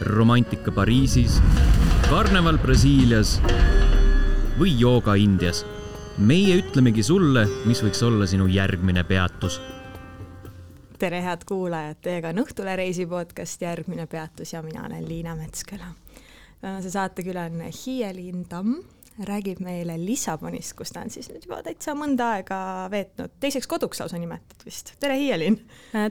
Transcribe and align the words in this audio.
romantika 0.00 0.70
Pariisis, 0.72 1.40
karneval 2.08 2.58
Brasiilias 2.62 3.38
või 4.58 4.76
jooga 4.78 5.14
Indias. 5.18 5.64
meie 6.18 6.56
ütlemegi 6.58 7.02
sulle, 7.02 7.44
mis 7.66 7.78
võiks 7.82 8.02
olla 8.02 8.26
sinu 8.26 8.46
järgmine 8.46 9.04
peatus. 9.04 9.60
tere, 10.98 11.22
head 11.22 11.44
kuulajad, 11.46 11.96
teiega 12.02 12.28
on 12.28 12.44
Õhtule 12.44 12.76
reisi 12.76 13.06
podcast 13.06 13.62
Järgmine 13.62 14.06
peatus 14.06 14.52
ja 14.52 14.62
mina 14.62 14.86
olen 14.86 15.08
Liina 15.08 15.34
Metsküla. 15.36 15.94
tänase 16.60 16.90
saatekülaline 16.90 17.70
Hiieliin 17.86 18.48
Tamm 18.48 18.74
räägib 19.24 19.60
meile 19.60 19.98
Lissabonist, 20.06 20.72
kus 20.72 20.90
ta 20.90 21.00
on 21.00 21.10
siis 21.10 21.28
nüüd 21.28 21.46
juba 21.46 21.62
täitsa 21.62 21.94
mõnda 21.94 22.36
aega 22.38 22.88
veetnud, 22.90 23.30
teiseks 23.40 23.66
koduks 23.66 24.00
lausa 24.00 24.18
nimetad 24.18 24.64
vist. 24.64 24.94
tere, 25.00 25.18
Hiielin! 25.18 25.60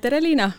tere, 0.02 0.22
Liina! 0.22 0.52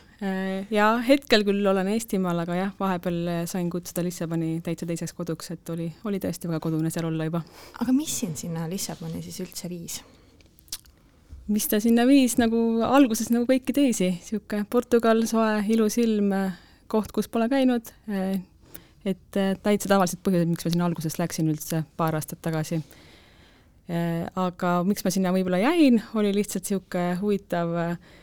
Ja 0.75 0.87
hetkel 1.07 1.45
küll 1.46 1.66
olen 1.71 1.93
Eestimaal, 1.93 2.43
aga 2.43 2.57
jah, 2.59 2.71
vahepeal 2.80 3.47
sain 3.47 3.69
kutsuda 3.70 4.02
Lissaboni 4.02 4.56
täitsa 4.66 4.87
teiseks 4.88 5.15
koduks, 5.15 5.52
et 5.55 5.70
oli, 5.70 5.87
oli 6.11 6.19
tõesti 6.23 6.51
väga 6.51 6.59
kodune 6.65 6.91
seal 6.91 7.06
olla 7.06 7.29
juba. 7.29 7.45
aga 7.79 7.95
mis 7.95 8.16
sind 8.25 8.41
sinna 8.41 8.66
Lissaboni 8.70 9.23
siis 9.23 9.39
üldse 9.45 9.70
viis? 9.70 10.01
mis 11.48 11.70
ta 11.70 11.78
sinna 11.80 12.05
viis, 12.09 12.34
nagu 12.42 12.83
alguses 12.83 13.30
nagu 13.30 13.47
kõiki 13.48 13.77
teisi, 13.77 14.11
niisugune 14.19 14.66
Portugal, 14.70 15.23
soe, 15.30 15.62
ilus 15.70 16.01
ilm, 16.02 16.34
koht, 16.91 17.14
kus 17.14 17.30
pole 17.30 17.47
käinud 17.53 17.95
et 19.06 19.39
äh, 19.39 19.55
täitsa 19.62 19.91
tavalised 19.91 20.20
põhjused, 20.25 20.48
miks 20.50 20.66
ma 20.66 20.73
sinna 20.73 20.89
alguses 20.89 21.19
läksin 21.20 21.50
üldse 21.53 21.83
paar 21.98 22.16
aastat 22.19 22.41
tagasi. 22.45 22.80
Äh, 23.89 24.27
aga 24.39 24.78
miks 24.89 25.05
ma 25.06 25.12
sinna 25.14 25.33
võib-olla 25.34 25.61
jäin, 25.62 26.00
oli 26.19 26.33
lihtsalt 26.37 26.66
niisugune 26.66 27.19
huvitav 27.23 27.75
äh, 27.78 28.16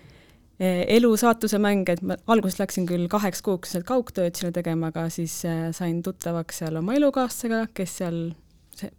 elu 0.59 1.11
saatuse 1.19 1.59
mäng, 1.59 1.89
et 1.91 2.01
ma 2.05 2.15
alguses 2.31 2.59
läksin 2.61 2.87
küll 2.87 3.09
kaheks 3.11 3.41
kuuks 3.43 3.73
seal 3.75 3.83
kaugtööd 3.87 4.37
sinna 4.37 4.53
tegema, 4.55 4.91
aga 4.93 5.07
siis 5.11 5.41
sain 5.75 6.01
tuttavaks 6.05 6.61
seal 6.63 6.79
oma 6.79 6.95
elukaaslasega, 6.95 7.65
kes 7.75 7.97
seal, 8.01 8.19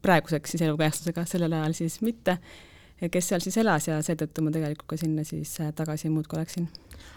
praeguseks 0.04 0.52
siis 0.52 0.66
elukaaslasega, 0.68 1.24
sellel 1.28 1.56
ajal 1.56 1.76
siis 1.78 2.00
mitte, 2.04 2.36
kes 3.12 3.28
seal 3.28 3.44
siis 3.44 3.56
elas 3.60 3.88
ja 3.88 4.00
seetõttu 4.02 4.44
ma 4.44 4.54
tegelikult 4.54 4.88
ka 4.94 5.00
sinna 5.00 5.24
siis 5.24 5.58
tagasi 5.76 6.08
muudkui 6.12 6.40
läksin 6.40 6.68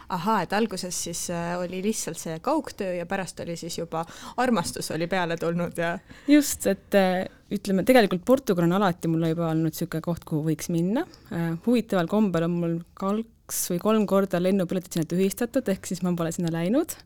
ahaa, 0.09 0.41
et 0.43 0.53
alguses 0.53 0.95
siis 1.03 1.25
äh, 1.33 1.53
oli 1.59 1.81
lihtsalt 1.83 2.17
see 2.19 2.37
kaugtöö 2.43 2.93
ja 2.97 3.05
pärast 3.09 3.39
oli 3.43 3.55
siis 3.59 3.77
juba 3.77 4.03
armastus 4.41 4.91
oli 4.95 5.07
peale 5.07 5.37
tulnud 5.37 5.77
ja. 5.77 5.93
just, 6.27 6.65
et 6.67 6.97
äh, 6.97 7.27
ütleme, 7.53 7.85
tegelikult 7.85 8.25
Portugal 8.25 8.65
on 8.65 8.77
alati 8.79 9.11
mulle 9.11 9.31
juba 9.33 9.51
olnud 9.51 9.73
niisugune 9.73 10.01
koht, 10.05 10.25
kuhu 10.27 10.43
võiks 10.49 10.71
minna. 10.73 11.05
Äh, 11.33 11.53
huvitaval 11.65 12.09
kombel 12.11 12.47
on 12.47 12.57
mul 12.57 12.75
kaks 12.97 13.67
või 13.73 13.83
kolm 13.83 14.09
korda 14.09 14.41
lennupiletid 14.41 14.97
sinna 14.97 15.09
tühistatud, 15.09 15.69
ehk 15.69 15.89
siis 15.89 16.03
ma 16.05 16.13
pole 16.17 16.33
sinna 16.35 16.53
läinud. 16.53 16.97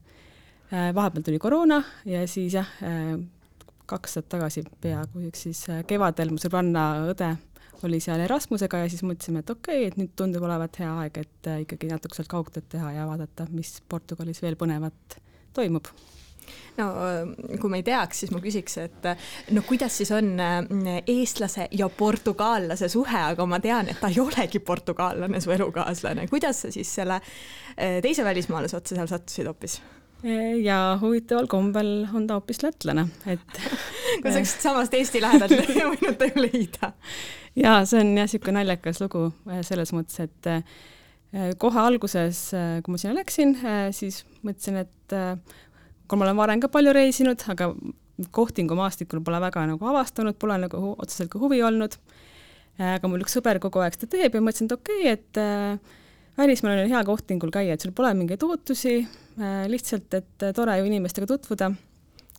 vahepeal 0.73 1.23
tuli 1.23 1.37
koroona 1.39 1.83
ja 2.09 2.23
siis 2.27 2.55
jah, 2.55 2.69
kaks 3.85 4.09
aastat 4.09 4.30
tagasi 4.31 4.63
peaaegu, 4.81 5.27
eks 5.27 5.43
siis 5.45 5.59
kevadel 5.87 6.31
mu 6.33 6.41
sõbranna 6.41 6.85
õde 7.11 7.30
oli 7.88 8.00
seal 8.03 8.23
Erasmusega 8.23 8.84
ja 8.84 8.89
siis 8.92 9.03
mõtlesime, 9.06 9.44
et 9.44 9.53
okei 9.53 9.84
okay,, 9.84 9.92
et 9.92 10.00
nüüd 10.00 10.16
tundub 10.20 10.45
olevat 10.48 10.80
hea 10.81 10.92
aeg, 11.03 11.22
et 11.23 11.52
äh, 11.52 11.62
ikkagi 11.66 11.92
natuke 11.92 12.17
sealt 12.17 12.31
kaugtööd 12.31 12.67
teha 12.72 12.92
ja 12.95 13.08
vaadata, 13.09 13.48
mis 13.53 13.78
Portugalis 13.89 14.42
veel 14.44 14.58
põnevat 14.59 15.17
toimub 15.56 15.89
no 16.78 16.89
äh, 17.06 17.58
kui 17.61 17.72
ma 17.72 17.80
ei 17.80 17.88
teaks, 17.88 18.23
siis 18.23 18.34
ma 18.36 18.42
küsiks, 18.44 18.78
et 18.84 19.09
äh, 19.09 19.31
no 19.56 19.66
kuidas 19.67 19.98
siis 20.02 20.11
on 20.16 20.36
eestlase 21.02 21.70
ja 21.72 21.89
portugaallase 21.89 22.92
suhe, 22.92 23.26
aga 23.34 23.48
ma 23.50 23.61
tean, 23.64 23.92
et 23.92 24.02
ta 24.02 24.11
ei 24.11 24.22
olegi 24.23 24.64
portugaallane, 24.64 25.42
su 25.44 25.56
elukaaslane. 25.56 26.28
kuidas 26.31 26.66
sa 26.66 26.72
siis 26.73 26.94
selle 27.02 27.22
teise 27.76 28.23
välismaalase 28.26 28.78
otsa 28.78 29.00
seal 29.00 29.09
sattusid 29.09 29.50
hoopis? 29.50 29.81
ja 30.67 30.77
huvitaval 31.02 31.47
kombel 31.52 31.91
on 32.13 32.27
ta 32.27 32.38
hoopis 32.39 32.63
lätlane, 32.63 33.07
et 33.29 33.61
kas 34.23 34.35
oleks 34.35 34.55
samast 34.63 34.93
Eesti 34.97 35.21
lähedalt 35.23 35.55
võinud 35.93 36.17
ta 36.19 36.30
ju 36.30 36.45
leida? 36.45 36.93
jaa, 37.59 37.83
see 37.86 38.02
on 38.02 38.14
jah, 38.15 38.27
niisugune 38.27 38.61
naljakas 38.61 39.02
lugu 39.03 39.27
äh, 39.49 39.61
selles 39.65 39.93
mõttes, 39.95 40.20
et 40.23 40.49
äh, 40.49 40.64
kohe 41.61 41.81
alguses, 41.81 42.45
äh, 42.58 42.77
kui 42.86 42.95
ma 42.95 43.02
sinna 43.02 43.17
läksin, 43.20 43.55
siis 43.95 44.21
mõtlesin, 44.45 44.83
et 44.83 45.17
kui 46.08 46.20
ma 46.20 46.27
olen 46.27 46.37
varem 46.37 46.61
ka 46.64 46.69
palju 46.71 46.93
reisinud, 46.95 47.42
aga 47.49 47.71
kohtingu 48.33 48.77
maastikul 48.77 49.23
pole 49.25 49.39
väga 49.42 49.65
nagu 49.71 49.89
avastanud, 49.89 50.37
pole 50.39 50.59
nagu 50.61 50.93
otseselt 50.93 51.31
ka 51.33 51.42
huvi 51.42 51.64
olnud, 51.65 51.98
aga 52.77 53.09
mul 53.09 53.25
üks 53.25 53.36
sõber 53.37 53.59
kogu 53.61 53.81
aeg 53.81 53.98
seda 53.98 54.11
teeb 54.14 54.37
ja 54.37 54.42
mõtlesin, 54.45 54.69
et 54.69 54.77
okei 54.77 55.14
okay,, 55.14 55.17
et 55.17 55.99
välismaal 56.38 56.83
on 56.83 56.92
hea 56.92 57.04
kohtingul 57.05 57.52
käia, 57.54 57.73
et 57.76 57.82
sul 57.82 57.94
pole 57.95 58.14
mingeid 58.17 58.44
ootusi, 58.44 58.99
lihtsalt, 59.67 60.14
et 60.14 60.45
tore 60.55 60.77
ju 60.80 60.86
inimestega 60.89 61.27
tutvuda 61.30 61.71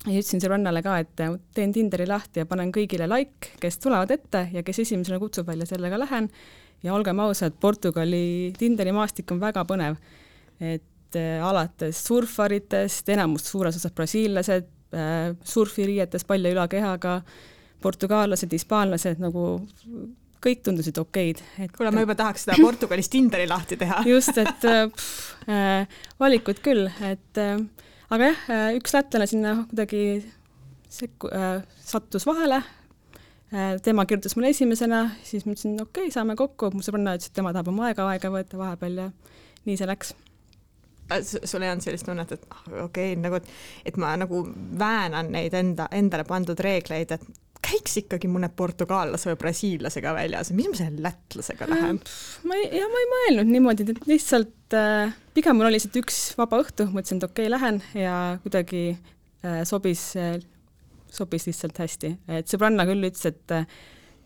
ja 0.04 0.20
ütlesin 0.20 0.42
sõbrannale 0.42 0.82
ka, 0.84 0.98
et 1.00 1.22
teen 1.56 1.72
Tinderi 1.72 2.06
lahti 2.08 2.42
ja 2.42 2.48
panen 2.48 2.72
kõigile 2.74 3.08
like, 3.08 3.54
kes 3.60 3.78
tulevad 3.82 4.12
ette 4.12 4.48
ja 4.52 4.62
kes 4.66 4.82
esimesena 4.84 5.20
kutsub 5.22 5.48
välja, 5.48 5.66
sellega 5.68 5.98
lähen. 6.00 6.28
ja 6.82 6.94
olgem 6.94 7.20
ausad, 7.20 7.54
Portugali 7.60 8.52
Tinderi 8.58 8.92
maastik 8.92 9.30
on 9.32 9.40
väga 9.40 9.64
põnev. 9.64 9.96
et 10.60 11.16
äh, 11.16 11.40
alates 11.42 12.04
surfaritest, 12.06 13.08
enamus 13.08 13.48
suures 13.50 13.76
osas 13.76 13.92
brasiillased 13.92 14.68
äh,, 14.94 15.34
surfiriietes 15.42 16.24
palja 16.24 16.52
ülakehaga, 16.52 17.22
portugaallased, 17.80 18.52
hispaanlased 18.52 19.18
nagu 19.18 19.64
kõik 20.44 20.62
tundusid 20.66 20.98
okeid. 21.00 21.40
kuule, 21.76 21.92
ma 21.94 22.04
juba 22.04 22.16
tahaks 22.18 22.46
seda 22.46 22.58
Portugalis 22.64 23.10
Tinderi 23.12 23.46
lahti 23.50 23.78
teha 23.80 24.02
just, 24.08 24.36
et 24.40 24.66
äh, 24.68 24.84
pff, 24.92 25.34
äh, 25.48 26.00
valikud 26.20 26.60
küll, 26.64 26.88
et 27.04 27.40
äh, 27.40 27.58
aga 28.12 28.30
jah, 28.30 28.46
äh, 28.52 28.70
üks 28.78 28.96
lätlane 28.96 29.28
sinna 29.30 29.56
kuidagi 29.70 30.02
sekku- 30.92 31.32
äh,, 31.34 31.62
sattus 31.84 32.26
vahele 32.28 32.60
äh,, 32.60 33.78
tema 33.82 34.06
kirjutas 34.06 34.36
mulle 34.36 34.52
esimesena, 34.54 35.06
siis 35.26 35.46
ma 35.46 35.56
ütlesin, 35.56 35.78
okei 35.80 36.08
okay,, 36.08 36.14
saame 36.14 36.36
kokku, 36.38 36.70
mu 36.74 36.84
sõbranna 36.84 37.16
ütles, 37.18 37.32
et 37.32 37.40
tema 37.40 37.54
tahab 37.56 37.72
oma 37.72 37.88
aega 37.90 38.08
aega 38.12 38.32
võtta 38.34 38.60
vahepeal 38.60 39.00
ja 39.04 39.08
nii 39.64 39.78
see 39.80 39.88
läks 39.88 40.12
äh, 41.10 41.24
sul 41.24 41.64
ei 41.64 41.72
olnud 41.72 41.86
sellist 41.86 42.08
tunnet, 42.08 42.36
et 42.36 42.44
ah, 42.50 42.66
okei 42.84 43.14
okay,, 43.14 43.22
nagu, 43.22 43.40
et 43.84 43.98
ma 44.00 44.14
nagu 44.20 44.44
väänan 44.78 45.32
neid 45.34 45.56
enda, 45.56 45.88
endale 45.94 46.28
pandud 46.28 46.60
reegleid, 46.68 47.16
et 47.16 47.43
käiks 47.64 47.98
ikkagi 48.02 48.28
mõne 48.30 48.50
portugaalase 48.54 49.30
või 49.30 49.38
brasiillasega 49.40 50.14
väljas, 50.16 50.52
mis 50.56 50.68
ma 50.70 50.78
selle 50.78 51.04
lätlasega 51.04 51.68
lähen? 51.70 52.00
ma 52.48 52.58
ei, 52.60 52.68
ja 52.78 52.88
ma 52.90 53.02
ei 53.02 53.10
mõelnud 53.12 53.52
niimoodi, 53.52 53.88
et 53.88 54.08
lihtsalt 54.10 54.76
äh, 54.78 55.14
pigem 55.36 55.58
mul 55.58 55.68
oli 55.68 55.78
lihtsalt 55.78 55.98
üks 56.02 56.20
vaba 56.38 56.60
õhtu, 56.62 56.88
mõtlesin, 56.92 57.22
et 57.22 57.28
okei 57.28 57.48
okay,, 57.48 57.54
lähen 57.56 57.82
ja 57.98 58.16
kuidagi 58.44 58.84
äh, 58.92 59.62
sobis 59.68 60.10
äh,, 60.20 60.38
sobis 61.14 61.46
lihtsalt 61.48 61.78
hästi, 61.78 62.14
et 62.40 62.50
sõbranna 62.50 62.86
küll 62.88 63.06
ütles, 63.06 63.28
et 63.30 63.54
äh, 63.54 63.68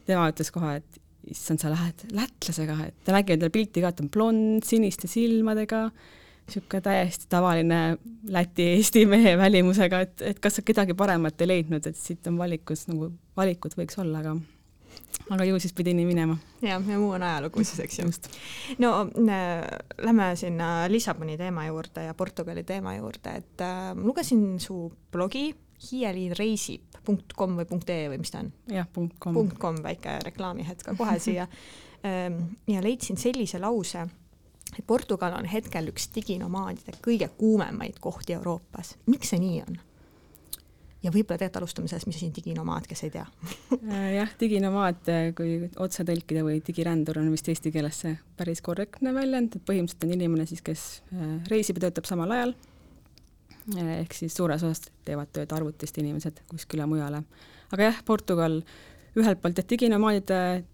tema 0.08 0.28
ütles 0.32 0.52
kohe, 0.54 0.78
et 0.80 1.02
issand, 1.28 1.60
sa 1.60 1.72
lähed 1.72 2.06
lätlasega, 2.16 2.78
et 2.88 3.02
ta 3.04 3.12
nägi 3.16 3.34
endale 3.34 3.52
pilti 3.52 3.84
ka, 3.84 3.92
et 3.92 4.00
on 4.00 4.08
blond, 4.12 4.64
siniste 4.64 5.10
silmadega. 5.10 5.88
äh,, 5.88 6.14
niisugune 6.48 6.80
täiesti 6.84 7.26
tavaline 7.28 7.98
Läti-Eesti 8.28 9.06
mehe 9.06 9.36
välimusega, 9.38 10.00
et, 10.06 10.22
et 10.32 10.38
kas 10.40 10.58
sa 10.58 10.62
kedagi 10.64 10.96
paremat 10.96 11.40
ei 11.44 11.50
leidnud, 11.52 11.86
et 11.86 11.96
siit 11.96 12.26
on 12.26 12.38
valikus 12.40 12.86
nagu, 12.88 13.12
valikut 13.36 13.76
võiks 13.78 14.00
olla, 14.00 14.22
aga 14.24 14.36
aga 15.30 15.44
ju 15.44 15.58
siis 15.60 15.74
pidi 15.76 15.92
nii 15.96 16.06
minema. 16.08 16.36
jah, 16.62 16.80
ja 16.80 16.98
muu 16.98 17.10
on 17.16 17.22
ajalugu 17.22 17.64
siis, 17.64 17.80
eks 17.84 17.98
ju. 17.98 18.08
no 18.82 18.92
äh, 19.04 19.64
lähme 20.02 20.28
sinna 20.36 20.88
Lissaboni 20.88 21.36
teema 21.38 21.66
juurde 21.66 22.04
ja 22.08 22.14
Portugali 22.14 22.64
teema 22.64 22.96
juurde, 22.96 23.36
et 23.42 23.64
äh, 23.64 23.92
lugesin 23.96 24.60
su 24.60 24.92
blogi 25.12 25.50
hiieliinreisib.com 25.90 27.58
või 27.60 27.68
.ee 27.86 28.08
või 28.10 28.22
mis 28.22 28.32
ta 28.34 28.42
on? 28.42 28.52
jah, 28.72 28.88
.com. 29.20 29.42
.com, 29.58 29.82
väike 29.84 30.18
reklaamihetk 30.24 30.94
kohe 30.98 31.18
siia 31.22 31.46
ähm, 32.08 32.40
ja 32.66 32.82
leidsin 32.82 33.20
sellise 33.20 33.60
lause 33.62 34.08
et 34.76 34.86
Portugal 34.86 35.36
on 35.38 35.48
hetkel 35.48 35.92
üks 35.92 36.10
diginomaadide 36.14 36.98
kõige 37.04 37.30
kuumemaid 37.38 38.00
kohti 38.00 38.36
Euroopas. 38.36 38.96
miks 39.06 39.34
see 39.34 39.42
nii 39.42 39.60
on? 39.66 39.78
ja 41.02 41.12
võib-olla 41.14 41.38
tegelikult 41.38 41.60
alustame 41.62 41.90
sellest, 41.90 42.08
mis 42.10 42.18
asi 42.18 42.28
on 42.28 42.34
diginomaad, 42.36 42.86
kes 42.90 43.04
ei 43.06 43.12
tea 43.14 43.24
äh, 43.76 44.06
jah, 44.16 44.32
diginomaad, 44.40 45.02
äh, 45.12 45.28
kui 45.38 45.68
otse 45.84 46.04
tõlkida 46.08 46.42
või 46.46 46.58
digirändur 46.64 47.20
on 47.22 47.30
vist 47.34 47.50
eesti 47.50 47.72
keeles 47.74 48.02
see 48.04 48.16
päris 48.38 48.62
korrektne 48.64 49.12
väljend, 49.14 49.56
et 49.56 49.66
põhimõtteliselt 49.68 50.08
on 50.08 50.16
inimene 50.16 50.48
siis, 50.50 50.64
kes 50.66 50.88
äh, 51.14 51.36
reisib 51.52 51.78
ja 51.78 51.86
töötab 51.86 52.10
samal 52.10 52.34
ajal. 52.34 52.56
ehk 53.78 54.14
siis 54.16 54.34
suures 54.34 54.62
osas 54.64 54.88
teevad 55.04 55.30
tööd 55.32 55.52
arvutist 55.52 55.98
inimesed 56.00 56.42
kuskile 56.50 56.86
mujale. 56.88 57.22
aga 57.70 57.90
jah, 57.90 58.02
Portugal 58.04 58.62
ühelt 59.18 59.40
poolt, 59.42 59.58
et 59.58 59.70
diginomaadide 59.70 60.64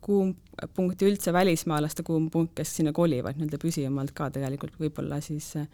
kuum 0.00 0.34
punkt 0.74 1.02
ja 1.02 1.08
üldse 1.08 1.32
välismaalaste 1.32 2.04
kuum 2.06 2.28
punkt, 2.30 2.54
kes 2.58 2.76
sinna 2.76 2.92
kolivad 2.96 3.38
nii-öelda 3.38 3.60
püsivamalt 3.60 4.12
ka 4.16 4.30
tegelikult 4.34 4.76
võib-olla 4.80 5.20
siis 5.24 5.52
äh, 5.60 5.68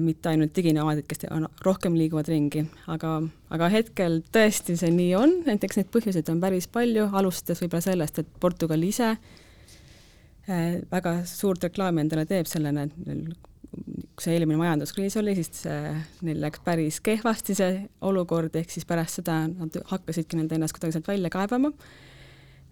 mitte 0.00 0.30
ainult 0.30 0.54
diginomaadid, 0.56 1.06
kes 1.10 1.26
on, 1.30 1.48
rohkem 1.66 1.96
liiguvad 1.98 2.28
ringi, 2.30 2.64
aga, 2.92 3.16
aga 3.54 3.70
hetkel 3.72 4.20
tõesti 4.34 4.76
see 4.78 4.92
nii 4.94 5.14
on, 5.18 5.38
näiteks 5.48 5.80
neid 5.80 5.92
põhjuseid 5.94 6.30
on 6.32 6.42
päris 6.42 6.68
palju, 6.72 7.08
alustades 7.12 7.62
võib-olla 7.64 7.86
sellest, 7.88 8.22
et 8.22 8.36
Portugal 8.40 8.84
ise 8.86 9.14
äh, 9.14 10.76
väga 10.92 11.22
suurt 11.28 11.64
reklaami 11.70 12.06
endale 12.06 12.26
teeb 12.30 12.50
sellena, 12.50 12.86
et 12.86 13.08
neil 13.08 13.32
kui 13.72 14.26
see 14.26 14.34
eelmine 14.36 14.58
majanduskriis 14.60 15.14
oli, 15.16 15.32
siis 15.38 15.62
see, 15.64 15.92
neil 16.26 16.40
läks 16.42 16.60
päris 16.64 16.98
kehvasti 17.04 17.56
see 17.56 17.76
olukord, 18.04 18.52
ehk 18.58 18.72
siis 18.72 18.84
pärast 18.88 19.22
seda 19.22 19.42
nad 19.48 19.78
hakkasidki 19.88 20.36
nende 20.36 20.58
ennast 20.58 20.76
kuidagi 20.76 20.98
sealt 20.98 21.08
välja 21.08 21.30
kaevama 21.32 21.72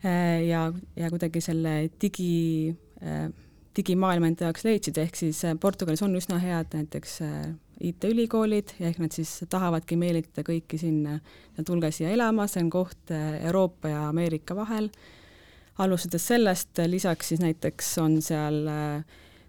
ja, 0.02 0.62
ja 0.96 1.10
kuidagi 1.12 1.42
selle 1.44 1.74
digi, 2.00 2.74
digimaailma 3.76 4.30
enda 4.30 4.48
jaoks 4.48 4.64
leidsid, 4.64 4.98
ehk 5.02 5.18
siis 5.18 5.42
Portugalis 5.60 6.02
on 6.06 6.16
üsna 6.16 6.38
head 6.40 6.72
näiteks 6.76 7.18
IT-ülikoolid 7.80 8.74
ja 8.80 8.88
ehk 8.90 9.00
nad 9.02 9.12
siis 9.16 9.32
tahavadki 9.52 9.96
meelitada 10.00 10.44
kõiki 10.46 10.80
sinna, 10.80 11.18
tulge 11.66 11.92
siia 11.92 12.12
elama, 12.14 12.48
see 12.48 12.64
on 12.64 12.72
koht 12.72 13.12
Euroopa 13.12 13.92
ja 13.92 14.04
Ameerika 14.08 14.56
vahel 14.56 14.90
alustades 15.80 16.26
sellest, 16.28 16.80
lisaks 16.86 17.32
siis 17.32 17.40
näiteks 17.42 17.90
on 18.02 18.20
seal, 18.24 18.62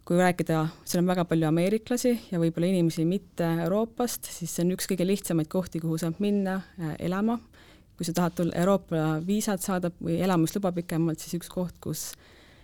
kui 0.07 0.19
rääkida, 0.19 0.63
seal 0.87 1.03
on 1.03 1.11
väga 1.11 1.25
palju 1.29 1.47
ameeriklasi 1.49 2.13
ja 2.31 2.39
võib-olla 2.41 2.71
inimesi 2.71 3.05
mitte 3.07 3.47
Euroopast, 3.65 4.29
siis 4.31 4.53
see 4.55 4.65
on 4.65 4.75
üks 4.75 4.89
kõige 4.89 5.07
lihtsamaid 5.07 5.49
kohti, 5.51 5.81
kuhu 5.83 5.99
saab 6.01 6.21
minna 6.23 6.61
äh, 6.61 6.95
elama. 7.07 7.39
Kui 8.01 8.07
sa 8.07 8.15
tahad 8.17 8.33
tulla 8.33 8.57
Euroopa 8.57 9.19
viisat 9.27 9.61
saada 9.61 9.91
või 9.93 10.15
elamisluba 10.25 10.71
pikemalt, 10.73 11.21
siis 11.21 11.35
üks 11.37 11.51
koht, 11.53 11.75
kus 11.83 12.07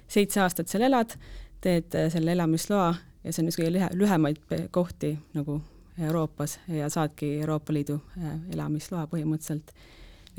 seitse 0.10 0.42
aastat 0.42 0.72
seal 0.72 0.88
elad, 0.88 1.14
teed 1.62 1.94
äh, 1.94 2.08
selle 2.10 2.34
elamisloa 2.34 2.88
ja 3.22 3.34
see 3.34 3.44
on 3.44 3.52
üks 3.52 3.60
kõige 3.60 3.76
lühe, 3.76 3.90
lühemaid 4.00 4.40
kohti 4.74 5.12
nagu 5.38 5.60
Euroopas 6.08 6.56
ja 6.74 6.90
saadki 6.90 7.36
Euroopa 7.44 7.76
Liidu 7.76 8.00
äh, 8.18 8.34
elamisloa 8.56 9.06
põhimõtteliselt. 9.12 9.70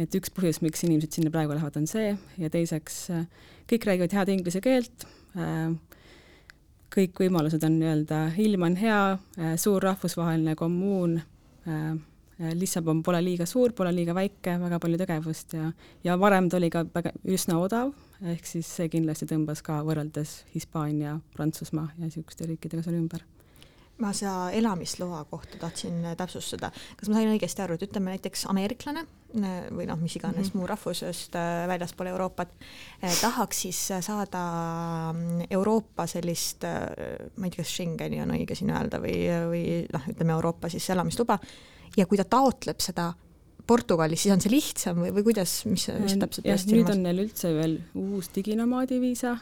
Et 0.02 0.18
üks 0.18 0.34
põhjus, 0.34 0.58
miks 0.66 0.82
inimesed 0.86 1.14
sinna 1.14 1.30
praegu 1.30 1.54
lähevad, 1.54 1.78
on 1.78 1.86
see 1.90 2.10
ja 2.42 2.50
teiseks 2.50 2.98
äh, 3.14 3.24
kõik 3.70 3.86
räägivad 3.86 4.18
head 4.18 4.34
inglise 4.34 4.64
keelt, 4.64 5.06
kõik 6.90 7.22
võimalused 7.22 7.62
on 7.62 7.78
nii-öelda, 7.78 8.20
ilm 8.42 8.66
on 8.66 8.78
hea, 8.80 9.02
suur 9.60 9.84
rahvusvaheline 9.84 10.54
kommuun, 10.58 11.18
Lissabon 12.38 13.02
pole 13.02 13.18
liiga 13.24 13.46
suur, 13.50 13.72
pole 13.74 13.90
liiga 13.94 14.14
väike, 14.14 14.58
väga 14.62 14.78
palju 14.82 14.98
tegevust 15.00 15.56
ja, 15.58 15.72
ja 16.06 16.14
varem 16.20 16.46
ta 16.50 16.60
oli 16.60 16.70
ka 16.70 16.84
väga, 16.94 17.10
üsna 17.34 17.58
odav, 17.58 17.90
ehk 18.22 18.46
siis 18.46 18.68
see 18.78 18.86
kindlasti 18.92 19.26
tõmbas 19.26 19.64
ka 19.66 19.80
võrreldes 19.86 20.44
Hispaania, 20.54 21.16
Prantsusmaa 21.34 21.90
ja 21.96 22.04
niisuguste 22.04 22.46
riikidega 22.46 22.86
seal 22.86 23.00
ümber 23.00 23.26
ma 23.98 24.12
seda 24.14 24.50
elamisloa 24.54 25.24
kohta 25.30 25.58
tahtsin 25.58 26.02
täpsustada, 26.16 26.70
kas 26.96 27.08
ma 27.10 27.18
sain 27.18 27.30
õigesti 27.32 27.62
aru, 27.64 27.74
et 27.74 27.86
ütleme 27.88 28.14
näiteks 28.14 28.44
ameeriklane 28.50 29.04
või 29.74 29.84
noh, 29.88 29.98
mis 30.00 30.14
iganes 30.16 30.36
mm 30.36 30.52
-hmm. 30.52 30.58
muu 30.58 30.66
rahvusest 30.70 31.34
äh, 31.36 31.66
väljaspool 31.68 32.06
Euroopat 32.06 32.52
eh, 33.02 33.16
tahaks 33.20 33.60
siis 33.66 33.80
saada 34.00 34.42
mm, 35.12 35.48
Euroopa 35.50 36.06
sellist, 36.06 36.64
äh, 36.64 36.86
ma 37.36 37.46
ei 37.46 37.50
tea, 37.50 37.64
kas 37.64 37.74
Schengeni 37.74 38.22
on 38.22 38.30
õige 38.30 38.54
siin 38.54 38.70
öelda 38.70 39.02
või, 39.02 39.18
või 39.50 39.64
noh, 39.92 40.08
ütleme 40.08 40.32
Euroopa 40.32 40.68
siis 40.68 40.90
elamisluba 40.90 41.38
ja 41.96 42.06
kui 42.06 42.20
ta 42.20 42.26
taotleb 42.28 42.82
seda 42.84 43.12
Portugalis, 43.68 44.22
siis 44.24 44.32
on 44.32 44.40
see 44.40 44.52
lihtsam 44.52 45.02
või, 45.02 45.12
või 45.12 45.26
kuidas, 45.26 45.60
mis, 45.68 45.88
mis 46.00 46.16
täpselt 46.20 46.46
jah, 46.48 46.62
nüüd 46.72 46.88
on 46.92 47.02
neil 47.04 47.24
üldse 47.26 47.50
veel 47.52 47.78
uus 48.00 48.30
diginomaadi 48.32 49.00
viisa, 49.02 49.34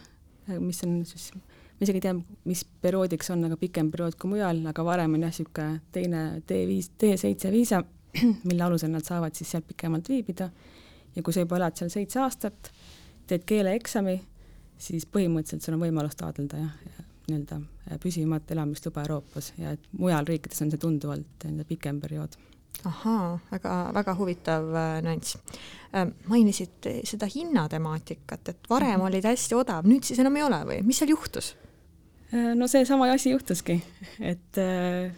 mis 0.59 0.83
on 0.87 0.99
siis 1.07 1.31
ma 1.77 1.85
isegi 1.85 2.01
ei 2.01 2.05
tea, 2.07 2.15
mis 2.49 2.63
perioodiks 2.83 3.31
on, 3.35 3.45
aga 3.49 3.59
pikem 3.61 3.91
periood 3.93 4.17
kui 4.21 4.33
mujal, 4.33 4.63
aga 4.71 4.85
varem 4.87 5.17
on 5.17 5.27
jah, 5.27 5.33
niisugune 5.35 5.81
teine 5.93 6.23
D5, 6.49 6.95
D7 7.03 7.53
viisa, 7.53 7.83
mille 8.49 8.65
alusel 8.65 8.93
nad 8.95 9.05
saavad 9.05 9.37
siis 9.37 9.53
seal 9.53 9.65
pikemalt 9.67 10.09
viibida. 10.09 10.49
Ja 11.17 11.25
kui 11.25 11.37
sa 11.37 11.45
juba 11.45 11.59
elad 11.61 11.77
seal 11.77 11.93
seitse 11.93 12.21
aastat, 12.21 12.71
teed 13.29 13.45
keeleeksami, 13.49 14.17
siis 14.81 15.05
põhimõtteliselt 15.09 15.65
sul 15.65 15.77
on 15.77 15.85
võimalus 15.85 16.17
taotleda 16.17 16.61
jah, 16.61 16.96
nii-öelda 17.29 17.61
püsivat 18.03 18.51
elamisluba 18.55 19.03
Euroopas 19.07 19.53
ja 19.59 19.73
et 19.77 19.89
mujal 19.99 20.27
riikides 20.29 20.63
on 20.63 20.71
see 20.71 20.83
tunduvalt 20.83 21.47
nii-öelda 21.47 21.69
pikem 21.69 22.01
periood 22.01 22.37
ahaa, 22.85 23.39
väga, 23.51 23.75
väga 23.95 24.15
huvitav 24.19 24.69
äh, 24.75 24.99
nüanss 25.05 25.37
äh,. 25.95 26.07
mainisid 26.29 26.89
seda 27.09 27.29
hinnatemaatikat, 27.31 28.49
et 28.49 28.71
varem 28.71 28.91
mm 28.91 29.01
-hmm. 29.01 29.07
oli 29.07 29.23
ta 29.23 29.33
hästi 29.35 29.55
odav, 29.55 29.87
nüüd 29.87 30.05
siis 30.05 30.19
enam 30.19 30.37
ei 30.37 30.43
ole 30.43 30.61
või, 30.71 30.83
mis 30.83 30.99
seal 30.99 31.11
juhtus? 31.11 31.55
Äh, 32.35 32.55
no 32.55 32.69
seesama 32.69 33.11
asi 33.13 33.31
juhtuski, 33.31 33.83
et 34.21 34.59
äh, 34.59 35.13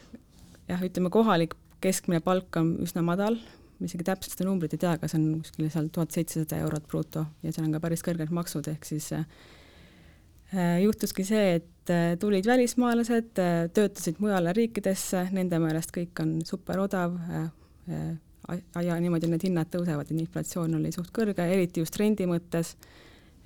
jah, 0.69 0.83
ütleme 0.83 1.11
kohalik 1.11 1.55
keskmine 1.81 2.21
palk 2.21 2.57
on 2.57 2.77
üsna 2.83 3.03
madal, 3.03 3.39
ma 3.79 3.87
isegi 3.87 4.05
täpselt 4.05 4.35
seda 4.35 4.49
numbrit 4.49 4.73
ei 4.75 4.79
tea, 4.79 4.93
aga 4.99 5.09
see 5.09 5.21
on 5.21 5.41
kuskil 5.43 5.71
seal 5.71 5.89
tuhat 5.95 6.11
seitsesada 6.11 6.59
eurot 6.65 6.89
bruto 6.89 7.27
ja 7.43 7.53
seal 7.53 7.67
on 7.67 7.73
ka 7.73 7.81
päris 7.81 8.03
kõrged 8.03 8.31
maksud, 8.31 8.69
ehk 8.69 8.85
siis 8.85 9.13
äh, 9.13 9.25
juhtuski 10.83 11.25
see, 11.25 11.55
et 11.61 11.69
tulid 12.21 12.47
välismaalased, 12.47 13.41
töötasid 13.75 14.21
mujale 14.23 14.53
riikidesse, 14.57 15.27
nende 15.33 15.59
meelest 15.63 15.93
kõik 15.95 16.23
on 16.23 16.39
super 16.47 16.81
odav 16.85 17.15
ja 17.89 18.97
niimoodi 19.01 19.29
need 19.29 19.45
hinnad 19.49 19.71
tõusevad, 19.73 20.09
et 20.09 20.23
inflatsioon 20.23 20.79
oli 20.79 20.93
suht 20.95 21.13
kõrge, 21.15 21.45
eriti 21.45 21.85
just 21.85 21.97
rendi 22.01 22.27
mõttes 22.29 22.75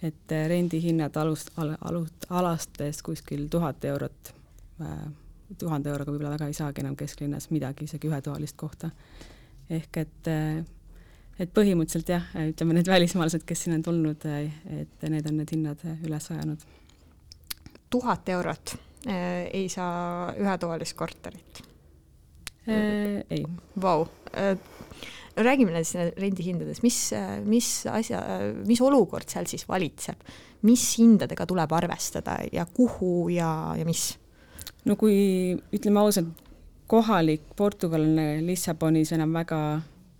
et 0.02 0.32
äh, 0.32 0.46
rendihinnad 0.48 1.16
alust 1.16 1.52
al,, 1.56 1.76
alust, 1.80 2.26
alastes 2.30 3.02
kuskil 3.06 3.46
tuhat 3.50 3.84
eurot, 3.84 4.34
äh, 4.82 5.02
tuhande 5.58 5.92
euroga 5.92 6.12
võib-olla 6.12 6.34
väga 6.34 6.50
ei 6.50 6.56
saagi 6.56 6.82
enam 6.82 6.96
kesklinnas 6.98 7.50
midagi, 7.54 7.86
isegi 7.86 8.10
ühetoalist 8.10 8.56
kohta. 8.58 8.90
ehk 9.70 9.96
et, 9.96 10.28
äh, 10.28 10.64
et 11.38 11.52
põhimõtteliselt 11.54 12.10
jah, 12.10 12.24
ütleme 12.50 12.74
need 12.76 12.90
välismaalased, 12.90 13.44
kes 13.46 13.64
sinna 13.64 13.78
on 13.78 13.86
tulnud, 13.86 14.26
et 14.26 15.08
need 15.08 15.28
on 15.30 15.38
need 15.38 15.54
hinnad 15.54 15.84
üles 16.04 16.30
ajanud. 16.34 16.66
Tuhat 17.92 18.28
eurot 18.32 18.76
ei 19.52 19.66
saa 19.72 20.30
ühetoalist 20.38 20.94
korterit? 20.94 21.62
ei. 22.70 23.42
Vau, 23.82 24.04
räägime 25.36 25.72
nendest 25.72 25.96
rendihindadest, 26.22 26.84
mis, 26.86 26.98
mis 27.48 27.70
asja, 27.90 28.20
mis 28.68 28.82
olukord 28.84 29.26
seal 29.32 29.48
siis 29.50 29.66
valitseb, 29.68 30.22
mis 30.68 30.84
hindadega 31.00 31.46
tuleb 31.50 31.74
arvestada 31.74 32.38
ja 32.52 32.66
kuhu 32.66 33.28
ja, 33.34 33.50
ja 33.78 33.86
mis? 33.88 34.12
no 34.86 34.96
kui 34.98 35.56
ütleme 35.74 36.02
ausalt, 36.02 36.30
kohalik 36.90 37.54
portugalane 37.56 38.42
Lissabonis 38.44 39.14
enam 39.16 39.32
väga 39.34 39.58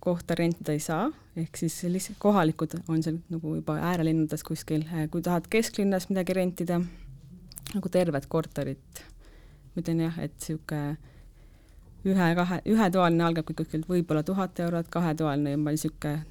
kohta 0.03 0.35
rentida 0.35 0.73
ei 0.75 0.81
saa, 0.83 1.05
ehk 1.39 1.57
siis 1.57 1.77
lihtsalt 1.87 2.17
kohalikud 2.19 2.75
on 2.91 3.03
seal 3.05 3.19
nagu 3.31 3.55
juba 3.59 3.77
äärelinnades 3.91 4.43
kuskil, 4.43 4.83
kui 5.11 5.23
tahad 5.23 5.47
kesklinnas 5.51 6.09
midagi 6.09 6.35
rentida, 6.35 6.81
nagu 7.73 7.89
tervet 7.89 8.27
korterit, 8.29 9.03
ma 9.73 9.81
ütlen 9.81 10.05
jah, 10.05 10.19
et 10.23 10.35
niisugune 10.37 10.97
ühe-kahe, 12.03 12.59
ühetoaline 12.67 13.23
algab 13.23 13.47
kuskilt 13.55 13.87
võib-olla 13.87 14.23
tuhat 14.27 14.59
eurot, 14.59 14.89
kahetoaline 14.91 15.55
juba 15.55 15.73
niisugune 15.73 16.25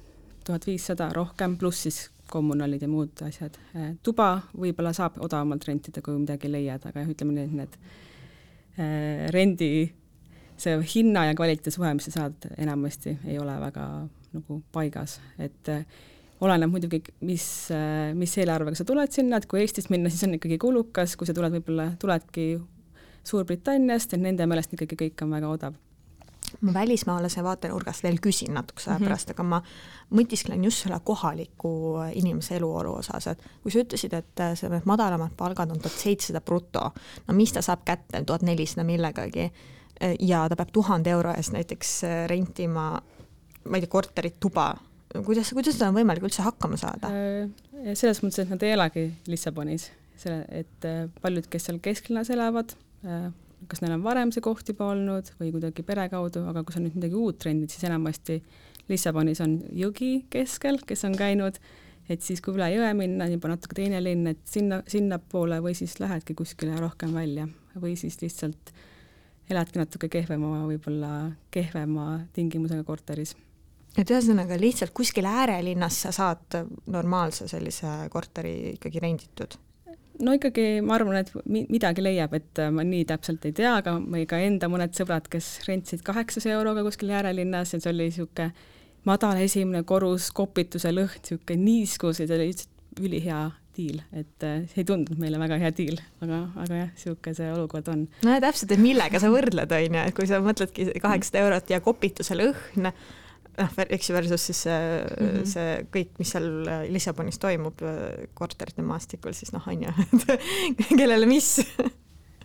tuhat 0.45 0.67
viissada 0.67 1.09
rohkem, 1.15 1.57
pluss 1.57 1.87
siis 1.87 1.99
kommunaalid 2.31 2.81
ja 2.81 2.89
muud 2.89 3.21
asjad. 3.25 3.57
tuba 4.03 4.29
võib-olla 4.57 4.93
saab 4.95 5.19
odavamalt 5.21 5.65
rentida, 5.67 6.01
kui 6.01 6.17
midagi 6.17 6.51
leiad, 6.51 6.85
aga 6.89 7.03
jah, 7.03 7.11
ütleme 7.13 7.35
nii, 7.35 7.45
et 7.45 7.57
need 7.59 7.77
äh, 8.77 9.27
rendi, 9.35 9.69
see 10.57 10.79
hinna 10.95 11.27
ja 11.29 11.37
kvaliteedi 11.37 11.73
suhe, 11.73 11.93
mis 11.97 12.09
sa 12.09 12.15
saad, 12.17 12.49
enamasti 12.57 13.17
ei 13.27 13.37
ole 13.41 13.55
väga 13.61 13.87
nagu 14.33 14.59
paigas, 14.73 15.19
et 15.41 15.69
äh, 15.69 15.85
oleneb 16.43 16.71
muidugi, 16.73 17.01
mis, 17.27 17.45
äh, 17.73 18.11
mis 18.17 18.35
eelarvega 18.41 18.79
sa 18.79 18.85
tuled 18.87 19.15
sinna, 19.15 19.39
et 19.39 19.47
kui 19.49 19.63
Eestist 19.63 19.91
minna, 19.93 20.11
siis 20.11 20.25
on 20.27 20.37
ikkagi 20.37 20.59
kulukas, 20.61 21.17
kui 21.19 21.29
sa 21.29 21.35
tuled 21.35 21.55
võib-olla, 21.59 21.93
tuledki 22.01 22.53
Suurbritanniast, 23.23 24.17
et 24.17 24.19
nende 24.19 24.45
meelest 24.51 24.73
ikkagi 24.75 24.97
kõik 24.99 25.21
on 25.23 25.35
väga 25.37 25.49
odav 25.49 25.81
ma 26.61 26.73
välismaalase 26.73 27.43
vaatenurgast 27.43 28.03
veel 28.03 28.19
küsin 28.21 28.53
natukese 28.53 28.89
aja 28.89 28.99
mm 28.99 29.03
-hmm. 29.03 29.07
pärast, 29.07 29.29
aga 29.29 29.43
ma 29.43 29.61
mõtisklen 30.11 30.63
just 30.63 30.83
selle 30.83 30.99
kohaliku 31.03 31.95
inimese 32.13 32.55
eluolu 32.55 32.93
osas, 32.93 33.27
et 33.27 33.43
kui 33.63 33.71
sa 33.71 33.79
ütlesid, 33.79 34.13
et 34.13 34.43
see 34.59 34.81
madalamad 34.85 35.31
palgad 35.37 35.71
on 35.71 35.79
tuhat 35.79 35.97
seitsesada 35.97 36.41
bruto, 36.41 36.91
no 37.27 37.33
mis 37.33 37.53
ta 37.53 37.61
saab 37.61 37.79
kätte, 37.85 38.23
tuhat 38.25 38.41
nelisada 38.41 38.83
millegagi, 38.83 39.51
ja 40.19 40.49
ta 40.49 40.55
peab 40.55 40.71
tuhande 40.71 41.09
euro 41.09 41.33
eest 41.33 41.53
näiteks 41.53 42.01
rentima, 42.27 43.01
ma 43.69 43.77
ei 43.77 43.81
tea, 43.81 43.89
korterit, 43.89 44.39
tuba, 44.39 44.75
kuidas, 45.21 45.51
kuidas 45.53 45.77
tal 45.77 45.91
on 45.91 45.99
võimalik 45.99 46.25
üldse 46.25 46.45
hakkama 46.45 46.79
saada? 46.81 47.11
Äh, 47.13 47.93
selles 47.93 48.23
mõttes, 48.23 48.41
et 48.43 48.53
nad 48.53 48.63
ei 48.65 48.73
elagi 48.73 49.09
Lissabonis, 49.29 49.89
selle, 50.19 50.43
et 50.49 50.89
äh, 50.89 51.05
paljud, 51.21 51.47
kes 51.51 51.69
seal 51.69 51.81
kesklinnas 51.83 52.31
elavad, 52.33 52.73
Äh, 53.03 53.31
kas 53.67 53.81
neil 53.83 53.95
on 53.97 54.03
varem 54.03 54.31
see 54.31 54.43
koht 54.43 54.67
juba 54.67 54.89
olnud 54.93 55.29
või 55.39 55.51
kuidagi 55.55 55.83
pere 55.87 56.07
kaudu, 56.11 56.43
aga 56.49 56.63
kui 56.63 56.75
sa 56.75 56.81
nüüd 56.83 56.95
midagi 56.97 57.17
uut 57.19 57.39
trendid, 57.39 57.71
siis 57.71 57.83
enamasti 57.87 58.39
Lissabonis 58.89 59.39
on 59.43 59.57
jõgi 59.75 60.25
keskel, 60.31 60.81
kes 60.87 61.05
on 61.07 61.15
käinud, 61.19 61.59
et 62.11 62.23
siis, 62.23 62.41
kui 62.43 62.55
üle 62.55 62.67
jõe 62.73 62.89
minna, 62.99 63.29
juba 63.31 63.53
natuke 63.53 63.77
teine 63.79 64.01
linn, 64.03 64.27
et 64.31 64.41
sinna, 64.47 64.81
sinnapoole 64.91 65.61
või 65.63 65.75
siis 65.79 65.95
lähedki 66.03 66.35
kuskile 66.35 66.75
rohkem 66.79 67.15
välja 67.15 67.47
või 67.79 67.95
siis 67.99 68.19
lihtsalt 68.23 68.73
eladki 69.51 69.79
natuke 69.79 70.11
kehvema, 70.11 70.65
võib-olla 70.67 71.13
kehvema 71.51 72.07
tingimusega 72.35 72.83
korteris. 72.87 73.35
Et 73.97 74.09
ühesõnaga 74.09 74.57
lihtsalt 74.59 74.93
kuskil 74.95 75.27
äärelinnas 75.29 76.01
sa 76.05 76.11
saad 76.15 76.57
normaalse 76.91 77.47
sellise 77.51 77.91
korteri 78.13 78.73
ikkagi 78.77 79.03
renditud? 79.03 79.59
no 80.21 80.35
ikkagi 80.37 80.81
ma 80.85 80.97
arvan, 80.97 81.17
et 81.23 81.31
midagi 81.49 82.03
leiab, 82.05 82.35
et 82.37 82.61
äh, 82.61 82.69
ma 82.73 82.85
nii 82.85 83.05
täpselt 83.09 83.45
ei 83.49 83.55
tea, 83.57 83.77
aga 83.81 83.95
meil 83.99 84.27
ka 84.29 84.39
enda 84.43 84.69
mõned 84.71 84.93
sõbrad, 84.97 85.27
kes 85.31 85.55
rentsid 85.67 86.03
kaheksase 86.05 86.53
euroga 86.53 86.85
kuskil 86.85 87.13
äärelinnas 87.13 87.73
ja 87.73 87.81
see 87.81 87.91
oli 87.93 88.09
niisugune 88.11 88.51
madal 89.09 89.41
esimene 89.43 89.83
korrus, 89.87 90.29
kopituse 90.35 90.93
lõhn, 90.93 91.17
niisugune 91.19 91.59
niiskus 91.63 92.21
ja 92.21 92.29
see 92.29 92.37
oli 92.37 92.51
lihtsalt 92.51 93.01
ülihea 93.03 93.41
diil, 93.73 94.03
et 94.13 94.45
äh, 94.45 94.61
see 94.69 94.83
ei 94.83 94.87
tundunud 94.89 95.21
meile 95.21 95.41
väga 95.41 95.57
hea 95.63 95.73
diil, 95.73 95.97
aga, 96.21 96.43
aga 96.61 96.83
jah, 96.83 96.93
niisugune 96.93 97.35
see 97.39 97.49
olukord 97.55 97.89
on. 97.93 98.05
no 98.21 98.37
ja 98.37 98.43
täpselt, 98.43 98.75
et 98.75 98.83
millega 98.83 99.21
sa 99.21 99.33
võrdled, 99.33 99.73
on 99.73 99.97
ju, 99.97 100.05
et 100.05 100.17
kui 100.17 100.29
sa 100.29 100.41
mõtledki 100.45 100.91
kaheksasada 101.01 101.43
eurot 101.47 101.73
ja 101.73 101.81
kopituse 101.83 102.37
lõhn, 102.37 102.93
noh, 103.57 103.73
eks 103.85 104.09
ju, 104.09 104.15
versus 104.15 104.47
siis 104.49 104.61
see 104.65 104.77
mm, 104.77 105.27
-hmm. 105.27 105.49
see 105.53 105.73
kõik, 105.93 106.13
mis 106.19 106.31
seal 106.35 106.47
Lissabonis 106.89 107.41
toimub 107.41 107.83
korterite 108.33 108.85
maastikul, 108.85 109.35
siis 109.37 109.53
noh, 109.55 109.67
on 109.67 109.83
ju, 109.87 109.93
et 110.07 110.95
kellele 110.99 111.29
mis 111.29 111.55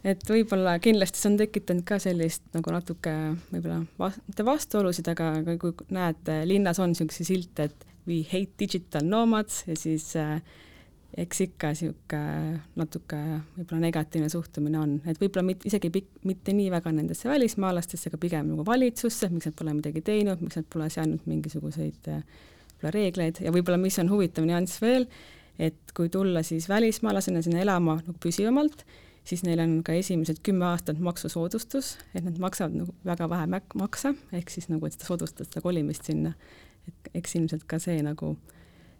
et 0.06 0.30
võib-olla 0.30 0.76
kindlasti 0.82 1.20
see 1.20 1.32
on 1.32 1.38
tekitanud 1.40 1.84
ka 1.88 1.98
sellist 2.02 2.44
nagu 2.54 2.72
natuke 2.74 3.14
võib-olla 3.50 3.82
vast, 3.98 4.22
mitte 4.28 4.46
vastuolusid, 4.46 5.10
aga, 5.12 5.32
aga 5.42 5.56
kui 5.60 5.74
näed, 5.94 6.32
linnas 6.48 6.80
on 6.82 6.92
niisuguseid 6.92 7.30
silte, 7.32 7.68
et 7.70 7.86
we 8.08 8.22
hate 8.24 8.54
digital 8.60 9.04
nomads 9.04 9.64
ja 9.68 9.76
siis 9.76 10.10
äh, 10.16 10.38
eks 11.16 11.40
ikka 11.46 11.70
niisugune 11.72 12.60
natuke 12.76 13.18
võib-olla 13.56 13.80
negatiivne 13.86 14.28
suhtumine 14.32 14.80
on, 14.80 14.92
et 15.08 15.20
võib-olla 15.20 15.46
mit, 15.46 15.64
isegi 15.68 15.90
pik, 15.92 16.10
mitte 16.28 16.52
nii 16.56 16.68
väga 16.72 16.92
nendesse 16.92 17.30
välismaalastesse, 17.30 18.10
aga 18.10 18.20
pigem 18.20 18.52
nagu 18.52 18.66
valitsusse, 18.66 19.30
miks 19.32 19.48
nad 19.48 19.56
pole 19.58 19.74
midagi 19.78 20.02
teinud, 20.04 20.42
miks 20.44 20.60
nad 20.60 20.68
pole 20.70 20.90
seadnud 20.92 21.24
mingisuguseid 21.30 22.12
äh, 22.12 22.22
võib-olla 22.74 22.94
reegleid 22.98 23.42
ja 23.44 23.52
võib-olla, 23.54 23.80
mis 23.80 23.98
on 24.02 24.12
huvitav 24.12 24.46
nüanss 24.48 24.82
veel, 24.84 25.08
et 25.58 25.96
kui 25.96 26.12
tulla 26.12 26.44
siis 26.46 26.68
välismaalasena 26.70 27.42
sinna 27.42 27.64
elama 27.64 27.98
nagu 28.02 28.18
püsivamalt, 28.22 28.84
siis 29.28 29.42
neil 29.44 29.64
on 29.64 29.78
ka 29.84 29.96
esimesed 29.96 30.42
kümme 30.44 30.68
aastat 30.68 31.00
maksusoodustus, 31.02 31.96
et 32.12 32.24
nad 32.24 32.36
maksavad 32.40 32.76
nagu 32.84 32.94
väga 33.08 33.30
vähe 33.32 33.48
makse, 33.80 34.12
ehk 34.36 34.52
siis 34.52 34.68
nagu, 34.68 34.86
et 34.86 34.96
seda 34.96 35.08
soodustada 35.08 35.48
seda 35.48 35.64
kolimist 35.64 36.08
sinna. 36.08 36.36
et 36.88 37.10
eks 37.20 37.34
ilmselt 37.36 37.66
ka 37.68 37.76
see 37.82 37.98
nagu 38.00 38.30
äh, 38.32 38.57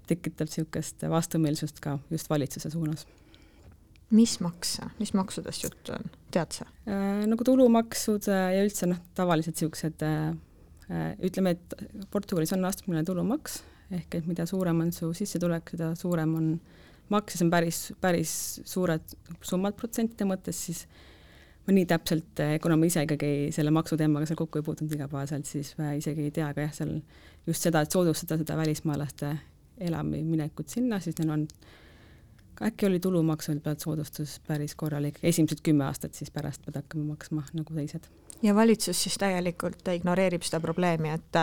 tekitab 0.09 0.51
niisugust 0.51 1.07
vastumeelsust 1.11 1.81
ka 1.85 1.99
just 2.11 2.31
valitsuse 2.31 2.71
suunas. 2.71 3.07
mis 4.11 4.39
makse, 4.41 4.87
mis 4.99 5.13
maksudest 5.13 5.65
juttu 5.65 5.93
on, 5.93 6.11
tead 6.33 6.55
sa 6.57 6.67
äh,? 6.89 7.25
nagu 7.29 7.45
tulumaksud 7.45 8.29
äh, 8.33 8.55
ja 8.57 8.67
üldse 8.67 8.89
noh, 8.89 9.01
tavalised 9.19 9.57
niisugused 9.57 10.05
äh, 10.07 10.31
äh, 10.89 11.11
ütleme, 11.29 11.57
et 11.57 12.09
Portugalis 12.11 12.55
on 12.57 12.65
astmeline 12.69 13.05
tulumaks, 13.05 13.63
ehk 13.93 14.21
et 14.21 14.29
mida 14.31 14.47
suurem 14.49 14.81
on 14.85 14.93
su 14.97 15.13
sissetulek, 15.17 15.75
seda 15.77 15.93
suurem 15.99 16.35
on 16.41 16.49
maks 17.13 17.35
ja 17.35 17.41
see 17.41 17.47
on 17.47 17.53
päris, 17.53 17.83
päris 18.01 18.33
suured 18.69 19.15
summad 19.45 19.77
protsentide 19.77 20.29
mõttes, 20.29 20.65
siis 20.69 20.85
ma 21.69 21.77
nii 21.77 21.87
täpselt, 21.89 22.33
äh, 22.41 22.57
kuna 22.65 22.79
ma 22.81 22.89
ise 22.89 23.05
ikkagi 23.05 23.51
selle 23.53 23.73
maksuteemaga 23.77 24.29
seal 24.29 24.41
kokku 24.41 24.61
ei 24.61 24.65
puutunud 24.65 24.95
igapäevaselt, 24.97 25.49
siis 25.49 25.75
isegi 25.77 26.29
ei 26.29 26.35
tea, 26.35 26.49
aga 26.49 26.65
jah, 26.65 26.75
seal 26.81 26.95
just 27.49 27.65
seda, 27.65 27.85
et 27.85 27.93
soodustada 27.93 28.39
seda 28.41 28.57
välismaalaste 28.57 29.35
elamiminekut 29.81 30.69
sinna, 30.69 31.01
siis 31.01 31.19
neil 31.19 31.35
on, 31.35 31.49
äkki 32.63 32.87
oli 32.87 33.01
tulumaksul 33.01 33.61
pealt 33.63 33.81
soodustus 33.81 34.39
päris 34.47 34.75
korralik, 34.79 35.19
esimesed 35.23 35.63
kümme 35.63 35.87
aastat 35.87 36.15
siis 36.19 36.31
pärast 36.35 36.65
pead 36.67 36.81
hakkama 36.81 37.13
maksma 37.13 37.45
nagu 37.55 37.75
teised. 37.75 38.09
ja 38.43 38.55
valitsus 38.55 39.03
siis 39.03 39.19
täielikult 39.19 39.89
ignoreerib 39.95 40.43
seda 40.47 40.61
probleemi, 40.63 41.11
et, 41.11 41.39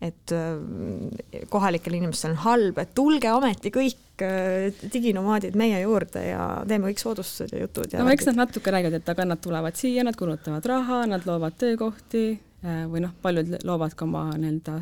et 0.00 0.34
äh, 0.36 1.46
kohalikel 1.48 1.98
inimestel 1.98 2.32
on 2.36 2.42
halb, 2.44 2.78
et 2.78 2.94
tulge 2.96 3.32
ometi 3.32 3.72
kõik 3.72 4.24
äh, 4.24 4.84
diginomaadid 4.92 5.56
meie 5.56 5.80
juurde 5.80 6.24
ja 6.30 6.50
teeme 6.68 6.92
kõik 6.92 7.02
soodustused 7.04 7.56
ja 7.56 7.64
jutud. 7.64 7.96
no 7.98 8.12
eks 8.12 8.30
nad 8.30 8.44
natuke 8.44 8.72
räägivad, 8.74 9.00
et 9.00 9.08
aga 9.14 9.28
nad 9.28 9.44
tulevad 9.44 9.76
siia, 9.80 10.04
nad 10.04 10.16
kulutavad 10.16 10.68
raha, 10.68 11.06
nad 11.06 11.26
loovad 11.28 11.56
töökohti 11.60 12.28
äh, 12.64 12.84
või 12.92 13.04
noh, 13.04 13.16
paljud 13.22 13.58
loovad 13.64 13.96
ka 13.96 14.08
oma 14.08 14.28
nii-öelda 14.36 14.80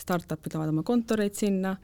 startup'id 0.00 0.54
loovad 0.54 0.72
oma 0.74 0.84
kontoreid 0.86 1.36
sinna 1.36 1.76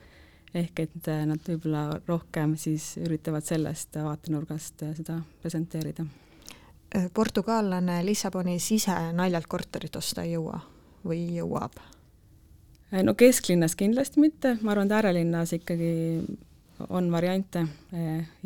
ehk 0.55 0.85
et 0.85 1.09
äh, 1.11 1.25
nad 1.29 1.43
võib-olla 1.43 1.99
rohkem 2.07 2.55
siis 2.61 2.95
üritavad 3.03 3.45
sellest 3.47 3.99
vaatenurgast 4.03 4.87
äh, 4.87 4.95
seda 4.97 5.19
presenteerida. 5.43 6.07
Äh, 6.95 7.09
portugallane 7.15 8.01
Lissabonis 8.07 8.71
ise 8.77 8.97
naljalt 9.17 9.49
korterit 9.51 9.97
osta 9.99 10.25
ei 10.25 10.37
jõua 10.37 10.61
või 11.07 11.27
jõuab? 11.37 11.79
no 13.03 13.17
kesklinnas 13.19 13.75
kindlasti 13.77 14.21
mitte, 14.23 14.53
ma 14.63 14.73
arvan, 14.73 14.87
et 14.87 14.95
äärelinnas 14.95 15.53
ikkagi 15.57 15.89
on 16.95 17.09
variante 17.11 17.65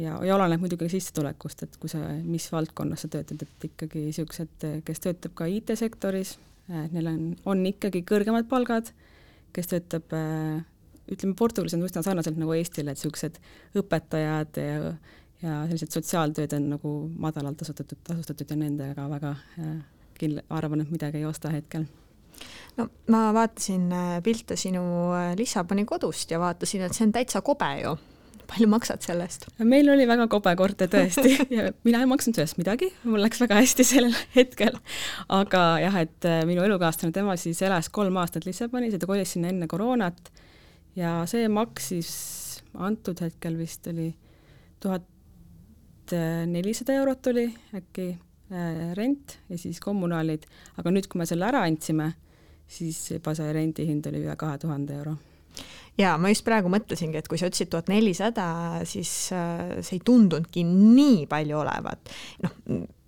ja, 0.01 0.15
ja 0.25 0.37
oleneb 0.37 0.63
muidugi 0.63 0.89
sissetulekust, 0.89 1.67
et 1.67 1.77
kui 1.83 1.91
sa, 1.93 2.01
mis 2.25 2.47
valdkonnas 2.53 3.05
sa 3.05 3.11
töötad, 3.13 3.45
et 3.45 3.67
ikkagi 3.69 4.07
niisugused, 4.07 4.65
kes 4.87 5.05
töötab 5.05 5.35
ka 5.37 5.49
IT-sektoris, 5.51 6.39
neil 6.71 7.11
on, 7.13 7.21
on 7.53 7.63
ikkagi 7.69 8.01
kõrgemad 8.09 8.49
palgad, 8.49 8.89
kes 9.53 9.71
töötab 9.75 10.17
ütleme, 11.11 11.37
Portugalis 11.39 11.75
on 11.77 11.87
üsna 11.87 12.03
sarnaselt 12.07 12.39
nagu 12.41 12.55
Eestile, 12.57 12.95
et 12.95 13.01
niisugused 13.01 13.41
õpetajad 13.81 14.61
ja, 14.63 14.93
ja 15.45 15.63
sellised 15.71 15.97
sotsiaaltööd 15.97 16.55
on 16.59 16.69
nagu 16.77 16.95
madalalt 17.21 17.61
tasustatud, 17.61 18.01
tasustatud 18.07 18.53
ja 18.53 18.61
nendega 18.61 19.09
väga 19.11 19.35
äh, 19.61 19.81
kindla-, 20.21 20.47
arvan, 20.53 20.85
et 20.85 20.93
midagi 20.93 21.23
ei 21.23 21.29
osta 21.29 21.53
hetkel 21.55 21.89
no 22.79 22.87
ma 23.13 23.25
vaatasin 23.37 23.91
äh, 23.93 24.15
pilte 24.25 24.57
sinu 24.61 24.83
äh, 25.17 25.33
Lissaboni 25.39 25.85
kodust 25.89 26.31
ja 26.31 26.41
vaatasin, 26.43 26.87
et 26.87 26.97
see 26.97 27.09
on 27.09 27.15
täitsa 27.15 27.43
kobe 27.45 27.71
ju. 27.83 27.97
palju 28.51 28.67
maksad 28.71 29.05
selle 29.07 29.27
eest? 29.29 29.47
meil 29.63 29.89
oli 29.93 30.07
väga 30.11 30.27
kobe 30.31 30.55
korter 30.59 30.91
tõesti 30.91 31.35
ja 31.57 31.71
mina 31.87 32.03
ei 32.03 32.11
maksnud 32.11 32.39
sellest 32.39 32.61
midagi, 32.61 32.91
mul 33.05 33.23
läks 33.25 33.43
väga 33.43 33.61
hästi 33.61 33.87
sellel 33.87 34.17
hetkel. 34.37 34.79
aga 35.29 35.65
jah, 35.85 35.99
et 36.05 36.31
minu 36.49 36.65
elukaaslane, 36.67 37.15
tema 37.17 37.37
siis 37.41 37.63
elas 37.67 37.91
kolm 37.93 38.21
aastat 38.23 38.49
Lissabonis 38.49 38.97
ja 38.97 39.03
ta 39.03 39.11
kolis 39.11 39.37
sinna 39.37 39.53
enne 39.53 39.71
koroonat 39.71 40.33
ja 40.97 41.21
see 41.31 41.49
maksis 41.53 42.11
antud 42.75 43.21
hetkel 43.23 43.59
vist 43.59 43.87
oli 43.91 44.11
tuhat 44.81 45.07
nelisada 46.51 46.97
eurot 46.99 47.27
oli 47.31 47.47
äkki 47.77 48.09
äh, 48.11 48.91
rent 48.99 49.39
ja 49.49 49.59
siis 49.59 49.81
kommunaalid, 49.81 50.47
aga 50.81 50.91
nüüd, 50.91 51.07
kui 51.07 51.21
me 51.23 51.27
selle 51.29 51.47
ära 51.47 51.63
andsime, 51.67 52.13
siis 52.71 52.99
juba 53.13 53.35
see 53.39 53.53
rendihind 53.55 54.09
oli 54.11 54.25
üle 54.25 54.35
kahe 54.41 54.59
tuhande 54.59 54.97
euro 54.99 55.17
ja 56.01 56.15
ma 56.21 56.31
just 56.33 56.45
praegu 56.47 56.71
mõtlesingi, 56.73 57.21
et 57.21 57.29
kui 57.29 57.39
sa 57.41 57.49
ütlesid 57.51 57.71
tuhat 57.73 57.91
nelisada, 57.93 58.47
siis 58.89 59.13
äh, 59.37 59.81
see 59.85 59.99
ei 59.99 60.05
tundunudki 60.07 60.65
nii 60.67 61.27
palju 61.31 61.61
olevat. 61.61 62.15
noh, 62.45 62.57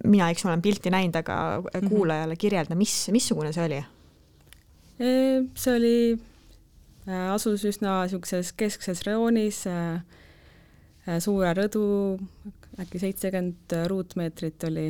mina, 0.05 0.31
eks 0.31 0.45
ma 0.45 0.53
olen 0.53 0.65
pilti 0.65 0.93
näinud, 0.93 1.17
aga 1.23 1.37
mhm. 1.63 1.89
kuulajale 1.91 2.37
kirjelda, 2.37 2.79
mis, 2.79 2.97
missugune 3.15 3.55
see 3.55 3.67
oli? 3.71 3.83
see 5.03 5.73
oli 5.73 5.97
asus 7.07 7.65
üsna 7.67 8.03
niisuguses 8.05 8.53
keskses 8.59 9.03
rajoonis, 9.07 9.65
äh, 9.71 10.03
äh, 11.09 11.19
suure 11.23 11.51
rõdu, 11.59 11.85
äkki 12.81 13.01
seitsekümmend 13.03 13.75
ruutmeetrit 13.91 14.65
oli. 14.69 14.87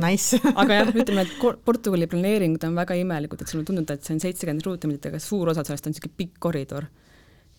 Nice 0.00 0.38
aga 0.60 0.80
jah, 0.80 0.92
ütleme, 0.94 1.26
et 1.26 1.64
Portugali 1.64 2.08
planeeringud 2.10 2.64
on 2.68 2.78
väga 2.78 2.96
imelikud, 3.00 3.42
et 3.42 3.50
sulle 3.50 3.66
tundub, 3.68 3.90
et 3.90 4.06
see 4.06 4.14
on 4.16 4.22
seitsekümmend 4.22 4.64
ruutmeetrit, 4.64 5.10
aga 5.10 5.22
suur 5.22 5.50
osa 5.52 5.66
sellest 5.66 5.90
on 5.90 5.96
niisugune 5.96 6.18
pikk 6.22 6.38
koridor, 6.46 6.86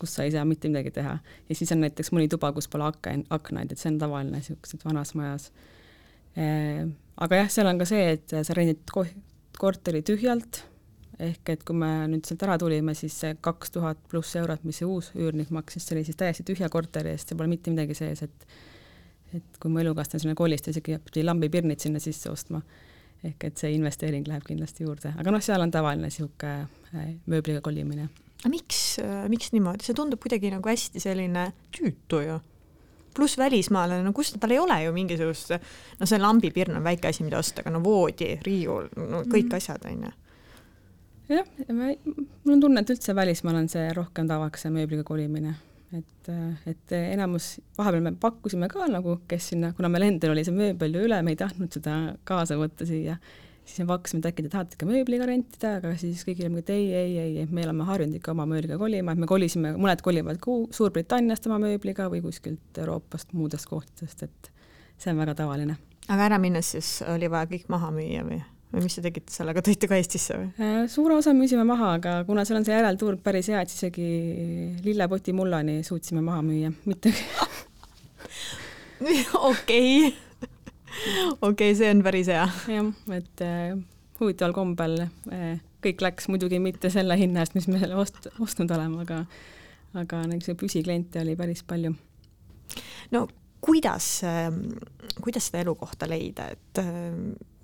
kus 0.00 0.16
sa 0.16 0.24
ei 0.24 0.32
saa 0.34 0.46
mitte 0.48 0.72
midagi 0.72 0.94
teha. 0.96 1.18
ja 1.20 1.58
siis 1.58 1.70
on 1.76 1.84
näiteks 1.84 2.10
mõni 2.16 2.30
tuba, 2.32 2.54
kus 2.56 2.70
pole 2.72 2.88
aken, 2.88 3.26
aknaid, 3.36 3.74
et 3.74 3.82
see 3.82 3.92
on 3.92 4.00
tavaline 4.00 4.40
niisuguses 4.40 4.86
vanas 4.86 5.14
majas. 5.18 5.50
aga 6.34 7.44
jah, 7.44 7.52
seal 7.52 7.68
on 7.68 7.78
ka 7.78 7.86
see, 7.90 8.16
et 8.16 8.32
sa 8.32 8.56
rendid 8.56 8.82
korteri 9.60 10.00
tühjalt 10.06 10.64
ehk 11.20 11.52
et 11.52 11.64
kui 11.66 11.76
me 11.76 11.90
nüüd 12.10 12.26
sealt 12.26 12.42
ära 12.46 12.56
tulime, 12.60 12.94
siis 12.96 13.14
see 13.22 13.36
kaks 13.44 13.74
tuhat 13.74 14.00
pluss 14.10 14.36
eurot, 14.40 14.64
mis 14.66 14.80
see 14.80 14.88
uus 14.88 15.10
üürnik 15.18 15.52
maksis, 15.54 15.84
see 15.86 15.96
oli 15.96 16.04
siis 16.08 16.18
täiesti 16.20 16.46
tühja 16.48 16.70
korteri 16.72 17.12
eest, 17.14 17.30
seal 17.30 17.40
pole 17.40 17.50
mitte 17.52 17.72
midagi 17.72 17.96
sees, 17.98 18.24
et 18.26 18.46
et 19.36 19.58
kui 19.62 19.70
mu 19.70 19.78
elukaaslane 19.78 20.24
sinna 20.24 20.34
kolis, 20.34 20.64
ta 20.64 20.72
isegi 20.72 20.96
pidi 21.06 21.22
lambipirnid 21.22 21.78
sinna 21.82 22.00
sisse 22.02 22.32
ostma. 22.32 22.62
ehk 23.20 23.44
et 23.44 23.60
see 23.60 23.74
investeering 23.76 24.24
läheb 24.24 24.46
kindlasti 24.46 24.86
juurde, 24.86 25.10
aga 25.20 25.32
noh, 25.34 25.42
seal 25.44 25.60
on 25.60 25.70
tavaline 25.70 26.08
niisugune 26.08 26.54
äh, 26.96 27.10
mööbliga 27.28 27.60
kolimine. 27.60 28.08
aga 28.40 28.50
miks, 28.50 28.80
äh, 29.04 29.26
miks 29.28 29.52
niimoodi, 29.52 29.84
see 29.84 29.94
tundub 29.94 30.22
kuidagi 30.24 30.50
nagu 30.50 30.72
hästi 30.72 31.02
selline 31.04 31.50
tüütu 31.76 32.22
ju 32.24 32.38
pluss 33.14 33.36
välismaalane, 33.36 34.06
no 34.06 34.14
kus, 34.16 34.32
tal 34.40 34.54
ei 34.54 34.58
ole 34.62 34.78
ju 34.86 34.94
mingisugust, 34.96 35.52
no 36.00 36.08
see 36.08 36.18
lambipirn 36.22 36.78
on 36.78 36.86
väike 36.86 37.10
asi, 37.10 37.26
mida 37.26 37.38
osta, 37.42 37.60
aga 37.60 37.74
no 37.74 37.82
voodi, 37.84 38.32
riiul, 38.46 38.88
no 38.96 39.22
kõik 39.26 39.50
mm 39.50 39.50
-hmm. 39.50 39.56
asjad 39.58 39.86
on 39.90 40.04
ju 40.08 40.12
jah, 41.30 41.50
mul 41.70 42.54
on 42.54 42.62
tunne, 42.62 42.82
et 42.82 42.94
üldse 42.94 43.14
välismaal 43.16 43.60
on 43.62 43.68
see 43.70 43.90
rohkem 43.96 44.28
tavaks, 44.30 44.64
see 44.66 44.72
mööbliga 44.74 45.04
kolimine. 45.06 45.56
et, 45.90 46.28
et 46.70 46.92
enamus, 46.94 47.56
vahepeal 47.78 48.04
me 48.04 48.12
pakkusime 48.22 48.68
ka 48.70 48.86
nagu, 48.86 49.16
kes 49.30 49.48
sinna, 49.50 49.72
kuna 49.74 49.88
meil 49.90 50.06
endal 50.06 50.36
oli 50.36 50.44
see 50.46 50.54
mööbel 50.54 50.94
ju 50.94 51.06
üle, 51.08 51.18
me 51.26 51.34
ei 51.34 51.38
tahtnud 51.40 51.72
seda 51.74 51.96
kaasa 52.28 52.54
võtta 52.60 52.86
siia, 52.86 53.16
siis 53.64 53.82
me 53.82 53.88
pakkusime, 53.88 54.22
et 54.22 54.28
äkki 54.30 54.44
te 54.46 54.52
tahate 54.52 54.78
ka 54.78 54.86
mööbliga 54.86 55.26
rentida, 55.26 55.72
aga 55.80 55.96
siis 55.98 56.22
kõigile 56.26 56.46
olime, 56.46 56.62
et 56.62 56.70
ei, 56.74 56.86
ei, 56.94 57.16
ei, 57.24 57.34
ei, 57.42 57.48
me 57.50 57.66
oleme 57.66 57.88
harjunud 57.88 58.20
ikka 58.20 58.30
oma 58.36 58.46
mööbliga 58.52 58.78
kolima, 58.78 59.16
et 59.16 59.24
me 59.24 59.30
kolisime, 59.30 59.74
mõned 59.82 60.04
kolivad 60.06 60.38
Suurbritanniast 60.78 61.50
oma 61.50 61.58
mööbliga 61.66 62.06
või 62.12 62.22
kuskilt 62.22 62.78
Euroopast, 62.78 63.34
muudest 63.34 63.66
kohtadest, 63.70 64.22
et 64.28 64.52
see 64.94 65.10
on 65.10 65.18
väga 65.24 65.34
tavaline. 65.42 65.80
aga 66.06 66.30
ära 66.30 66.38
minnes 66.38 66.70
siis 66.76 67.00
oli 67.10 67.26
vaja 67.30 67.50
kõik 67.50 67.66
maha 67.72 67.90
müüa 67.98 68.22
või, 68.30 68.38
või 68.70 68.84
mis 68.84 68.96
te 68.96 69.04
tegite 69.04 69.34
sellega, 69.34 69.62
tõite 69.66 69.88
ka 69.90 69.98
Eestisse 69.98 70.36
või? 70.38 70.50
Äh, 70.62 70.82
suure 70.92 71.16
osa 71.18 71.34
müüsime 71.36 71.64
maha, 71.68 71.94
aga 71.98 72.16
kuna 72.28 72.44
seal 72.46 72.60
on 72.60 72.66
see 72.68 72.76
järelturg 72.76 73.22
päris 73.24 73.50
hea, 73.50 73.62
et 73.64 73.72
isegi 73.72 74.10
lillepoti 74.84 75.34
mullani 75.36 75.80
suutsime 75.86 76.22
maha 76.24 76.44
müüa, 76.46 76.72
mitte 76.86 77.12
okei, 79.50 80.14
okei, 81.42 81.74
see 81.74 81.90
on 81.90 82.04
päris 82.04 82.28
hea. 82.30 82.46
jah, 82.68 82.92
et 83.16 83.44
äh, 83.46 83.74
huvitaval 84.20 84.54
kombel 84.56 84.98
äh, 85.06 85.58
kõik 85.84 86.04
läks 86.04 86.28
muidugi 86.28 86.60
mitte 86.62 86.90
selle 86.92 87.16
hinna 87.18 87.44
eest, 87.44 87.56
mis 87.56 87.68
me 87.70 87.80
selle 87.80 87.96
ost-, 88.00 88.28
ostnud 88.42 88.70
oleme, 88.76 89.04
aga 89.06 89.24
aga 89.98 90.22
niisuguseid 90.28 90.58
püsikliente 90.60 91.22
oli 91.24 91.34
päris 91.38 91.64
palju. 91.66 91.94
no 93.10 93.26
kuidas, 93.60 94.22
kuidas 95.20 95.50
seda 95.50 95.60
elukohta 95.64 96.08
leida, 96.08 96.46
et 96.48 96.80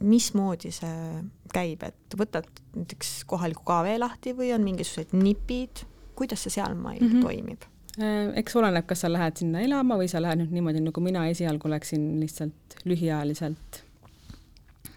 mismoodi 0.04 0.70
see 0.74 1.22
käib, 1.54 1.86
et 1.86 2.16
võtad 2.18 2.48
näiteks 2.76 3.22
kohaliku 3.28 3.64
KV 3.64 3.96
lahti 4.02 4.34
või 4.36 4.50
on 4.54 4.64
mingisugused 4.66 5.14
nipid, 5.16 5.86
kuidas 6.16 6.44
see 6.44 6.58
sealmaal 6.58 7.00
mm 7.00 7.08
-hmm. 7.12 7.24
toimib? 7.24 7.64
Äh, 7.96 8.32
eks 8.36 8.56
oleneb, 8.56 8.84
kas 8.86 9.00
sa 9.00 9.12
lähed 9.12 9.40
sinna 9.40 9.62
elama 9.64 9.96
või 9.96 10.08
sa 10.08 10.20
lähed 10.20 10.42
nüüd 10.42 10.52
niimoodi, 10.52 10.82
nagu 10.84 11.00
mina 11.00 11.26
esialgu 11.32 11.70
läksin 11.72 12.20
lihtsalt 12.20 12.76
lühiajaliselt 12.84 13.80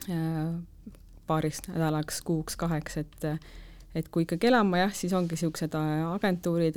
äh, 0.09 0.51
paariks 1.27 1.61
nädalaks, 1.67 2.21
kuuks, 2.21 2.55
kaheks, 2.59 2.97
et 2.97 3.25
et 3.95 4.09
kui 4.09 4.23
ikkagi 4.23 4.47
elama 4.47 4.77
jah, 4.83 4.93
siis 4.93 5.13
ongi 5.13 5.37
niisugused 5.37 5.75
äh, 5.79 6.11
agentuurid 6.11 6.75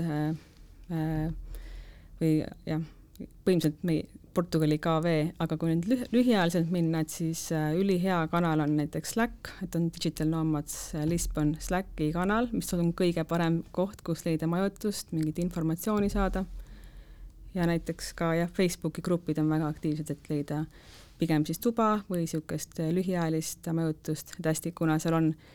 või 2.21 2.33
jah, 2.67 2.81
põhimõtteliselt 3.45 3.87
me 3.89 4.03
Portugali 4.33 4.79
KV, 4.81 5.11
aga 5.45 5.57
kui 5.61 5.75
nüüd 5.75 5.89
lühi, 5.91 6.07
lühiajaliselt 6.15 6.71
minna, 6.73 7.03
et 7.05 7.13
siis 7.13 7.45
äh, 7.53 7.75
ülihea 7.77 8.23
kanal 8.33 8.63
on 8.65 8.77
näiteks 8.79 9.13
Slack, 9.13 9.51
et 9.65 9.77
on 9.77 9.91
Digital 9.93 10.31
Nomads 10.33 10.95
äh, 10.97 11.05
Lisbon 11.09 11.53
Slacki 11.61 12.09
kanal, 12.15 12.49
mis 12.55 12.73
on 12.73 12.95
kõige 12.97 13.27
parem 13.29 13.61
koht, 13.77 14.01
kus 14.07 14.25
leida 14.25 14.49
majutust, 14.49 15.13
mingit 15.13 15.43
informatsiooni 15.45 16.09
saada. 16.13 16.47
ja 17.53 17.67
näiteks 17.69 18.15
ka 18.17 18.31
jah, 18.35 18.49
Facebooki 18.49 19.03
grupid 19.05 19.39
on 19.39 19.51
väga 19.53 19.69
aktiivsed, 19.69 20.11
et 20.11 20.31
leida 20.31 20.63
pigem 21.21 21.45
siis 21.45 21.61
tuba 21.61 21.99
või 22.09 22.25
niisugust 22.25 22.81
äh, 22.81 22.89
lühiajalist 22.97 23.69
majutust, 23.73 24.33
et 24.39 24.49
hästi, 24.49 24.73
kuna 24.73 24.97
seal 24.99 25.19
on 25.19 25.35
äh, 25.35 25.51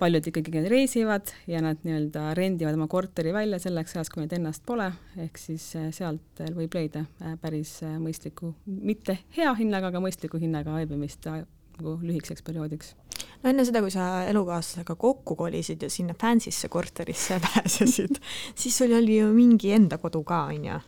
paljud 0.00 0.26
ikkagi 0.30 0.64
reisivad 0.70 1.32
ja 1.50 1.60
nad 1.64 1.82
nii-öelda 1.84 2.30
rendivad 2.38 2.78
oma 2.78 2.88
korteri 2.90 3.32
välja 3.36 3.60
selleks 3.62 3.96
ajaks, 3.96 4.12
kui 4.12 4.24
neid 4.24 4.34
ennast 4.38 4.64
pole, 4.66 4.88
ehk 5.20 5.40
siis 5.40 5.66
äh, 5.78 5.90
sealt 5.94 6.42
võib 6.56 6.74
leida 6.76 7.04
äh, 7.20 7.36
päris 7.40 7.76
äh, 7.86 7.98
mõistliku, 8.02 8.54
mitte 8.66 9.18
hea 9.36 9.52
hinnaga, 9.58 9.92
aga 9.92 10.02
mõistliku 10.02 10.40
hinnaga 10.40 10.78
aebimist 10.80 11.28
nagu 11.30 11.96
lühikeseks 12.02 12.44
perioodiks 12.46 12.94
no 13.42 13.50
enne 13.50 13.64
seda, 13.68 13.82
kui 13.84 13.92
sa 13.92 14.24
elukaaslasega 14.30 14.96
kokku 15.00 15.36
kolisid 15.38 15.84
ja 15.84 15.90
sinna 15.92 16.16
fancy'sse 16.18 16.70
korterisse 16.72 17.40
pääsesid 17.46 18.20
siis 18.54 18.76
sul 18.76 18.96
oli 18.96 19.20
ju 19.20 19.30
mingi 19.36 19.74
enda 19.76 20.00
kodu 20.02 20.24
ka, 20.24 20.46
onju? 20.54 20.80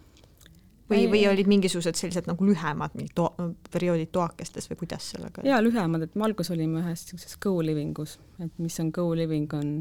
Või, 0.90 1.06
või 1.10 1.22
olid 1.30 1.48
mingisugused 1.50 1.98
sellised 1.98 2.28
nagu 2.30 2.46
lühemad 2.46 2.94
mingid 2.98 3.14
to 3.18 3.28
perioodid 3.72 4.12
toakestes 4.14 4.68
või 4.70 4.82
kuidas 4.84 5.10
sellega? 5.14 5.44
jaa, 5.46 5.60
lühemad, 5.64 6.06
et 6.06 6.16
me 6.18 6.26
alguses 6.28 6.52
olime 6.54 6.82
ühes 6.82 7.04
niisuguses 7.06 7.38
co-living 7.42 7.98
us, 8.02 8.18
et 8.42 8.52
mis 8.62 8.78
on 8.82 8.92
co-living, 8.94 9.52
on 9.58 9.74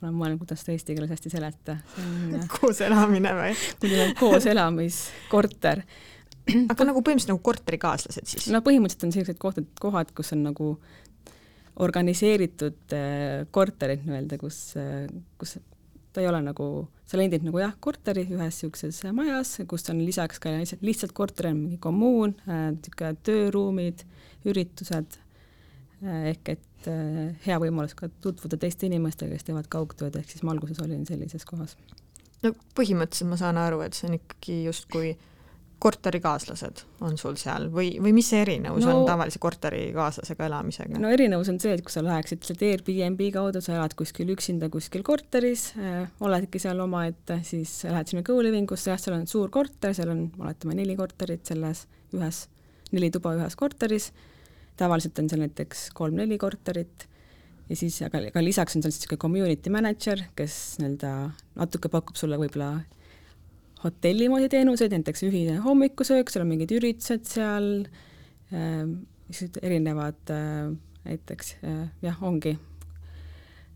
ma 0.00 0.10
olen 0.10 0.18
mõelnud, 0.18 0.42
kuidas 0.42 0.62
seda 0.62 0.76
eesti 0.76 0.96
keeles 0.96 1.12
hästi 1.14 1.32
seleta. 1.32 1.78
koos 2.58 2.82
elamine 2.84 3.32
või? 3.36 3.54
selline 3.56 4.12
koos 4.18 4.46
elamiskorter. 4.50 5.82
aga 6.46 6.86
nagu 6.86 7.00
põhimõtteliselt 7.02 7.32
nagu 7.32 7.42
korterikaaslased 7.46 8.28
siis? 8.28 8.50
no 8.54 8.62
põhimõtteliselt 8.66 9.08
on 9.08 9.16
sellised 9.16 9.40
kohtad, 9.42 9.70
kohad, 9.82 10.12
kus 10.16 10.34
on 10.36 10.44
nagu 10.46 10.74
organiseeritud 11.82 12.94
äh, 12.96 13.46
korterid 13.52 14.04
nii-öelda, 14.06 14.38
kus, 14.40 14.60
äh, 14.80 15.08
kus 15.40 15.56
ta 16.16 16.22
ei 16.24 16.30
ole 16.30 16.40
nagu, 16.40 16.66
sa 17.04 17.18
lendid 17.20 17.44
nagu 17.44 17.60
jah, 17.60 17.74
korteri 17.84 18.24
ühes 18.24 18.40
niisuguses 18.40 19.02
majas, 19.12 19.58
kus 19.68 19.84
on 19.92 20.00
lisaks 20.00 20.40
ka 20.40 20.54
lihtsalt, 20.54 20.84
lihtsalt 20.86 21.12
korter 21.16 21.50
on 21.50 21.60
mingi 21.60 21.76
kommuun 21.82 22.32
äh,, 22.48 22.70
niisugune 22.72 23.20
tööruumid, 23.28 24.06
üritused 24.48 25.18
äh,, 25.20 26.32
ehk 26.32 26.54
et 26.56 26.88
äh, 26.88 27.36
hea 27.44 27.60
võimalus 27.60 27.92
ka 27.98 28.08
tutvuda 28.24 28.56
teiste 28.62 28.88
inimestega, 28.88 29.36
kes 29.36 29.44
teevad 29.50 29.68
kaugtööd, 29.72 30.16
ehk 30.16 30.32
siis 30.32 30.44
ma 30.46 30.56
alguses 30.56 30.80
olin 30.80 31.04
sellises 31.08 31.44
kohas. 31.48 31.76
no 32.40 32.54
põhimõtteliselt 32.78 33.34
ma 33.34 33.40
saan 33.44 33.60
aru, 33.60 33.84
et 33.84 33.98
see 33.98 34.08
on 34.08 34.16
ikkagi 34.16 34.62
justkui 34.70 35.12
äh, 35.12 35.32
korterikaaslased 35.78 36.82
on 37.04 37.18
sul 37.20 37.34
seal 37.36 37.66
või, 37.72 37.90
või 38.00 38.14
mis 38.16 38.30
see 38.32 38.40
erinevus 38.40 38.86
no, 38.86 38.94
on 39.02 39.08
tavalise 39.08 39.40
korterikaaslasega 39.42 40.46
elamisega? 40.48 41.00
no 41.02 41.10
erinevus 41.12 41.50
on 41.52 41.58
see, 41.60 41.74
et 41.76 41.82
kui 41.84 41.92
sa 41.92 42.02
läheksid 42.04 42.46
sealt 42.46 42.64
Airbnb 42.64 43.20
kaudu, 43.34 43.60
sa 43.64 43.74
elad 43.76 43.92
kuskil 43.98 44.30
üksinda 44.32 44.70
kuskil 44.72 45.04
korteris 45.06 45.68
äh,, 45.76 46.06
oledki 46.24 46.62
seal 46.62 46.80
omaette, 46.80 47.42
siis 47.46 47.82
lähed 47.84 48.12
sinna 48.12 48.24
co-living 48.26 48.72
usse, 48.72 48.88
jah, 48.94 49.02
seal 49.02 49.18
on 49.18 49.26
suur 49.30 49.52
korter, 49.52 49.92
seal 49.96 50.14
on, 50.14 50.24
oletame, 50.40 50.78
neli 50.80 50.96
korterit 50.96 51.44
selles 51.48 51.84
ühes, 52.16 52.46
neli 52.96 53.12
tuba 53.12 53.36
ühes 53.36 53.58
korteris, 53.60 54.10
tavaliselt 54.80 55.20
on 55.20 55.28
seal 55.28 55.44
näiteks 55.44 55.90
kolm-neli 55.96 56.40
korterit 56.40 57.04
ja 57.68 57.76
siis, 57.76 58.00
aga, 58.06 58.24
aga 58.32 58.44
lisaks 58.44 58.78
on 58.78 58.84
seal 58.84 58.96
siis 58.96 59.04
niisugune 59.04 59.20
community 59.28 59.72
manager, 59.74 60.24
kes 60.38 60.78
nii-öelda 60.80 61.12
natuke 61.60 61.92
pakub 61.92 62.16
sulle 62.16 62.40
võib-olla 62.40 62.78
hotelli 63.84 64.28
moodi 64.32 64.48
teenuseid, 64.52 64.94
näiteks 64.94 65.26
ühine 65.28 65.58
hommikusöök, 65.64 66.30
seal 66.32 66.46
on 66.46 66.52
mingid 66.54 66.72
üritused 66.76 67.26
seal 67.28 67.68
äh,, 68.52 68.86
erinevad 69.62 70.32
äh, 70.32 70.72
näiteks 71.04 71.56
äh, 71.64 71.84
jah, 72.02 72.22
ongi. 72.24 72.56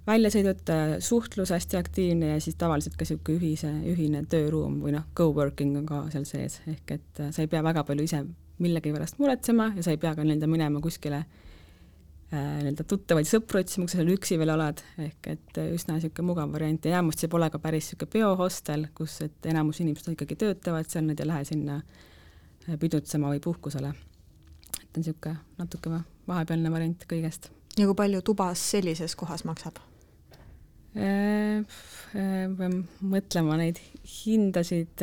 Väljasõidud, 0.07 0.63
äh, 0.73 0.95
suhtlus 1.05 1.53
hästi 1.55 1.79
aktiivne 1.79 2.33
ja 2.35 2.41
siis 2.41 2.57
tavaliselt 2.59 2.97
ka 2.97 3.05
niisugune 3.05 3.39
ühise, 3.39 3.71
ühine 3.93 4.25
tööruum 4.31 4.81
või 4.85 4.97
noh, 4.97 5.05
co-working 5.17 5.77
on 5.79 5.87
ka 5.87 6.07
seal 6.15 6.25
sees, 6.29 6.61
ehk 6.71 6.97
et 6.97 7.23
äh, 7.23 7.35
sa 7.35 7.45
ei 7.45 7.53
pea 7.53 7.63
väga 7.67 7.85
palju 7.87 8.09
ise 8.09 8.25
millegi 8.61 8.93
pärast 8.93 9.21
muretsema 9.21 9.71
ja 9.77 9.85
sa 9.85 9.95
ei 9.95 10.01
pea 10.01 10.15
ka 10.17 10.25
nii-öelda 10.25 10.49
minema 10.51 10.83
kuskile 10.85 11.23
Äh, 11.25 11.50
nii-öelda 12.31 12.85
tuttavaid 12.87 13.27
sõpru 13.27 13.59
otsima, 13.59 13.87
kui 13.87 13.93
sa 13.93 13.99
seal 13.99 14.13
üksi 14.13 14.37
veel 14.39 14.53
oled, 14.55 14.81
ehk 15.03 15.29
et 15.33 15.59
äh, 15.59 15.73
üsna 15.75 15.97
niisugune 15.97 16.29
mugav 16.29 16.53
variant 16.53 16.85
ja 16.87 16.93
enamasti 16.95 17.27
see 17.27 17.33
pole 17.33 17.49
ka 17.51 17.59
päris 17.63 17.89
niisugune 17.89 18.13
peohostel, 18.13 18.85
kus, 18.95 19.17
et 19.27 19.47
enamus 19.51 19.81
inimesed 19.83 20.13
ikkagi 20.15 20.37
töötavad 20.39 20.87
seal, 20.91 21.09
nad 21.09 21.21
ei 21.21 21.27
lähe 21.27 21.49
sinna 21.49 21.81
äh, 21.81 22.77
pidutsema 22.79 23.33
või 23.33 23.43
puhkusele. 23.43 23.91
et 24.79 24.85
on 24.85 25.03
niisugune 25.03 25.37
natuke 25.59 25.91
vahepealne 26.29 26.71
variant 26.71 27.07
kõigest. 27.11 27.51
ja 27.77 27.89
kui 27.89 27.99
palju 27.99 28.23
tubas 28.23 28.63
sellises 28.77 29.17
kohas 29.19 29.45
maksab? 29.49 29.83
pean 30.95 32.77
mõtlema 32.99 33.57
neid 33.59 33.79
hindasid, 34.11 35.03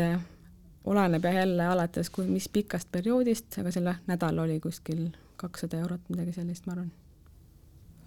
oleneb 0.84 1.28
jah 1.28 1.38
jälle 1.42 1.68
alates, 1.72 2.10
kui, 2.12 2.28
mis 2.28 2.50
pikast 2.52 2.92
perioodist, 2.92 3.60
aga 3.60 3.72
selle 3.72 3.96
nädal 4.08 4.44
oli 4.44 4.60
kuskil 4.64 5.10
kakssada 5.40 5.80
eurot, 5.80 6.08
midagi 6.12 6.36
sellist, 6.36 6.68
ma 6.68 6.76
arvan 6.76 6.92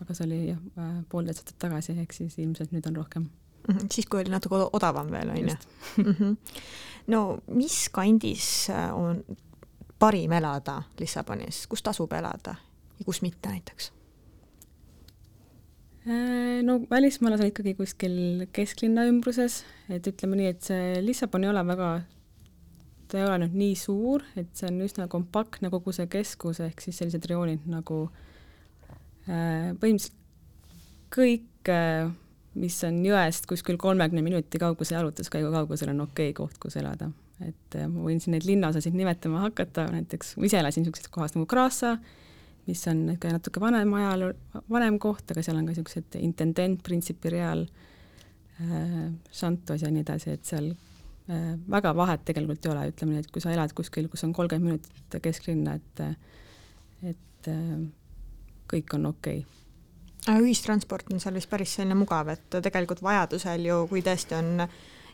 aga 0.01 0.17
see 0.17 0.27
oli 0.27 0.41
jah, 0.49 0.65
äh, 0.81 0.97
poolteist 1.13 1.43
aastat 1.43 1.61
tagasi, 1.67 1.95
ehk 2.01 2.17
siis 2.17 2.39
ilmselt 2.41 2.73
nüüd 2.75 2.89
on 2.89 2.99
rohkem 3.03 3.23
mm. 3.27 3.75
-hmm. 3.75 3.87
siis, 3.93 4.07
kui 4.07 4.23
oli 4.23 4.33
natuke 4.33 4.63
odavam 4.73 5.11
veel, 5.13 5.31
on 5.31 5.39
ju? 5.39 5.57
Mhm. 6.05 6.35
no 7.07 7.39
mis 7.47 7.89
kandis 7.93 8.71
äh, 8.71 8.91
on 8.97 9.25
parim 9.99 10.33
elada 10.33 10.83
Lissabonis, 10.99 11.67
kus 11.67 11.83
tasub 11.83 12.13
elada 12.13 12.57
ja 12.99 13.05
kus 13.05 13.23
mitte 13.23 13.49
näiteks? 13.49 13.93
Äh, 16.09 16.63
no 16.63 16.81
välismaalased 16.91 17.53
ikkagi 17.53 17.75
kuskil 17.75 18.47
kesklinna 18.53 19.05
ümbruses, 19.05 19.65
et 19.89 20.07
ütleme 20.07 20.37
nii, 20.37 20.47
et 20.55 20.63
see 20.63 21.05
Lissabon 21.05 21.45
ei 21.45 21.51
ole 21.51 21.67
väga, 21.67 21.91
ta 23.09 23.19
ei 23.19 23.29
ole 23.29 23.39
nüüd 23.45 23.55
nii 23.61 23.77
suur, 23.77 24.25
et 24.37 24.49
see 24.57 24.71
on 24.73 24.81
üsna 24.81 25.09
kompaktne 25.13 25.71
kogu 25.71 25.93
see 25.93 26.09
keskus, 26.09 26.61
ehk 26.65 26.81
siis 26.81 27.03
sellised 27.03 27.29
rajoonid 27.29 27.69
nagu 27.69 28.07
Äh, 28.07 28.30
põhimõtteliselt 29.31 30.21
kõik, 31.15 31.69
äh, 31.69 32.11
mis 32.59 32.77
on 32.87 33.03
jõest 33.05 33.47
kuskil 33.51 33.79
kolmekümne 33.81 34.23
minuti 34.27 34.59
kauguse 34.59 34.95
jalutuskäigu 34.97 35.51
kaugusel, 35.55 35.93
on 35.93 36.07
okei 36.07 36.31
okay 36.31 36.39
koht, 36.39 36.59
kus 36.63 36.79
elada. 36.81 37.11
et 37.41 37.77
äh, 37.77 37.87
ma 37.89 38.03
võin 38.05 38.19
siin 38.21 38.35
neid 38.37 38.45
linnaosasid 38.45 38.97
nimetama 38.97 39.47
hakata, 39.47 39.87
näiteks 39.95 40.35
ma 40.37 40.45
ise 40.45 40.59
elasin 40.61 40.85
niisuguses 40.85 41.09
kohas 41.09 41.33
nagu 41.33 41.47
Grassa, 41.49 41.95
mis 42.67 42.83
on 42.91 43.07
niisugune 43.07 43.39
natuke 43.39 43.63
vanem 43.63 43.95
ajal, 43.97 44.27
vanem 44.69 44.99
koht, 45.01 45.31
aga 45.33 45.43
seal 45.43 45.57
on 45.57 45.65
ka 45.65 45.73
niisugused 45.73 46.19
intendent, 46.21 46.83
Principi 46.85 47.33
Real 47.33 47.65
äh,, 48.61 49.09
Santos 49.33 49.87
ja 49.87 49.91
nii 49.91 50.05
edasi, 50.05 50.35
et 50.37 50.45
seal 50.45 50.69
äh, 50.75 51.55
väga 51.73 51.95
vahet 51.97 52.27
tegelikult 52.29 52.67
ei 52.67 52.75
ole, 52.75 52.85
ütleme 52.93 53.17
nii, 53.17 53.25
et 53.25 53.33
kui 53.33 53.43
sa 53.43 53.55
elad 53.55 53.73
kuskil, 53.79 54.11
kus 54.13 54.27
on 54.29 54.37
kolmkümmend 54.37 54.75
minutit 54.75 55.23
kesklinna, 55.25 55.79
et 55.81 56.05
et 57.15 57.49
äh, 57.49 57.81
kõik 58.71 58.99
on 58.99 59.11
okei 59.15 59.43
okay 59.43 59.59
ühistransport 60.29 61.13
on 61.13 61.21
seal 61.21 61.37
vist 61.39 61.51
päris 61.51 61.75
selline 61.79 61.97
mugav, 61.97 62.29
et 62.29 62.59
tegelikult 62.63 63.03
vajadusel 63.03 63.65
ju, 63.65 63.85
kui 63.91 64.03
tõesti 64.05 64.37
on 64.37 64.67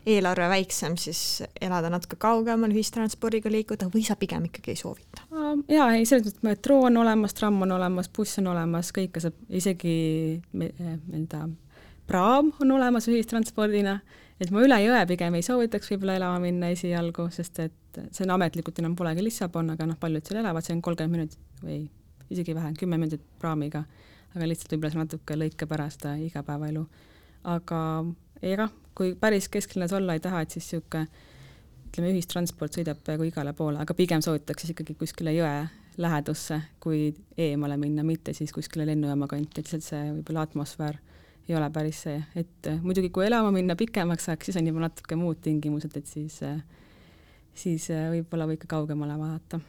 eelarve 0.07 0.47
väiksem, 0.51 0.95
siis 0.99 1.43
elada 1.61 1.89
natuke 1.91 2.15
kaugemal, 2.19 2.71
ühistranspordiga 2.71 3.51
liikuda 3.51 3.89
või 3.91 4.05
sa 4.07 4.15
pigem 4.19 4.47
ikkagi 4.47 4.73
ei 4.73 4.79
soovita? 4.79 5.25
jaa, 5.71 5.89
ei 5.95 6.05
selles 6.07 6.27
mõttes, 6.27 6.37
et 6.37 6.47
metroo 6.47 6.85
on 6.87 7.01
olemas, 7.03 7.35
tramm 7.37 7.65
on 7.65 7.75
olemas, 7.75 8.11
buss 8.13 8.39
on 8.41 8.51
olemas, 8.53 8.93
kõike 8.95 9.23
saab, 9.23 9.39
isegi 9.49 9.97
nii-öelda 10.53 11.43
praam 12.07 12.53
on 12.63 12.71
olemas 12.77 13.09
ühistranspordina, 13.11 13.97
et 14.39 14.53
ma 14.53 14.63
üle 14.63 14.79
jõe 14.85 15.03
pigem 15.09 15.35
ei 15.35 15.43
soovitaks 15.43 15.91
võib-olla 15.91 16.15
elama 16.21 16.39
minna 16.45 16.71
esialgu, 16.75 17.27
sest 17.35 17.63
et 17.65 18.01
see 18.11 18.23
on 18.27 18.35
ametlikult 18.37 18.79
enam 18.79 18.95
polegi 18.95 19.25
Lissabon, 19.25 19.73
aga 19.75 19.89
noh, 19.89 19.99
paljud 19.99 20.23
seal 20.23 20.43
elavad, 20.43 20.63
see 20.63 20.77
on 20.77 20.83
kolmkümmend 20.85 21.17
minutit 21.17 21.63
või 21.65 21.81
isegi 22.33 22.55
vähem, 22.55 22.75
kümme 22.79 22.97
minutit 22.97 23.23
praamiga, 23.39 23.83
aga 24.35 24.49
lihtsalt 24.49 24.73
võib-olla 24.73 24.93
see 24.93 25.03
natuke 25.03 25.37
lõikab 25.37 25.73
ära 25.77 25.89
seda 25.93 26.15
igapäevaelu. 26.21 26.85
aga 27.47 27.79
ega, 28.41 28.69
kui 28.95 29.15
päris 29.15 29.49
kesklinnas 29.49 29.93
olla 29.93 30.17
ei 30.17 30.23
taha, 30.23 30.41
et 30.41 30.55
siis 30.55 30.67
niisugune 30.71 31.07
ütleme, 31.87 32.11
ühistransport 32.11 32.75
sõidab 32.75 32.99
peaaegu 33.05 33.29
igale 33.29 33.53
poole, 33.57 33.79
aga 33.81 33.95
pigem 33.97 34.21
soovitatakse 34.21 34.73
ikkagi 34.73 34.95
kuskile 34.99 35.33
jõe 35.33 35.67
lähedusse, 35.97 36.59
kui 36.83 37.09
eemale 37.37 37.77
minna, 37.81 38.03
mitte 38.05 38.33
siis 38.37 38.51
kuskile 38.53 38.85
lennujaama 38.85 39.27
kanti, 39.31 39.61
et 39.61 39.71
lihtsalt 39.71 39.85
see 39.85 40.01
võib-olla 40.19 40.43
atmosfäär 40.45 40.99
ei 41.47 41.55
ole 41.55 41.69
päris 41.71 42.01
see, 42.03 42.17
et 42.35 42.69
muidugi 42.83 43.09
kui 43.13 43.25
elama 43.25 43.53
minna 43.55 43.75
pikemaks 43.79 44.27
ajaks, 44.29 44.49
siis 44.49 44.59
on 44.59 44.67
juba 44.67 44.83
natuke 44.83 45.15
muud 45.15 45.39
tingimused, 45.43 45.95
et 45.95 46.09
siis, 46.11 46.41
siis 47.55 47.87
võib-olla 48.11 48.49
või 48.49 48.59
ikka 48.59 48.69
kaugemale 48.75 49.15
vaadata. 49.19 49.61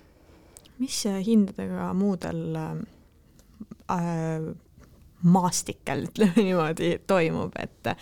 Mis 0.78 1.02
hindadega 1.26 1.90
muudel 1.98 2.56
äh, 2.58 4.48
maastikel, 5.22 6.04
ütleme 6.10 6.44
niimoodi, 6.44 6.94
toimub, 7.06 7.56
et 7.58 7.92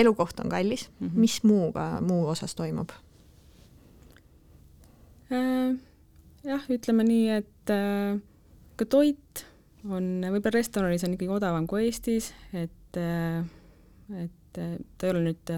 elukoht 0.00 0.40
on 0.40 0.48
kallis 0.48 0.88
mm, 0.88 1.06
-hmm. 1.06 1.18
mis 1.20 1.42
muuga, 1.44 2.00
muu 2.00 2.26
osas 2.28 2.54
toimub? 2.54 2.90
Äh, 5.32 5.76
jah, 6.44 6.64
ütleme 6.70 7.04
nii, 7.04 7.28
et 7.36 7.70
äh, 7.70 8.18
ka 8.76 8.84
toit 8.84 9.44
on, 9.84 10.24
võib-olla 10.24 10.56
restoranis 10.56 11.04
on 11.04 11.14
ikkagi 11.14 11.32
odavam 11.32 11.66
kui 11.66 11.84
Eestis, 11.86 12.32
et, 12.52 12.96
äh, 12.96 13.44
et 14.24 14.32
ta 14.52 15.06
ei 15.06 15.12
ole 15.12 15.22
nüüd, 15.28 15.52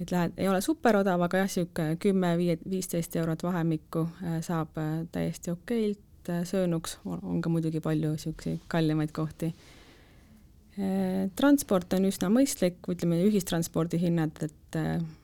et 0.00 0.10
lähed, 0.12 0.34
ei 0.36 0.48
ole 0.48 0.60
super 0.64 1.00
odav, 1.00 1.22
aga 1.26 1.44
jah, 1.44 1.48
niisugune 1.50 1.96
kümme, 2.02 2.34
viie, 2.40 2.58
viisteist 2.68 3.16
eurot 3.16 3.46
vahemikku 3.46 4.06
saab 4.44 4.76
täiesti 5.12 5.54
okeilt 5.54 6.30
söönuks, 6.44 6.98
on 7.06 7.40
ka 7.40 7.52
muidugi 7.52 7.80
palju 7.80 8.12
niisuguseid 8.16 8.64
kallimaid 8.68 9.12
kohti. 9.14 9.52
transport 11.38 11.92
on 11.96 12.08
üsna 12.10 12.28
mõistlik, 12.28 12.82
ütleme 12.92 13.22
ühistranspordi 13.24 14.00
hinnad, 14.02 14.42
et, 14.42 14.80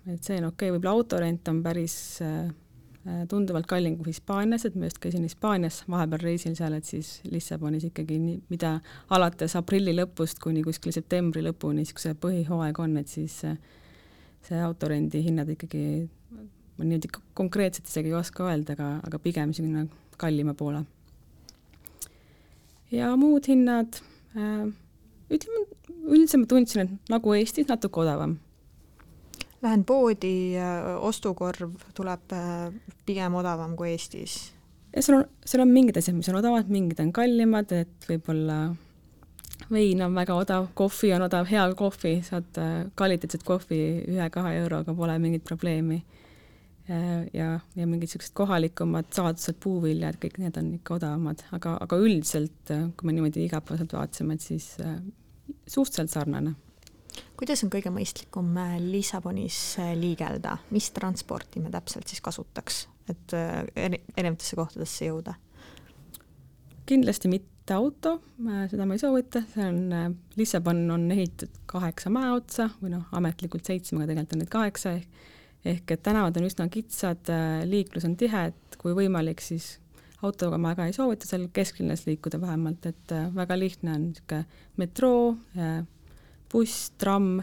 et 0.06 0.22
see 0.22 0.38
on 0.38 0.48
okei 0.52 0.70
okay., 0.70 0.76
võib-olla 0.76 0.94
autorent 0.96 1.50
on 1.52 1.62
päris 1.64 1.98
Äh, 3.02 3.24
tunduvalt 3.26 3.66
kallim 3.66 3.96
kui 3.98 4.12
Hispaanias, 4.12 4.62
et 4.68 4.76
ma 4.78 4.86
just 4.86 5.00
käisin 5.02 5.24
Hispaanias 5.26 5.80
vahepeal 5.90 6.22
reisil 6.22 6.52
seal, 6.54 6.76
et 6.76 6.86
siis 6.86 7.16
Lissabonis 7.26 7.88
ikkagi 7.88 8.14
nii, 8.22 8.36
mida 8.52 8.76
alates 9.10 9.56
aprilli 9.58 9.90
lõpust 9.96 10.38
kuni 10.42 10.62
kuskil 10.62 10.94
septembri 10.94 11.42
lõpuni 11.42 11.82
niisuguse 11.82 12.12
põhihooaeg 12.22 12.78
on, 12.78 12.94
et 13.00 13.10
siis 13.10 13.40
see 14.48 14.60
autorendi 14.62 15.22
hinnad 15.24 15.50
ikkagi, 15.54 15.82
ma 16.78 16.86
niimoodi 16.86 17.10
konkreetselt 17.38 17.90
isegi 17.90 18.12
ei 18.12 18.18
oska 18.18 18.48
öelda, 18.48 18.76
aga, 18.76 18.88
aga 19.06 19.20
pigem 19.22 19.52
niisugune 19.52 19.86
kallima 20.20 20.54
poole. 20.58 20.84
ja 22.92 23.12
muud 23.16 23.46
hinnad 23.48 24.00
äh,, 24.36 24.70
ütleme, 25.32 25.66
üldiselt 26.02 26.42
ma 26.44 26.48
tundsin, 26.50 26.86
et 26.86 27.12
nagu 27.12 27.36
Eestis, 27.38 27.68
natuke 27.70 28.02
odavam 28.04 28.38
lähen 29.62 29.84
poodi, 29.86 30.58
ostukorv 31.06 31.76
tuleb 31.94 32.34
äh, 32.34 32.72
pigem 33.06 33.36
odavam 33.38 33.76
kui 33.78 33.92
Eestis. 33.94 34.52
ja 34.92 35.02
seal 35.02 35.20
on, 35.20 35.28
seal 35.46 35.62
on 35.64 35.70
mingid 35.72 35.98
asjad, 36.00 36.16
mis 36.18 36.30
on 36.32 36.40
odavad, 36.40 36.70
mingid 36.72 37.00
on 37.00 37.12
kallimad, 37.14 37.70
et 37.76 38.08
võib-olla 38.08 38.72
vein 39.70 40.02
on 40.02 40.14
väga 40.14 40.34
odav, 40.38 40.66
kohvi 40.78 41.12
on 41.16 41.26
odav, 41.28 41.46
hea 41.50 41.64
kohvi, 41.78 42.16
saad 42.26 42.58
äh, 42.60 42.74
kvaliteetset 42.98 43.44
kohvi 43.46 43.80
ühe-kahe 44.10 44.56
euroga, 44.64 44.94
pole 44.94 45.18
mingit 45.22 45.44
probleemi. 45.44 46.02
ja, 47.32 47.60
ja 47.78 47.84
mingid 47.86 48.08
niisugused 48.08 48.34
kohalikumad 48.34 49.06
saadused, 49.14 49.54
puuviljad, 49.62 50.16
kõik 50.20 50.40
need 50.42 50.56
on 50.58 50.72
ikka 50.80 50.96
odavamad, 50.96 51.44
aga, 51.54 51.76
aga 51.84 51.98
üldiselt, 52.02 52.72
kui 52.98 53.06
me 53.06 53.14
niimoodi 53.14 53.44
igapäevaselt 53.46 53.94
vaatasime, 53.94 54.34
et 54.34 54.42
siis 54.42 54.66
äh, 54.82 54.96
suhteliselt 55.70 56.10
sarnane 56.10 56.56
kuidas 57.36 57.64
on 57.64 57.72
kõige 57.72 57.92
mõistlikum 57.92 58.52
äh, 58.60 58.76
Lissabonis 58.80 59.58
äh, 59.82 59.92
liigelda, 59.98 60.56
mis 60.74 60.90
transporti 60.94 61.62
me 61.62 61.72
täpselt 61.74 62.10
siis 62.10 62.22
kasutaks, 62.24 62.84
et 63.10 63.34
äh, 63.36 63.62
erinevatesse 64.16 64.58
kohtadesse 64.58 65.08
jõuda? 65.10 65.38
kindlasti 66.86 67.28
mitte 67.30 67.51
auto, 67.70 68.16
seda 68.70 68.86
ma 68.88 68.96
ei 68.96 69.00
soovita, 69.00 69.44
see 69.52 69.66
on, 69.68 70.16
Lissabon 70.36 70.82
on 70.90 71.04
ehitatud 71.14 71.60
kaheksa 71.70 72.10
mäe 72.10 72.32
otsa 72.34 72.66
või 72.80 72.90
noh, 72.96 73.04
ametlikult 73.14 73.68
seitsme, 73.68 74.00
aga 74.00 74.10
tegelikult 74.10 74.34
on 74.34 74.42
neid 74.42 74.52
kaheksa 74.52 74.96
ehk 74.98 75.20
ehk 75.62 75.92
et 75.94 76.02
tänavad 76.02 76.34
on 76.40 76.48
üsna 76.48 76.66
kitsad, 76.66 77.28
liiklus 77.70 78.02
on 78.08 78.16
tihe, 78.18 78.48
et 78.50 78.76
kui 78.82 78.96
võimalik, 78.98 79.38
siis 79.38 79.76
autoga 80.26 80.58
ma 80.58 80.72
väga 80.72 80.88
ei 80.90 80.96
soovita 80.96 81.28
seal 81.28 81.44
kesklinnas 81.54 82.02
liikuda 82.08 82.40
vähemalt, 82.42 82.88
et 82.90 83.14
väga 83.36 83.58
lihtne 83.58 83.94
on 83.94 84.08
niisugune 84.08 84.42
metroo, 84.82 85.36
buss, 86.52 86.90
tramm, 86.98 87.40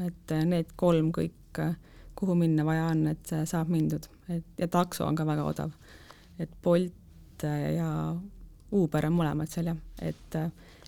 et 0.00 0.32
äh, 0.32 0.44
need 0.48 0.72
kolm 0.80 1.10
kõik, 1.14 1.60
äh, 1.62 1.76
kuhu 2.16 2.36
minna 2.38 2.64
vaja 2.64 2.88
on, 2.92 3.06
et 3.12 3.32
saab 3.48 3.70
mindud, 3.72 4.08
et 4.32 4.60
ja 4.60 4.68
takso 4.72 5.04
on 5.06 5.16
ka 5.16 5.26
väga 5.28 5.44
odav. 5.44 5.74
et 6.38 6.50
Bolt 6.62 7.44
äh, 7.44 7.74
ja 7.76 7.90
Uber 8.72 9.06
on 9.06 9.18
mõlemad 9.18 9.50
seal 9.50 9.70
jah, 9.70 9.78
et 10.02 10.38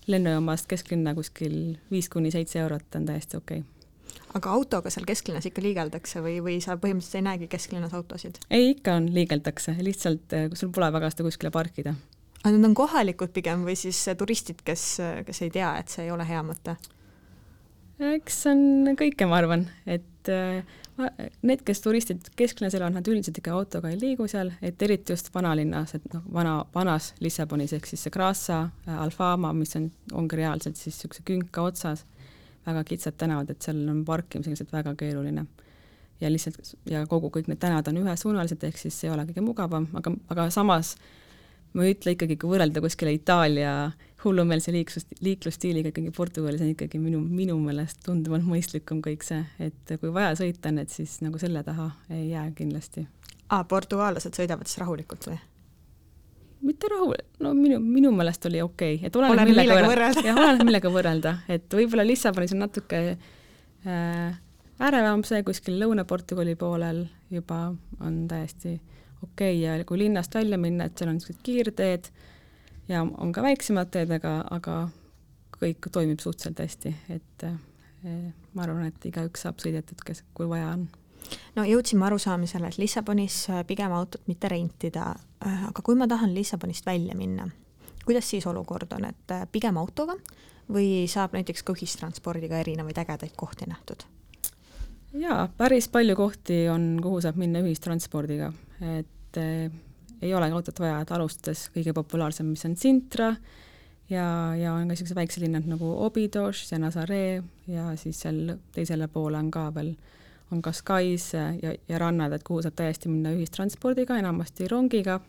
lennujaamast 0.09 0.67
kesklinna 0.69 1.13
kuskil 1.17 1.77
viis 1.91 2.09
kuni 2.09 2.31
seitse 2.33 2.59
eurot 2.59 2.97
on 2.99 3.05
täiesti 3.07 3.37
okei 3.37 3.61
okay. 3.61 4.19
aga 4.37 4.53
autoga 4.57 4.91
seal 4.93 5.07
kesklinnas 5.09 5.47
ikka 5.49 5.63
liigeldakse 5.63 6.23
või, 6.25 6.39
või 6.43 6.59
sa 6.63 6.77
põhimõtteliselt 6.81 7.21
ei 7.21 7.27
näegi 7.29 7.49
kesklinnas 7.51 7.95
autosid? 7.97 8.39
ei, 8.49 8.71
ikka 8.75 8.97
on, 8.99 9.11
liigeldakse, 9.15 9.75
lihtsalt 9.85 10.37
sul 10.53 10.73
pole 10.75 10.91
väga 10.93 11.11
seda 11.13 11.27
kuskile 11.29 11.51
parkida. 11.55 11.95
aga 12.43 12.55
need 12.55 12.71
on 12.71 12.77
kohalikud 12.77 13.33
pigem 13.35 13.67
või 13.67 13.77
siis 13.79 14.01
turistid, 14.17 14.63
kes, 14.65 14.85
kes 15.27 15.43
ei 15.45 15.53
tea, 15.59 15.75
et 15.79 15.93
see 15.93 16.07
ei 16.07 16.15
ole 16.15 16.27
hea 16.27 16.43
mõte? 16.45 16.77
Eks 17.99 18.43
see 18.43 18.53
on 18.53 18.95
kõike, 18.99 19.27
ma 19.29 19.39
arvan, 19.41 19.65
et 19.89 20.31
äh, 20.31 20.61
need, 21.45 21.63
kes 21.67 21.81
turistid 21.83 22.29
kesklinnas 22.39 22.75
elavad, 22.77 22.97
nad 22.97 23.07
üldiselt 23.11 23.39
ikka 23.39 23.53
autoga 23.55 23.91
ei 23.91 23.99
liigu 23.99 24.27
seal, 24.31 24.51
et 24.65 24.81
eriti 24.85 25.13
just 25.15 25.31
vanalinnas, 25.35 25.95
et 25.97 26.07
noh, 26.13 26.23
vana, 26.33 26.59
vanas 26.75 27.13
Lissabonis 27.23 27.73
ehk 27.75 27.89
siis 27.89 28.05
see 28.05 28.13
Grassa, 28.13 28.61
äh, 28.87 29.01
Alfama, 29.03 29.53
mis 29.55 29.75
on, 29.79 29.89
ongi 30.13 30.39
reaalselt 30.39 30.79
siis 30.79 30.95
niisuguse 30.95 31.25
künka 31.27 31.65
otsas, 31.71 32.05
väga 32.67 32.83
kitsad 32.87 33.17
tänavad, 33.19 33.51
et 33.51 33.63
seal 33.65 33.81
on 33.89 34.03
parkimisega 34.07 34.55
lihtsalt 34.55 34.75
väga 34.75 34.95
keeruline. 34.99 35.45
ja 36.19 36.27
lihtsalt, 36.27 36.75
ja 36.91 37.05
kogu, 37.07 37.29
kõik 37.31 37.47
need 37.47 37.61
tänavad 37.61 37.87
on 37.87 38.01
ühesuunalised, 38.01 38.63
ehk 38.67 38.77
siis 38.77 38.97
ei 39.05 39.11
ole 39.13 39.23
kõige 39.29 39.43
mugavam, 39.43 39.87
aga, 39.95 40.11
aga 40.33 40.49
samas 40.51 40.97
ma 41.73 41.85
ei 41.85 41.93
ütle 41.95 42.15
ikkagi, 42.15 42.35
kui 42.39 42.51
võrrelda 42.51 42.81
kuskile 42.83 43.13
Itaalia 43.15 43.91
hullumeelse 44.23 44.71
liiklus, 44.71 45.05
liiklusstiiliga 45.21 45.93
ikkagi 45.93 46.11
Portugalis 46.15 46.61
on 46.61 46.73
ikkagi 46.73 46.99
minu, 46.99 47.21
minu 47.23 47.55
meelest 47.61 48.01
tunduvalt 48.05 48.43
mõistlikum 48.47 48.99
kõik 49.05 49.23
see, 49.23 49.43
et 49.63 49.93
kui 50.01 50.11
vaja 50.13 50.33
sõita 50.39 50.73
on, 50.73 50.81
et 50.83 50.91
siis 50.91 51.19
nagu 51.23 51.39
selle 51.41 51.63
taha 51.63 51.89
ei 52.11 52.29
jää 52.33 52.49
kindlasti. 52.57 53.05
aa, 53.49 53.63
portugaallased 53.63 54.35
sõidavad 54.35 54.67
siis 54.67 54.81
rahulikult 54.83 55.29
või? 55.31 55.39
mitte 56.61 56.91
rahu, 56.91 57.13
no 57.39 57.53
minu, 57.55 57.79
minu 57.79 58.11
meelest 58.11 58.45
oli 58.49 58.61
okei 58.61 58.97
okay., 58.97 59.07
et 59.07 59.15
oleneb, 59.15 59.47
millega, 59.47 59.73
millega 59.73 59.93
võrrelda. 59.93 60.25
jah, 60.27 60.43
oleneb 60.43 60.67
millega 60.67 60.93
võrrelda, 60.93 61.35
et 61.47 61.79
võib-olla 61.79 62.05
Lissabonis 62.07 62.53
on 62.55 62.65
natuke 62.65 63.03
äh, 63.15 64.39
ärevam 64.79 65.23
see, 65.27 65.43
kuskil 65.47 65.79
Lõuna-Portugali 65.79 66.57
poolel 66.59 67.05
juba 67.31 67.69
on 68.03 68.25
täiesti 68.27 68.75
okei 69.23 69.61
okay, 69.61 69.63
ja 69.63 69.87
kui 69.87 70.03
linnast 70.03 70.35
välja 70.35 70.59
minna, 70.59 70.89
et 70.89 70.99
seal 70.99 71.11
on 71.11 71.19
niisugused 71.19 71.39
kiirteed 71.43 72.11
ja 72.89 73.03
on 73.17 73.31
ka 73.33 73.43
väiksemad 73.45 73.91
teed, 73.93 74.11
aga, 74.17 74.39
aga 74.51 74.77
kõik 75.59 75.89
toimib 75.91 76.21
suhteliselt 76.23 76.61
hästi, 76.63 76.93
et 77.15 77.45
eh, 77.47 78.31
ma 78.55 78.65
arvan, 78.65 78.87
et 78.89 79.09
igaüks 79.09 79.45
saab 79.45 79.61
sõidetud, 79.61 80.01
kes, 80.05 80.23
kui 80.33 80.49
vaja 80.49 80.73
on. 80.75 80.87
no 81.57 81.65
jõudsime 81.67 82.07
arusaamisele, 82.07 82.71
et 82.71 82.79
Lissabonis 82.81 83.41
eh, 83.51 83.63
pigem 83.67 83.93
autot 83.95 84.23
mitte 84.31 84.51
rentida, 84.51 85.11
eh, 85.45 85.65
aga 85.69 85.85
kui 85.85 85.97
ma 85.99 86.07
tahan 86.09 86.33
Lissabonist 86.35 86.87
välja 86.87 87.17
minna, 87.17 87.49
kuidas 88.05 88.29
siis 88.31 88.47
olukord 88.49 88.91
on, 88.97 89.09
et 89.11 89.35
pigem 89.51 89.77
autoga 89.77 90.17
või 90.69 91.05
saab 91.09 91.35
näiteks 91.37 91.65
ka 91.65 91.75
ühistranspordiga 91.75 92.61
erinevaid 92.61 92.97
ägedaid 93.03 93.35
kohti 93.37 93.69
nähtud? 93.69 94.07
jaa, 95.19 95.47
päris 95.57 95.89
palju 95.89 96.15
kohti 96.15 96.67
on, 96.69 96.91
kuhu 97.03 97.21
saab 97.25 97.39
minna 97.41 97.61
ühistranspordiga, 97.65 98.51
et 98.97 99.37
ei 100.21 100.33
olegi 100.35 100.55
autot 100.55 100.79
vaja, 100.81 100.99
et 101.01 101.11
alustades 101.15 101.67
kõige 101.73 101.93
populaarsem, 101.95 102.49
mis 102.51 102.65
on 102.67 102.75
Sintra. 102.79 103.33
Ja, 104.09 104.25
ja 104.57 104.73
on 104.73 104.87
ka 104.87 104.95
niisugused 104.95 105.17
väiksed 105.17 105.43
linnad 105.43 105.67
nagu 105.69 105.91
Obidos 106.01 106.63
ja 106.71 106.79
Nazaré 106.81 107.43
ja 107.69 107.91
siis 107.99 108.23
seal 108.23 108.55
teisele 108.73 109.05
poole 109.07 109.37
on 109.37 109.51
ka 109.53 109.67
veel, 109.75 109.91
on 110.49 110.63
Cascais 110.65 111.27
ja, 111.35 111.51
ja 111.61 111.99
rannad, 112.01 112.33
et 112.33 112.45
kuhu 112.47 112.63
saab 112.65 112.73
täiesti 112.79 113.11
minna 113.11 113.35
ühistranspordiga, 113.37 114.17
enamasti 114.17 114.67
rongiga. 114.71 115.19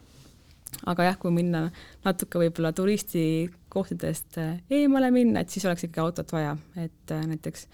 Aga 0.86 1.10
jah, 1.10 1.18
kui 1.20 1.34
minna 1.34 1.64
natuke 2.06 2.40
võib-olla 2.40 2.70
turistikohtadest 2.72 4.38
eemale 4.70 5.10
minna, 5.12 5.42
et 5.42 5.52
siis 5.52 5.66
oleks 5.66 5.84
ikkagi 5.84 6.00
autot 6.00 6.32
vaja, 6.32 6.54
et 6.80 7.12
näiteks 7.26 7.66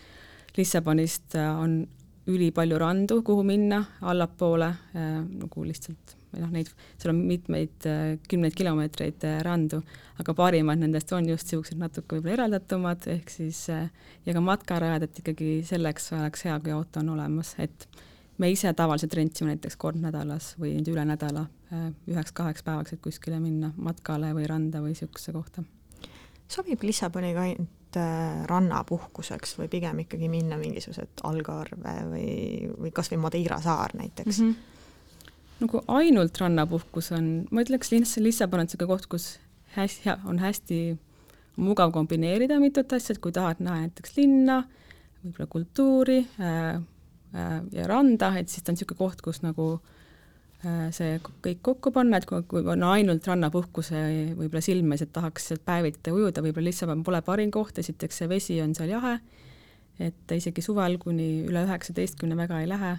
Lissabonist 0.57 1.37
on 1.37 1.85
ülipalju 2.27 2.79
randu, 2.83 3.21
kuhu 3.23 3.45
minna 3.47 3.85
allapoole 4.01 4.73
nagu 4.97 5.67
lihtsalt 5.69 6.17
või 6.37 6.45
noh, 6.45 6.55
neid, 6.55 6.71
seal 7.01 7.13
on 7.15 7.23
mitmeid 7.27 7.89
kümneid 8.31 8.57
kilomeetreid 8.57 9.25
randu, 9.47 9.83
aga 10.21 10.35
parimad 10.37 10.81
nendest 10.83 11.13
on 11.17 11.29
just 11.29 11.49
niisugused 11.49 11.81
natuke 11.81 12.19
võib-olla 12.19 12.37
eraldatumad, 12.41 13.09
ehk 13.17 13.33
siis 13.33 13.67
ja 13.69 14.35
ka 14.37 14.43
matkarajad, 14.45 15.09
et 15.09 15.23
ikkagi 15.23 15.57
selleks 15.67 16.13
oleks 16.17 16.47
hea, 16.49 16.59
kui 16.61 16.75
auto 16.77 17.03
on 17.03 17.15
olemas, 17.17 17.55
et 17.63 17.89
me 18.39 18.51
ise 18.53 18.73
tavaliselt 18.77 19.15
rentsime 19.17 19.55
näiteks 19.55 19.79
kord 19.81 19.99
nädalas 20.01 20.53
või 20.61 20.75
nüüd 20.77 20.93
üle 20.93 21.07
nädala 21.09 21.47
üheks-kaheks 22.11 22.65
päevaks, 22.67 22.95
et 22.95 23.03
kuskile 23.03 23.41
minna 23.43 23.73
matkale 23.77 24.33
või 24.37 24.47
randa 24.51 24.83
või 24.85 24.95
niisugusesse 24.95 25.35
kohta. 25.35 25.65
sobib 26.49 26.83
Lissaboni 26.83 27.33
ka 27.35 27.47
ainult 27.49 27.73
rannapuhkuseks 28.47 29.57
või 29.59 29.69
pigem 29.73 30.05
ikkagi 30.05 30.29
minna 30.29 30.59
mingisugused 30.61 31.23
Algarve 31.25 31.95
või, 32.11 32.31
või 32.77 32.93
kas 32.93 33.11
või 33.13 33.23
Madeira 33.25 33.61
saar 33.61 33.97
näiteks 33.97 34.41
mm? 34.41 34.51
-hmm. 34.51 34.76
Nagu 35.61 35.83
ainult 35.89 36.39
rannapuhkus 36.41 37.13
on, 37.17 37.31
ma 37.51 37.65
ütleks, 37.65 37.93
Lissabon 38.21 38.63
on 38.63 38.69
niisugune 38.69 38.91
koht, 38.91 39.07
kus 39.13 39.29
hästi, 39.77 40.17
on 40.29 40.41
hästi 40.43 40.81
mugav 41.57 41.95
kombineerida 41.95 42.59
mitut 42.61 42.93
asja, 42.93 43.17
et 43.17 43.23
kui 43.25 43.33
tahad 43.33 43.63
näha 43.65 43.87
näiteks 43.87 44.19
linna, 44.19 44.63
võib-olla 45.23 45.49
kultuuri 45.55 46.21
äh,, 46.41 46.85
Äh, 47.37 47.61
ja 47.73 47.87
randa, 47.87 48.31
et 48.39 48.49
siis 48.49 48.65
ta 48.65 48.73
on 48.73 48.79
niisugune 48.79 48.99
koht, 49.01 49.23
kus 49.25 49.43
nagu 49.43 49.67
äh, 50.65 50.87
see 50.95 51.19
kõik 51.45 51.61
kokku 51.67 51.91
panna, 51.93 52.21
et 52.21 52.27
kui, 52.29 52.45
kui 52.49 52.63
on 52.71 52.85
ainult 52.87 53.27
rannapuhkuse 53.29 54.03
võib-olla 54.39 54.63
silmes, 54.65 55.03
et 55.03 55.13
tahaks 55.13 55.51
sealt 55.51 55.65
päeviti 55.67 56.15
ujuda, 56.15 56.45
võib-olla 56.45 56.71
Lissabon 56.71 57.03
pole 57.07 57.21
parim 57.27 57.51
koht, 57.55 57.81
esiteks 57.83 58.23
see 58.23 58.31
vesi 58.31 58.61
on 58.63 58.73
seal 58.79 58.95
jahe, 58.95 59.19
et 60.01 60.37
isegi 60.37 60.65
suvel 60.65 60.97
kuni 61.03 61.29
üle 61.49 61.67
üheksateistkümne 61.67 62.39
väga 62.39 62.63
ei 62.63 62.71
lähe 62.71 62.95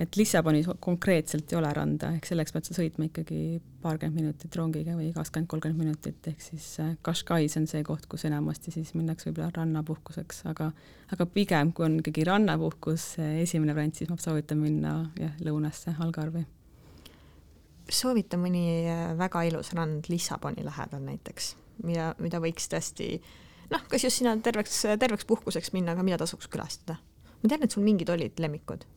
et 0.00 0.16
Lissabonis 0.16 0.68
konkreetselt 0.80 1.52
ei 1.52 1.58
ole 1.58 1.70
randa, 1.76 2.10
ehk 2.16 2.28
selleks 2.30 2.54
pead 2.54 2.68
sa 2.68 2.76
sõitma 2.76 3.08
ikkagi 3.10 3.60
paarkümmend 3.82 4.16
minutit 4.16 4.54
rongiga 4.56 4.94
või 4.96 5.10
kakskümmend, 5.12 5.48
kolmkümmend 5.50 5.80
minutit, 5.82 6.20
ehk 6.30 6.44
siis 6.44 6.66
Qashqais 7.04 7.56
äh, 7.56 7.60
on 7.60 7.66
see 7.68 7.82
koht, 7.86 8.06
kus 8.10 8.24
enamasti 8.28 8.72
siis 8.72 8.94
minnakse 8.96 9.28
võib-olla 9.28 9.50
rannapuhkuseks, 9.58 10.44
aga 10.50 10.70
aga 11.12 11.26
pigem, 11.34 11.72
kui 11.76 11.84
on 11.88 11.98
ikkagi 12.00 12.24
rannapuhkus, 12.28 13.10
esimene 13.42 13.74
variant, 13.76 13.98
siis 14.00 14.12
ma 14.12 14.16
soovitan 14.20 14.60
minna 14.62 14.94
jah, 15.20 15.34
lõunasse, 15.44 15.92
Algarve'i. 16.00 16.46
soovita 17.90 18.40
mõni 18.40 18.64
äh, 18.86 19.10
väga 19.18 19.44
ilus 19.50 19.74
rand 19.76 20.08
Lissaboni 20.08 20.64
lähedal 20.64 21.04
näiteks, 21.04 21.54
mida, 21.84 22.14
mida 22.22 22.40
võiks 22.40 22.72
tõesti 22.72 23.18
noh, 23.74 23.84
kas 23.90 24.08
just 24.08 24.22
sinna 24.22 24.32
terveks, 24.40 24.80
terveks 25.02 25.28
puhkuseks 25.28 25.74
minna, 25.76 25.92
aga 25.92 26.06
mida 26.06 26.20
tasuks 26.24 26.48
külastada? 26.48 26.96
ma 27.42 27.52
tean, 27.52 27.60
et 27.64 27.76
sul 27.76 27.84
mingid 27.84 28.08
olid 28.12 28.40
lemmikud 28.40 28.88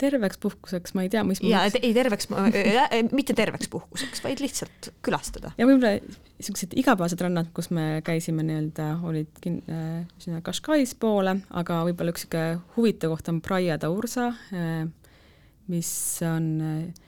terveks 0.00 0.40
puhkuseks, 0.42 0.94
ma 0.96 1.06
ei 1.06 1.10
tea, 1.12 1.24
mis 1.26 1.40
ja 1.44 1.64
et 1.68 1.78
ei 1.80 1.92
terveks 1.96 2.28
mitte 3.16 3.36
terveks 3.36 3.70
puhkuseks, 3.72 4.22
vaid 4.24 4.42
lihtsalt 4.44 4.90
külastada. 5.06 5.52
ja 5.58 5.68
võib-olla 5.68 5.96
niisugused 6.36 6.76
igapäevased 6.76 7.22
rannad, 7.24 7.48
kus 7.56 7.70
me 7.72 8.02
käisime 8.06 8.44
nii-öelda, 8.46 8.90
olid 9.08 9.48
äh,, 9.48 10.04
sinna 10.22 10.42
Qashqais 10.44 10.96
poole, 11.00 11.38
aga 11.50 11.82
võib-olla 11.88 12.14
üks 12.14 12.26
niisugune 12.26 12.76
huvitav 12.76 13.16
koht 13.16 13.32
on 13.32 13.42
Praia 13.44 13.78
da 13.80 13.90
Ursa 13.92 14.30
äh,, 14.52 14.86
mis 15.72 15.90
on 16.26 16.52
Äh, 16.60 17.05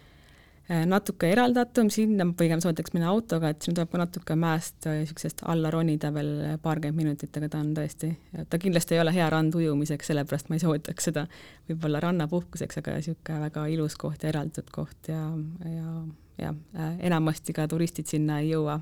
natuke 0.68 1.30
eraldatum, 1.32 1.88
sinna 1.88 2.26
pigem 2.36 2.60
soovitaks 2.60 2.92
minna 2.92 3.08
autoga, 3.08 3.48
et 3.54 3.64
sinna 3.64 3.78
tuleb 3.78 3.92
ka 3.92 4.00
natuke 4.02 4.34
mäest 4.36 4.84
niisugusest 4.84 5.40
alla 5.48 5.70
ronida 5.72 6.10
veel 6.12 6.58
paarkümmend 6.60 6.98
minutit, 6.98 7.36
aga 7.40 7.48
ta 7.54 7.60
on 7.64 7.70
tõesti, 7.76 8.10
ta 8.50 8.60
kindlasti 8.60 8.96
ei 8.96 9.00
ole 9.00 9.14
hea 9.16 9.28
rand 9.32 9.56
ujumiseks, 9.56 10.10
sellepärast 10.10 10.50
ma 10.50 10.58
ei 10.58 10.64
soovitaks 10.64 11.08
seda 11.08 11.24
võib-olla 11.70 12.02
rannapuhkuseks, 12.04 12.80
aga 12.82 12.98
niisugune 12.98 13.40
väga 13.46 13.64
ilus 13.72 13.96
koht 14.00 14.26
ja 14.26 14.32
eraldatud 14.34 14.68
koht 14.74 15.08
ja, 15.08 15.22
ja, 15.72 15.94
ja 16.42 16.52
äh, 16.76 17.00
enamasti 17.08 17.56
ka 17.56 17.64
turistid 17.68 18.12
sinna 18.12 18.42
ei 18.42 18.52
jõua. 18.52 18.76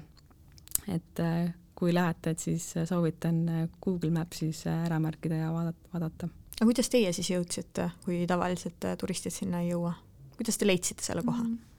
et 0.91 1.23
äh, 1.23 1.55
kui 1.79 1.95
lähete, 1.95 2.35
et 2.35 2.43
siis 2.43 2.67
soovitan 2.89 3.69
Google 3.85 4.11
Maps'is 4.11 4.65
ära 4.73 4.99
märkida 4.99 5.39
ja 5.39 5.53
vaadata, 5.55 5.89
vaadata. 5.95 6.33
aga 6.59 6.67
kuidas 6.67 6.91
teie 6.91 7.15
siis 7.15 7.31
jõudsite, 7.31 7.93
kui 8.05 8.25
tavaliselt 8.27 8.91
turistid 8.99 9.39
sinna 9.39 9.63
ei 9.63 9.71
jõua? 9.71 9.95
kuidas 10.37 10.59
te 10.59 10.67
leidsite 10.67 11.07
selle 11.07 11.23
koha 11.23 11.45
mm? 11.45 11.55
-hmm 11.55 11.76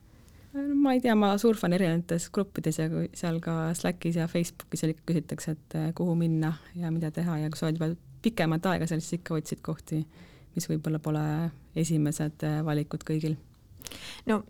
ma 0.53 0.93
ei 0.93 1.01
tea, 1.01 1.15
ma 1.17 1.33
surfan 1.41 1.75
erinevates 1.75 2.29
gruppides 2.33 2.79
ja 2.79 2.87
seal 3.17 3.39
ka 3.43 3.73
Slackis 3.77 4.19
ja 4.19 4.27
Facebookis 4.31 4.85
ikka 4.87 5.03
küsitakse, 5.11 5.57
et 5.57 5.75
eh, 5.77 5.89
kuhu 5.97 6.15
minna 6.15 6.53
ja 6.75 6.91
mida 6.93 7.11
teha 7.11 7.41
ja 7.43 7.51
kui 7.51 7.59
sa 7.59 7.67
oled 7.67 7.79
juba 7.79 7.91
pikemat 8.23 8.65
aega 8.71 8.87
seal, 8.89 9.03
siis 9.03 9.19
ikka 9.19 9.37
otsid 9.37 9.61
kohti, 9.65 10.01
mis 10.55 10.69
võib-olla 10.69 11.01
pole 11.03 11.25
esimesed 11.77 12.47
eh, 12.47 12.61
valikud 12.65 13.03
kõigil. 13.07 13.37
no 14.27 14.41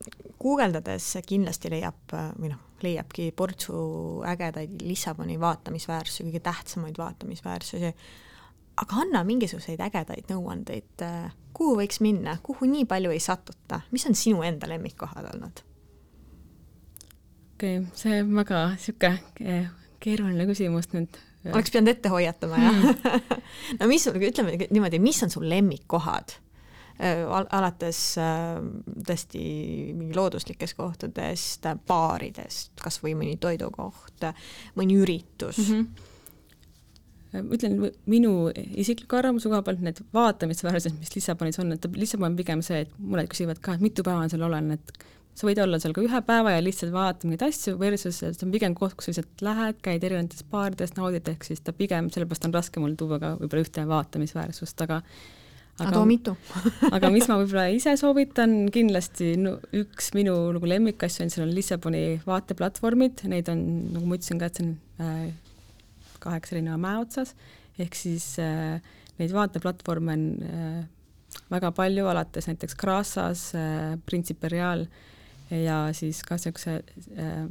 guugeldades 0.41 1.09
kindlasti 1.27 1.73
leiab 1.73 2.15
või 2.37 2.53
noh, 2.53 2.61
leiabki 2.83 3.31
portsu 3.35 3.77
ägedaid 4.25 4.81
Lissaboni 4.85 5.39
vaatamisväärsusi, 5.41 6.27
kõige 6.29 6.41
tähtsamaid 6.45 6.97
vaatamisväärsusi, 6.97 7.93
aga 8.77 9.01
anna 9.01 9.23
mingisuguseid 9.25 9.81
ägedaid 9.81 10.29
nõuandeid, 10.29 11.05
kuhu 11.57 11.79
võiks 11.81 12.01
minna, 12.05 12.37
kuhu 12.43 12.69
nii 12.69 12.85
palju 12.89 13.13
ei 13.13 13.21
satuta, 13.21 13.81
mis 13.91 14.05
on 14.09 14.17
sinu 14.17 14.45
enda 14.45 14.69
lemmikkohad 14.69 15.33
olnud? 15.33 15.66
Okei 17.57 17.77
okay,, 17.79 17.91
see 17.97 18.21
on 18.21 18.35
väga 18.37 18.63
niisugune 18.75 19.61
keeruline 20.03 20.45
küsimus 20.49 20.91
nüüd. 20.93 21.15
oleks 21.49 21.73
pidanud 21.73 21.93
ette 21.95 22.11
hoiatama, 22.13 22.59
jah 22.61 22.75
mm. 22.75 23.39
no 23.79 23.87
mis 23.89 24.05
ütleme 24.11 24.59
niimoodi, 24.69 24.99
mis 25.01 25.23
on 25.25 25.33
sul 25.33 25.47
lemmikkohad 25.49 26.37
Al? 26.97 27.45
alates 27.53 27.99
äh, 28.17 28.55
tõesti 29.05 29.41
mingi 29.93 30.15
looduslikest 30.17 30.73
kohtadest, 30.79 31.67
baaridest, 31.85 32.71
kas 32.81 32.97
või 33.03 33.13
mõni 33.19 33.35
toidukoht, 33.41 34.25
mõni 34.79 34.97
üritus 35.03 35.61
mm. 35.61 35.73
-hmm 35.73 36.13
ütlen 37.37 37.75
minu 38.09 38.47
isikliku 38.55 39.17
arvamuse 39.19 39.49
koha 39.51 39.59
pealt 39.61 39.81
need 39.83 39.99
vaatamisväärsused, 40.15 40.95
mis 40.97 41.11
Lissabonis 41.13 41.59
on, 41.59 41.73
et 41.75 41.85
Lissabon 41.99 42.31
on 42.31 42.37
pigem 42.39 42.63
see, 42.65 42.85
et 42.85 42.93
mõned 42.97 43.27
küsivad 43.29 43.59
ka, 43.61 43.75
et 43.75 43.83
mitu 43.83 44.01
päeva 44.01 44.23
ma 44.23 44.29
seal 44.31 44.45
olen, 44.47 44.71
et 44.77 44.93
sa 45.37 45.45
võid 45.45 45.59
olla 45.61 45.77
seal 45.81 45.93
ka 45.93 46.01
ühe 46.01 46.19
päeva 46.25 46.55
ja 46.55 46.61
lihtsalt 46.63 46.93
vaadata 46.93 47.27
mingeid 47.27 47.45
asju, 47.45 47.75
versus 47.77 48.21
see 48.23 48.45
on 48.45 48.53
pigem 48.53 48.73
koht, 48.77 48.95
kus 48.97 49.07
sa 49.07 49.13
lihtsalt 49.13 49.43
lähed, 49.45 49.81
käid 49.85 50.05
erinevates 50.07 50.45
baarides, 50.49 50.95
naudid, 50.97 51.27
ehk 51.29 51.45
siis 51.45 51.61
ta 51.61 51.73
pigem, 51.77 52.09
sellepärast 52.13 52.47
on 52.47 52.55
raske 52.55 52.81
mul 52.81 52.95
tuua 52.97 53.19
ka 53.21 53.35
võib-olla 53.37 53.65
ühte 53.65 53.83
vaatamisväärsust, 53.89 54.81
aga 54.87 55.01
aga 55.77 55.91
too 55.93 56.07
mitu. 56.09 56.33
aga 56.95 57.11
mis 57.13 57.27
ma 57.29 57.37
võib-olla 57.37 57.67
ise 57.69 57.93
soovitan, 58.01 58.55
kindlasti 58.73 59.35
no, 59.37 59.57
üks 59.77 60.09
minu 60.17 60.33
nagu 60.55 60.71
lemmikasju 60.71 61.27
on, 61.27 61.33
seal 61.33 61.45
on 61.45 61.53
Lissaboni 61.53 62.05
vaateplatvormid, 62.25 63.27
neid 63.29 63.51
on, 63.53 63.61
nagu 63.93 64.09
ma 64.09 64.17
ütlesin 64.17 64.41
ka, 64.41 64.49
et 64.49 64.57
see 64.57 64.65
on 64.65 64.71
äh, 65.05 65.27
kaheksa 66.23 66.55
erineva 66.55 66.79
mäe 66.81 67.03
otsas, 67.03 67.35
ehk 67.77 67.99
siis 67.99 68.31
äh, 68.41 68.79
neid 69.21 69.35
vaateplatvorme 69.37 70.17
on 70.17 70.25
äh, 70.47 70.81
väga 71.53 71.69
palju, 71.77 72.09
alates 72.09 72.49
näiteks 72.49 72.73
Grassas 72.81 73.51
äh,, 73.53 73.93
Principe 74.09 74.49
Real 74.49 74.81
äh,, 74.87 75.13
ja 75.51 75.79
siis 75.95 76.21
ka 76.27 76.37
niisuguse 76.37 76.79
äh,, 77.17 77.47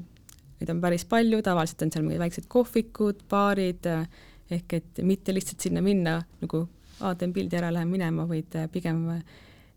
neid 0.60 0.72
on 0.72 0.80
päris 0.80 1.04
palju, 1.08 1.42
tavaliselt 1.44 1.86
on 1.86 1.92
seal 1.92 2.06
mingid 2.06 2.22
väiksed 2.22 2.48
kohvikud, 2.52 3.24
baarid 3.30 3.88
äh,, 3.90 4.06
ehk 4.50 4.78
et 4.78 5.02
mitte 5.02 5.34
lihtsalt 5.34 5.64
sinna 5.64 5.82
minna 5.84 6.20
nagu 6.42 6.66
aa, 7.00 7.14
teen 7.14 7.34
pildi 7.36 7.58
ära, 7.58 7.72
lähen 7.74 7.92
minema, 7.92 8.28
vaid 8.28 8.54
äh, 8.56 8.70
pigem 8.72 9.04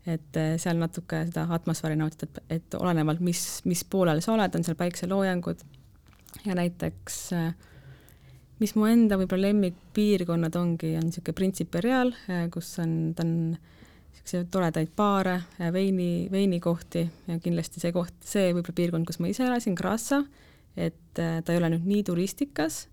et 0.08 0.38
seal 0.56 0.78
natuke 0.80 1.26
seda 1.28 1.42
atmosfääri 1.52 1.96
nautida, 2.00 2.24
et, 2.26 2.54
et 2.56 2.76
olenevalt, 2.78 3.20
mis, 3.20 3.42
mis 3.68 3.82
poolel 3.84 4.22
sa 4.24 4.32
oled, 4.32 4.54
on 4.56 4.64
seal 4.64 4.78
päikseloojangud. 4.78 5.60
Ja 6.46 6.54
näiteks 6.56 7.18
mis 8.60 8.74
mu 8.76 8.86
enda 8.88 9.16
võib-olla 9.20 9.48
lemmikpiirkonnad 9.48 10.56
ongi, 10.60 10.94
on 10.98 11.08
niisugune 11.08 11.36
Principe 11.36 11.82
Real, 11.84 12.12
kus 12.52 12.72
on, 12.82 12.94
ta 13.16 13.24
on 13.24 13.34
niisuguseid 14.10 14.50
toredaid 14.52 14.90
baare, 14.96 15.36
veini, 15.72 16.28
veinikohti 16.30 17.02
ja 17.28 17.38
kindlasti 17.42 17.80
see 17.82 17.92
koht, 17.92 18.14
see 18.24 18.52
võib-olla 18.52 18.76
piirkond, 18.76 19.06
kus 19.08 19.20
ma 19.20 19.30
ise 19.30 19.46
elasin, 19.46 19.74
Grassa, 19.78 20.22
et 20.76 21.18
äh, 21.18 21.40
ta 21.42 21.52
ei 21.52 21.58
ole 21.58 21.72
nüüd 21.74 21.86
nii 21.88 22.04
turistikas, 22.06 22.84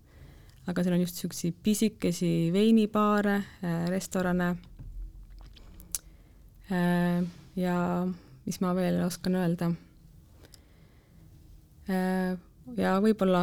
aga 0.66 0.82
seal 0.82 0.96
on 0.96 1.04
just 1.04 1.18
niisuguseid 1.18 1.58
pisikesi 1.62 2.32
veinibaare, 2.54 3.36
äh, 3.62 3.84
restorane. 3.92 4.54
Äh, 6.72 7.22
ja 7.56 7.76
mis 8.46 8.60
ma 8.64 8.72
veel 8.76 9.02
oskan 9.04 9.36
öelda, 9.36 9.72
ja 12.76 12.90
võib-olla 13.00 13.42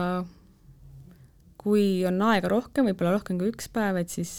kui 1.58 2.06
on 2.06 2.22
aega 2.28 2.50
rohkem, 2.50 2.86
võib-olla 2.90 3.16
rohkem 3.16 3.40
kui 3.42 3.50
üks 3.50 3.70
päev, 3.74 3.98
et 4.02 4.14
siis 4.14 4.32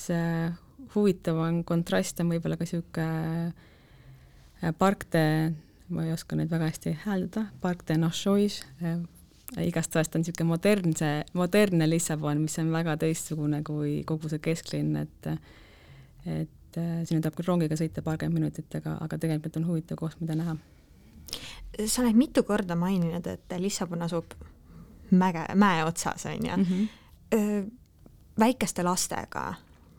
huvitavam 0.96 1.62
kontrast 1.66 2.20
on 2.22 2.32
võib-olla 2.32 2.59
ka 2.59 2.66
niisugune 2.66 3.06
äh, 4.62 4.72
Park 4.78 5.06
de, 5.12 5.24
ma 5.92 6.06
ei 6.06 6.14
oska 6.14 6.38
neid 6.38 6.50
väga 6.50 6.70
hästi 6.70 6.96
hääldada, 7.04 7.46
Park 7.61 7.85
de 7.88 7.98
Nachois, 8.00 8.62
äh, 8.82 8.98
igast 9.66 9.92
toest 9.94 10.16
on 10.16 10.24
niisugune 10.24 10.50
modernse, 10.54 11.11
modernne 11.37 11.88
Lissabon, 11.90 12.42
mis 12.46 12.59
on 12.62 12.72
väga 12.74 12.96
teistsugune 13.02 13.62
kui 13.66 14.00
kogu 14.09 14.32
see 14.32 14.42
kesklinn, 14.42 14.96
et 15.04 15.30
et 16.26 16.80
äh, 16.80 17.04
sinna 17.06 17.22
tahab 17.22 17.37
küll 17.38 17.52
rongiga 17.52 17.78
sõita 17.78 18.02
paarkümmend 18.02 18.40
minutit, 18.40 18.72
aga, 18.74 18.96
aga 19.04 19.18
tegelikult 19.22 19.61
on 19.61 19.68
huvitav 19.68 20.00
koht, 20.00 20.18
mida 20.20 20.35
näha. 20.38 20.56
sa 21.87 22.02
oled 22.02 22.18
mitu 22.18 22.42
korda 22.42 22.74
maininud, 22.78 23.26
et 23.30 23.59
Lissabon 23.61 24.02
asub 24.02 24.35
mäge, 25.11 25.44
mäe 25.54 25.85
otsas, 25.85 26.26
on 26.26 26.46
ju 26.46 26.56
mm. 26.56 26.64
-hmm. 26.64 27.70
väikeste 28.38 28.82
lastega 28.82 29.54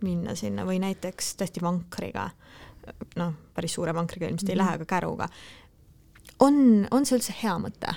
minna 0.05 0.36
sinna 0.38 0.65
või 0.67 0.79
näiteks 0.83 1.36
tõesti 1.39 1.63
vankriga, 1.63 2.29
noh, 3.19 3.33
päris 3.55 3.77
suure 3.77 3.93
vankriga 3.95 4.27
ilmselt 4.27 4.49
mm 4.49 4.53
-hmm. 4.53 4.60
ei 4.60 4.63
mhm. 4.63 4.67
lähe, 4.67 4.75
aga 4.75 4.86
käruga. 4.86 5.29
on, 6.39 6.88
on 6.91 7.05
see 7.05 7.17
üldse 7.17 7.36
hea 7.43 7.57
mõte? 7.57 7.95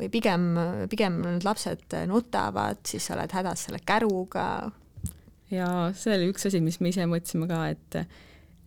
või 0.00 0.08
pigem, 0.08 0.54
pigem 0.88 1.20
need 1.20 1.44
lapsed 1.44 1.96
nutavad, 2.08 2.78
siis 2.88 3.06
sa 3.06 3.14
oled 3.14 3.32
hädas 3.32 3.66
selle 3.66 3.80
käruga? 3.84 4.70
ja 5.50 5.92
see 5.94 6.16
oli 6.16 6.30
üks 6.32 6.46
asi, 6.46 6.60
mis 6.60 6.80
me 6.80 6.88
ise 6.88 7.06
mõtlesime 7.06 7.48
ka, 7.50 7.68
et 7.68 8.00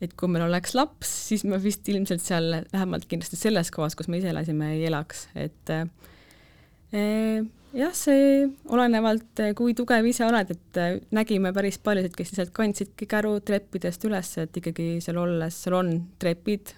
et 0.03 0.13
kui 0.19 0.27
meil 0.27 0.43
oleks 0.43 0.73
laps, 0.75 1.09
siis 1.29 1.45
me 1.47 1.57
vist 1.63 1.87
ilmselt 1.87 2.21
seal 2.21 2.65
vähemalt 2.73 3.05
kindlasti 3.07 3.39
selles 3.39 3.71
kohas, 3.71 3.95
kus 3.95 4.09
me 4.11 4.19
ise 4.19 4.33
elasime, 4.33 4.73
ei 4.75 4.85
elaks, 4.89 5.27
et 5.35 5.71
eh, 5.71 7.45
jah, 7.73 7.93
see 7.97 8.45
olenevalt, 8.73 9.39
eh, 9.41 9.53
kui 9.57 9.73
tugev 9.77 10.05
ise 10.07 10.25
oled, 10.27 10.53
et 10.53 10.79
eh, 10.79 10.99
nägime 11.15 11.53
päris 11.55 11.79
paljusid, 11.83 12.15
kes 12.17 12.33
lihtsalt 12.33 12.53
kandsidki 12.55 13.07
käru 13.09 13.35
treppidest 13.45 14.05
üles, 14.07 14.33
et 14.41 14.61
ikkagi 14.61 14.97
seal 15.03 15.19
olles, 15.21 15.57
seal 15.65 15.77
on 15.79 15.93
trepid 16.21 16.75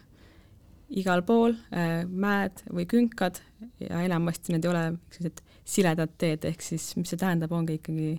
igal 1.01 1.25
pool, 1.27 1.57
eh, 1.75 2.05
mäed 2.05 2.63
või 2.69 2.87
künkad 2.89 3.41
ja 3.81 4.03
enamasti 4.05 4.55
need 4.55 4.67
ei 4.67 4.71
ole 4.71 4.85
sellised 5.15 5.43
siledad 5.65 6.15
teed, 6.21 6.45
ehk 6.45 6.61
siis 6.61 6.91
mis 6.99 7.09
see 7.11 7.19
tähendab, 7.19 7.53
ongi 7.55 7.79
ikkagi 7.79 8.15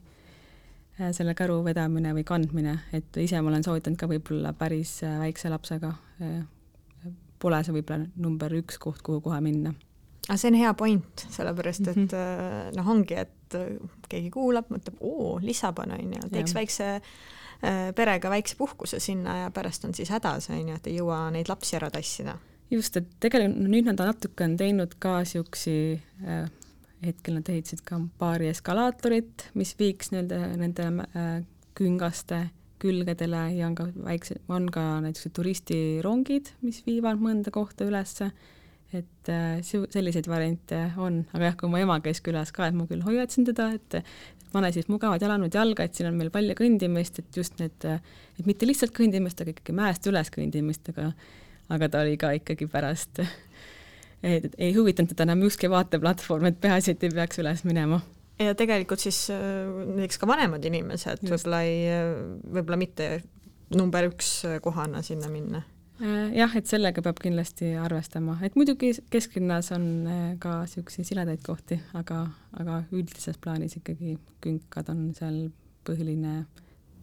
selle 1.13 1.35
käru 1.37 1.59
vedamine 1.61 2.15
või 2.17 2.25
kandmine, 2.25 2.79
et 2.97 3.19
ise 3.21 3.39
ma 3.45 3.51
olen 3.51 3.63
soovitanud 3.63 4.01
ka 4.01 4.09
võib-olla 4.09 4.55
päris 4.57 4.97
väikse 5.05 5.53
lapsega, 5.53 5.91
pole 7.39 7.59
see 7.63 7.77
võib-olla 7.77 8.09
number 8.17 8.57
üks 8.57 8.81
koht, 8.81 9.05
kuhu 9.05 9.21
kohe 9.29 9.43
minna 9.45 9.75
aga 10.27 10.37
see 10.41 10.51
on 10.51 10.59
hea 10.59 10.75
point, 10.75 11.27
sellepärast 11.31 11.87
et 11.87 11.97
mm 11.97 12.09
-hmm. 12.11 12.77
noh, 12.77 12.89
ongi, 12.89 13.15
et 13.15 13.55
äh, 13.55 13.77
keegi 14.09 14.31
kuulab, 14.31 14.71
mõtleb, 14.71 14.99
oo, 15.01 15.39
Lissabon 15.43 15.93
on 15.93 16.13
ju, 16.13 16.29
teeks 16.33 16.55
ja. 16.55 16.61
väikse 16.61 16.91
äh, 16.95 17.95
perega 17.95 18.31
väikse 18.31 18.57
puhkuse 18.57 19.01
sinna 19.01 19.39
ja 19.39 19.51
pärast 19.51 19.85
on 19.85 19.95
siis 19.95 20.11
hädas, 20.11 20.51
on 20.51 20.69
ju, 20.69 20.75
et 20.75 20.87
ei 20.87 20.99
jõua 20.99 21.31
neid 21.31 21.49
lapsi 21.49 21.77
ära 21.77 21.91
tassida. 21.91 22.39
just, 22.71 22.97
et 22.97 23.09
tegelikult 23.21 23.69
nüüd 23.69 23.85
nad 23.87 24.01
natuke 24.01 24.45
on 24.45 24.57
teinud 24.57 24.95
ka 24.99 25.25
siuksi 25.25 26.03
äh, 26.27 26.51
hetkel 27.07 27.39
nad 27.39 27.49
ehitasid 27.49 27.85
ka 27.85 28.01
paari 28.19 28.49
eskalaatorit, 28.49 29.51
mis 29.55 29.75
viiks 29.79 30.11
nii-öelda 30.11 30.57
nende 30.57 30.87
äh, 31.15 31.45
küngaste 31.77 32.49
külgedele 32.83 33.43
ja 33.57 33.67
on 33.69 33.75
ka 33.75 33.87
väikse, 34.05 34.41
on 34.49 34.69
ka 34.73 35.01
näiteks 35.05 35.31
turistirongid, 35.37 36.53
mis 36.63 36.83
viivad 36.87 37.21
mõnda 37.23 37.53
kohta 37.55 37.87
ülesse 37.89 38.31
et 38.95 39.31
äh, 39.33 39.59
selliseid 39.65 40.29
variante 40.31 40.79
on, 41.03 41.25
aga 41.35 41.51
jah, 41.51 41.57
kui 41.59 41.71
mu 41.71 41.81
ema 41.81 41.99
käis 42.05 42.21
külas 42.25 42.53
ka, 42.55 42.69
et 42.69 42.77
ma 42.77 42.87
küll 42.87 43.03
hoiatasin 43.03 43.49
teda, 43.49 43.73
et 43.75 43.99
pane 44.53 44.71
siis 44.75 44.87
mugavad 44.93 45.23
jalanõud 45.23 45.55
jalga, 45.55 45.87
et 45.87 45.97
siin 45.97 46.11
on 46.11 46.19
meil 46.19 46.31
palju 46.35 46.55
kõndimist, 46.59 47.19
et 47.21 47.41
just 47.41 47.59
need, 47.61 47.87
et 47.87 48.47
mitte 48.47 48.69
lihtsalt 48.69 48.95
kõndimist, 48.97 49.43
aga 49.43 49.53
ikkagi 49.55 49.77
mäest 49.77 50.07
üles 50.11 50.31
kõndimist, 50.35 50.93
aga 50.95 51.11
aga 51.75 51.89
ta 51.91 52.05
oli 52.05 52.15
ka 52.21 52.31
ikkagi 52.39 52.69
pärast, 52.71 53.25
et 54.23 54.53
ei 54.55 54.75
huvitanud 54.77 55.11
teda 55.11 55.27
enam 55.27 55.43
ükski 55.49 55.71
vaateplatvorm, 55.73 56.47
et 56.53 56.61
peaasi, 56.63 56.95
et 56.95 57.09
ei 57.09 57.15
peaks 57.17 57.43
üles 57.43 57.67
minema. 57.67 58.01
Ja 58.39 58.53
tegelikult 58.55 59.03
siis 59.03 59.25
äh, 59.33 59.67
näiteks 59.97 60.21
ka 60.21 60.29
vanemad 60.31 60.65
inimesed 60.69 61.25
võib-olla 61.25 61.63
ei, 61.67 61.87
võib-olla 62.45 62.79
mitte 62.79 63.09
number 63.75 64.13
üks 64.13 64.45
kohana 64.63 65.03
sinna 65.03 65.31
minna. 65.33 65.65
Äh, 65.65 65.76
jah, 66.37 66.57
et 66.59 66.69
sellega 66.69 67.03
peab 67.05 67.21
kindlasti 67.23 67.73
arvestama, 67.81 68.37
et 68.45 68.57
muidugi 68.59 68.93
kesklinnas 69.13 69.71
on 69.77 69.87
äh, 70.11 70.25
ka 70.43 70.59
niisuguseid 70.65 71.09
siledaid 71.09 71.43
kohti, 71.47 71.79
aga, 71.97 72.27
aga 72.61 72.83
üldises 72.93 73.39
plaanis 73.43 73.79
ikkagi 73.81 74.17
künkad 74.45 74.91
on 74.93 75.09
seal 75.17 75.47
põhiline, 75.87 76.43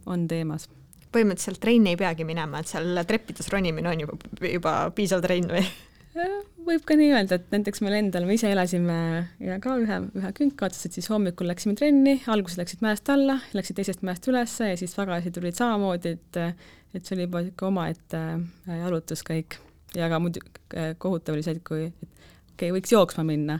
on 0.05 0.27
teemas. 0.27 0.67
põhimõtteliselt 1.13 1.61
trenni 1.61 1.93
ei 1.93 1.99
peagi 1.99 2.25
minema, 2.27 2.59
et 2.61 2.69
seal 2.69 3.01
treppides 3.07 3.49
ronimine 3.53 3.89
on 3.89 4.05
juba, 4.05 4.19
juba 4.49 4.75
piisav 4.95 5.23
trenn 5.25 5.51
või? 5.53 5.65
Võib 6.67 6.83
ka 6.87 6.95
nii 6.97 7.09
öelda, 7.13 7.39
et 7.39 7.49
näiteks 7.53 7.81
meil 7.83 7.97
endal, 7.97 8.27
me 8.27 8.37
ise 8.37 8.51
elasime 8.53 8.97
ja 9.41 9.57
ka 9.63 9.75
ühe, 9.81 9.99
ühe 10.19 10.31
künka 10.37 10.67
otsas, 10.67 10.87
et 10.87 10.97
siis 10.97 11.09
hommikul 11.11 11.49
läksime 11.49 11.75
trenni, 11.79 12.19
alguses 12.31 12.59
läksid 12.61 12.83
mäest 12.85 13.09
alla, 13.13 13.39
läksid 13.57 13.79
teisest 13.79 14.05
mäest 14.05 14.27
ülesse 14.29 14.71
ja 14.71 14.79
siis 14.79 14.93
tagasi 14.95 15.33
tulid 15.33 15.57
samamoodi, 15.57 16.15
et 16.17 16.41
et 16.93 17.05
see 17.05 17.15
oli 17.15 17.25
juba 17.25 17.41
niisugune 17.41 17.71
omaette 17.71 18.19
äh, 18.19 18.75
jalutuskäik. 18.83 19.57
Ja 19.97 20.09
ka 20.09 20.19
muidu 20.21 20.43
äh, 20.77 20.93
kohutav 21.01 21.33
oli 21.33 21.45
see, 21.45 21.55
et 21.57 21.63
kui, 21.65 21.87
et 21.89 22.03
okei 22.03 22.69
okay,, 22.69 22.73
võiks 22.75 22.93
jooksma 22.93 23.25
minna. 23.25 23.59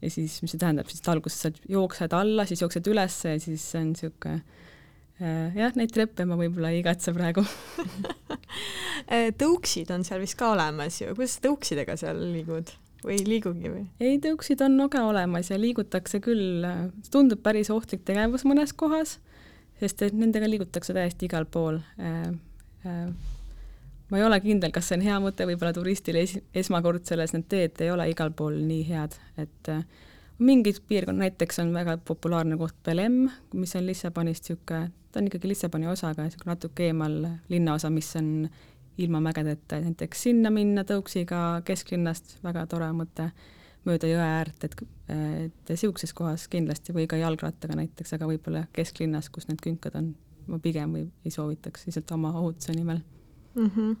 Ja 0.00 0.10
siis, 0.10 0.38
mis 0.42 0.54
see 0.54 0.58
tähendab, 0.58 0.88
siis 0.90 1.04
alguses 1.12 1.44
sa 1.44 1.52
jooksed 1.68 2.14
alla, 2.16 2.46
siis 2.48 2.62
jooksed 2.64 2.86
ülesse 2.90 3.36
ja 3.36 3.42
siis 3.42 3.62
see 3.72 3.82
on 3.84 3.92
niisugune 3.92 4.40
jah, 5.20 5.74
neid 5.76 5.92
treppe 5.92 6.24
ma 6.28 6.38
võib-olla 6.40 6.72
ei 6.72 6.80
igatse 6.80 7.12
praegu 7.16 7.44
äh, 9.12 9.30
tõuksid 9.36 9.90
on 9.94 10.06
seal 10.06 10.22
vist 10.22 10.38
ka 10.40 10.52
olemas 10.54 11.00
ju, 11.02 11.10
kuidas 11.16 11.38
tõuksidega 11.44 11.96
seal 12.00 12.22
liigud 12.32 12.72
või 13.04 13.16
ei 13.16 13.26
liigugi 13.26 13.72
või? 13.72 13.84
ei, 14.02 14.20
tõuksid 14.22 14.62
on 14.64 14.78
ka 14.92 15.04
olemas 15.08 15.50
ja 15.52 15.58
liigutakse 15.60 16.20
küll, 16.24 16.64
tundub 17.12 17.42
päris 17.44 17.72
ohtlik 17.72 18.04
tegevus 18.08 18.46
mõnes 18.48 18.74
kohas, 18.76 19.18
sest 19.80 20.06
et 20.08 20.16
nendega 20.16 20.48
liigutakse 20.48 20.96
täiesti 20.96 21.28
igal 21.28 21.46
pool. 21.48 21.80
Äh, 22.00 22.28
ma 24.10 24.18
ei 24.18 24.26
ole 24.26 24.40
kindel, 24.44 24.72
kas 24.74 24.90
see 24.90 24.98
on 24.98 25.06
hea 25.06 25.16
mõte 25.22 25.46
võib-olla 25.48 25.72
turistile 25.76 26.24
es 26.26 26.36
esmakordsele, 26.64 27.26
sest 27.26 27.38
need 27.38 27.48
teed 27.52 27.84
ei 27.86 27.92
ole 27.92 28.10
igal 28.12 28.32
pool 28.36 28.56
nii 28.60 28.84
head, 28.90 29.16
et 29.40 29.74
mingid 30.40 30.80
piirkonnad, 30.88 31.28
näiteks 31.28 31.58
on 31.62 31.74
väga 31.74 31.98
populaarne 32.04 32.56
koht 32.56 32.76
Belem, 32.84 33.28
mis 33.54 33.76
on 33.76 33.86
Lissabonist 33.86 34.48
niisugune 34.48 34.88
ta 35.12 35.20
on 35.20 35.26
ikkagi 35.26 35.48
Lissaboni 35.48 35.88
osa, 35.90 36.10
aga 36.10 36.24
niisugune 36.24 36.54
natuke 36.54 36.86
eemal 36.86 37.16
linnaosa, 37.48 37.90
mis 37.90 38.10
on 38.16 38.48
ilma 38.98 39.20
mägedeta, 39.20 39.80
näiteks 39.80 40.22
sinna 40.28 40.50
minna 40.54 40.84
tõuksiga 40.86 41.62
kesklinnast, 41.66 42.36
väga 42.44 42.66
tore 42.70 42.90
mõte, 42.96 43.30
mööda 43.88 44.10
jõe 44.10 44.24
äärt, 44.24 44.66
et, 44.66 44.76
et 45.08 45.72
niisuguses 45.72 46.12
kohas 46.16 46.46
kindlasti 46.52 46.94
või 46.96 47.06
ka 47.10 47.18
jalgrattaga 47.20 47.78
näiteks, 47.80 48.14
aga 48.16 48.28
võib-olla 48.28 48.66
kesklinnas, 48.76 49.30
kus 49.32 49.48
need 49.48 49.62
künkad 49.64 49.96
on, 49.98 50.12
ma 50.50 50.60
pigem 50.62 50.92
või 50.96 51.08
ei 51.24 51.32
soovitaks 51.34 51.88
lihtsalt 51.88 52.12
oma 52.16 52.34
ohutuse 52.42 52.76
nimel 52.76 53.00
mm. 53.54 53.66
-hmm. 53.66 53.96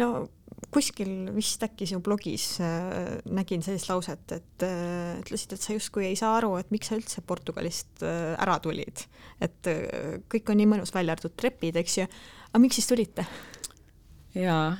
No 0.00 0.26
kuskil 0.74 1.30
vist 1.34 1.62
äkki 1.66 1.86
sinu 1.88 2.02
blogis 2.04 2.58
äh, 2.62 3.18
nägin 3.30 3.62
sellist 3.64 3.88
lauset, 3.90 4.24
et 4.34 4.66
äh, 4.66 5.18
ütlesid, 5.20 5.54
et 5.54 5.64
sa 5.64 5.76
justkui 5.76 6.08
ei 6.08 6.18
saa 6.18 6.36
aru, 6.38 6.54
et 6.60 6.70
miks 6.74 6.90
sa 6.90 6.98
üldse 6.98 7.24
Portugalist 7.26 8.04
äh, 8.06 8.34
ära 8.40 8.58
tulid. 8.62 9.04
et 9.44 9.70
äh, 9.70 10.20
kõik 10.30 10.50
on 10.50 10.60
nii 10.60 10.70
mõnus, 10.74 10.94
välja 10.94 11.16
arvatud 11.16 11.36
trepid, 11.38 11.78
eks 11.80 11.98
ju. 12.00 12.08
aga 12.50 12.62
miks 12.62 12.80
siis 12.80 12.90
tulite? 12.90 13.26
jaa, 14.34 14.74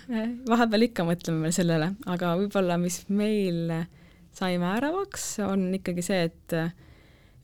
vahepeal 0.48 0.88
ikka 0.88 1.06
mõtleme 1.06 1.46
veel 1.46 1.54
sellele, 1.54 1.92
aga 2.10 2.34
võib-olla, 2.40 2.78
mis 2.80 3.04
meil 3.08 3.70
sai 4.34 4.56
määravaks, 4.58 5.36
on 5.46 5.68
ikkagi 5.78 6.02
see, 6.02 6.24
et 6.30 6.56
äh, 6.58 6.72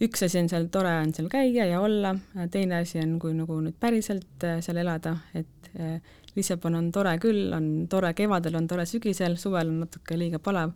üks 0.04 0.24
asi 0.24 0.40
on 0.40 0.48
seal 0.48 0.68
tore 0.72 0.92
on 1.02 1.12
seal 1.16 1.28
käia 1.32 1.66
ja 1.68 1.80
olla, 1.84 2.14
teine 2.52 2.80
asi 2.80 3.00
on, 3.02 3.18
kui 3.20 3.34
nagu 3.36 3.58
nüüd 3.60 3.76
päriselt 3.80 4.46
äh, 4.46 4.60
seal 4.64 4.80
elada, 4.80 5.16
et 5.36 5.70
äh, 5.76 5.98
Lissabon 6.36 6.78
on 6.78 6.92
tore 6.94 7.16
küll, 7.22 7.50
on 7.52 7.88
tore 7.90 8.12
kevadel, 8.16 8.56
on 8.60 8.68
tore 8.70 8.86
sügisel, 8.88 9.36
suvel 9.40 9.72
on 9.72 9.82
natuke 9.84 10.16
liiga 10.18 10.38
palav. 10.42 10.72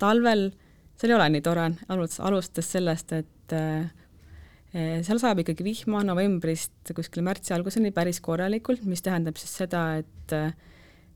talvel 0.00 0.50
seal 1.00 1.14
ei 1.14 1.16
ole 1.16 1.28
nii 1.36 1.44
tore, 1.46 1.70
alus-, 1.94 2.20
alustades 2.20 2.72
sellest, 2.76 3.14
et 3.16 3.56
äh, 3.56 3.86
seal 4.70 5.18
sajab 5.18 5.40
ikkagi 5.42 5.64
vihma 5.66 6.04
novembrist 6.06 6.92
kuskil 6.94 7.24
märtsi 7.26 7.54
alguseni 7.56 7.90
päris 7.94 8.20
korralikult, 8.22 8.84
mis 8.86 9.02
tähendab 9.02 9.40
siis 9.40 9.56
seda, 9.64 9.86
et 9.98 10.36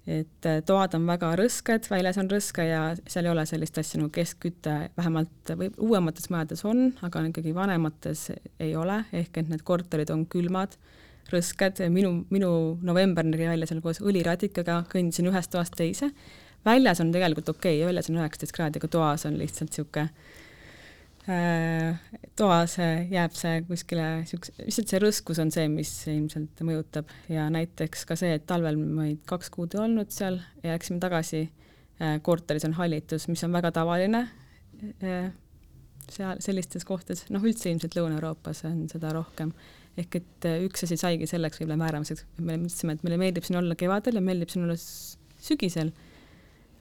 et 0.06 0.48
toad 0.68 0.94
on 0.98 1.06
väga 1.08 1.30
rõsked, 1.40 1.88
väljas 1.88 2.18
on 2.20 2.28
rõske 2.28 2.66
ja 2.68 2.82
seal 3.08 3.24
ei 3.24 3.32
ole 3.32 3.46
sellist 3.48 3.78
asja 3.80 4.00
nagu 4.00 4.12
keskküte, 4.12 4.74
vähemalt 4.98 5.54
või 5.56 5.70
uuemates 5.80 6.28
majades 6.32 6.64
on, 6.68 6.90
aga 7.06 7.22
ikkagi 7.30 7.54
vanemates 7.56 8.26
ei 8.60 8.74
ole, 8.76 9.00
ehk 9.16 9.40
et 9.40 9.48
need 9.52 9.64
korterid 9.64 10.12
on 10.12 10.26
külmad 10.28 10.76
rõsked, 11.32 11.80
minu, 11.88 12.18
minu 12.34 12.50
november 12.84 13.24
nägi 13.24 13.48
välja 13.48 13.70
seal 13.70 13.80
koos 13.84 14.02
õliradikaga, 14.04 14.82
kõndisin 14.92 15.30
ühest 15.30 15.54
toast 15.54 15.72
teise. 15.78 16.10
väljas 16.64 17.00
on 17.00 17.12
tegelikult 17.12 17.48
okei 17.48 17.78
okay,, 17.78 17.88
väljas 17.88 18.10
on 18.10 18.20
üheksateist 18.20 18.52
kraadi, 18.56 18.80
aga 18.82 18.92
toas 18.92 19.24
on 19.24 19.38
lihtsalt 19.40 19.72
niisugune 19.72 20.10
äh, 20.10 20.43
toas 22.36 22.74
jääb 22.76 23.32
see 23.32 23.62
kuskile 23.64 24.08
siukse, 24.28 24.52
lihtsalt 24.60 24.90
see 24.92 25.00
rõskus 25.00 25.38
on 25.40 25.52
see, 25.54 25.70
mis 25.72 25.92
ilmselt 26.12 26.60
mõjutab 26.68 27.08
ja 27.32 27.46
näiteks 27.52 28.04
ka 28.10 28.16
see, 28.20 28.34
et 28.36 28.44
talvel 28.50 28.76
meid 28.76 29.22
kaks 29.28 29.48
kuud 29.54 29.76
ei 29.76 29.80
olnud 29.86 30.12
seal 30.12 30.36
ja 30.60 30.74
läksime 30.74 31.00
tagasi 31.00 31.46
äh,, 31.46 32.18
korteris 32.26 32.68
on 32.68 32.76
hallitus, 32.76 33.24
mis 33.32 33.44
on 33.46 33.56
väga 33.56 33.72
tavaline 33.72 34.26
äh, 35.00 35.32
seal 36.12 36.40
sellistes 36.44 36.84
kohtades, 36.84 37.24
noh 37.32 37.44
üldse 37.44 37.70
ilmselt 37.70 37.96
Lõuna-Euroopas 37.96 38.64
on 38.68 38.84
seda 38.92 39.12
rohkem. 39.16 39.52
ehk 39.96 40.16
et 40.18 40.46
äh, 40.48 40.60
üks 40.66 40.84
asi 40.84 40.98
saigi 40.98 41.28
selleks 41.30 41.60
võib-olla 41.60 41.78
määramiseks, 41.84 42.26
me 42.40 42.58
mõtlesime, 42.58 42.96
et 42.96 43.04
meile 43.06 43.18
meeldib 43.20 43.46
siin 43.46 43.60
olla 43.60 43.76
kevadel 43.78 44.18
ja 44.18 44.24
meeldib 44.24 44.50
siin 44.52 44.66
olla 44.66 44.76
sügisel. 44.76 45.92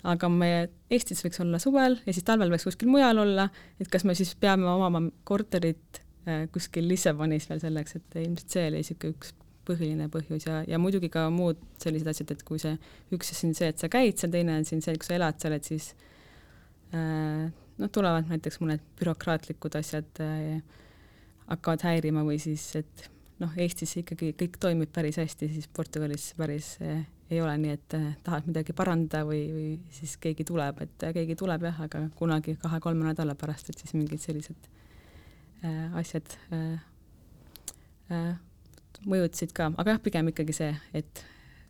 Aga 0.03 0.29
me 0.29 0.49
Eestis 0.91 1.23
võiks 1.23 1.39
olla 1.43 1.59
suvel 1.63 1.97
ja 2.03 2.13
siis 2.13 2.25
talvel 2.27 2.51
võiks 2.51 2.65
kuskil 2.67 2.91
mujal 2.91 3.21
olla, 3.23 3.47
et 3.79 3.89
kas 3.91 4.03
me 4.07 4.15
siis 4.17 4.33
peame 4.39 4.67
omama 4.69 5.05
korterit 5.27 6.01
äh, 6.27 6.45
kuskil 6.51 6.87
Lissabonis 6.89 7.47
veel 7.49 7.63
selleks, 7.63 7.97
et 7.99 8.19
ilmselt 8.23 8.57
see 8.57 8.67
oli 8.69 8.83
niisugune 8.83 9.15
üks 9.15 9.33
põhiline 9.63 10.09
põhjus. 10.11 10.47
Ja, 10.47 10.61
ja 10.67 10.79
muidugi 10.81 11.09
ka 11.11 11.29
muud 11.31 11.59
sellised 11.81 12.09
asjad, 12.11 12.33
et 12.35 12.43
kui 12.47 12.59
see, 12.61 12.75
üks 13.15 13.31
asi 13.31 13.47
on 13.47 13.57
see, 13.57 13.71
et 13.71 13.79
sa 13.79 13.89
käid 13.91 14.19
seal, 14.19 14.33
teine 14.33 14.57
on 14.59 14.67
siin 14.67 14.83
see, 14.83 14.95
kui 14.99 15.07
sa 15.07 15.15
elad 15.17 15.39
seal, 15.39 15.55
et 15.55 15.69
siis 15.69 15.93
äh, 16.95 17.47
noh, 17.79 17.91
tulevad 17.93 18.29
näiteks 18.31 18.59
mõned 18.63 18.83
bürokraatlikud 18.99 19.79
asjad 19.79 20.23
äh, 20.23 20.59
hakkavad 21.47 21.87
häirima 21.87 22.25
või 22.27 22.39
siis, 22.43 22.69
et 22.79 23.07
noh, 23.41 23.55
Eestis 23.59 23.95
ikkagi 24.03 24.33
kõik 24.39 24.59
toimib 24.61 24.91
päris 24.93 25.19
hästi, 25.21 25.49
siis 25.55 25.71
Portugalis 25.71 26.31
päris 26.39 26.75
äh, 26.83 27.05
ei 27.33 27.41
ole 27.41 27.55
nii, 27.59 27.73
et 27.77 27.95
äh, 27.97 28.07
tahad 28.25 28.47
midagi 28.49 28.75
parandada 28.77 29.23
või, 29.27 29.41
või 29.53 29.67
siis 29.95 30.15
keegi 30.21 30.45
tuleb, 30.47 30.81
et 30.85 31.05
äh, 31.07 31.13
keegi 31.15 31.37
tuleb 31.39 31.65
jah, 31.67 31.83
aga 31.87 32.05
kunagi 32.19 32.55
kahe-kolme 32.61 33.07
nädala 33.09 33.35
pärast, 33.39 33.69
et 33.69 33.81
siis 33.81 33.95
mingid 33.97 34.21
sellised 34.23 34.69
äh, 35.65 35.93
asjad 35.99 36.35
äh, 36.53 36.81
äh, 38.13 38.33
mõjutasid 39.09 39.55
ka, 39.55 39.71
aga 39.77 39.95
jah, 39.95 40.03
pigem 40.03 40.29
ikkagi 40.31 40.55
see, 40.55 40.73
et 40.95 41.23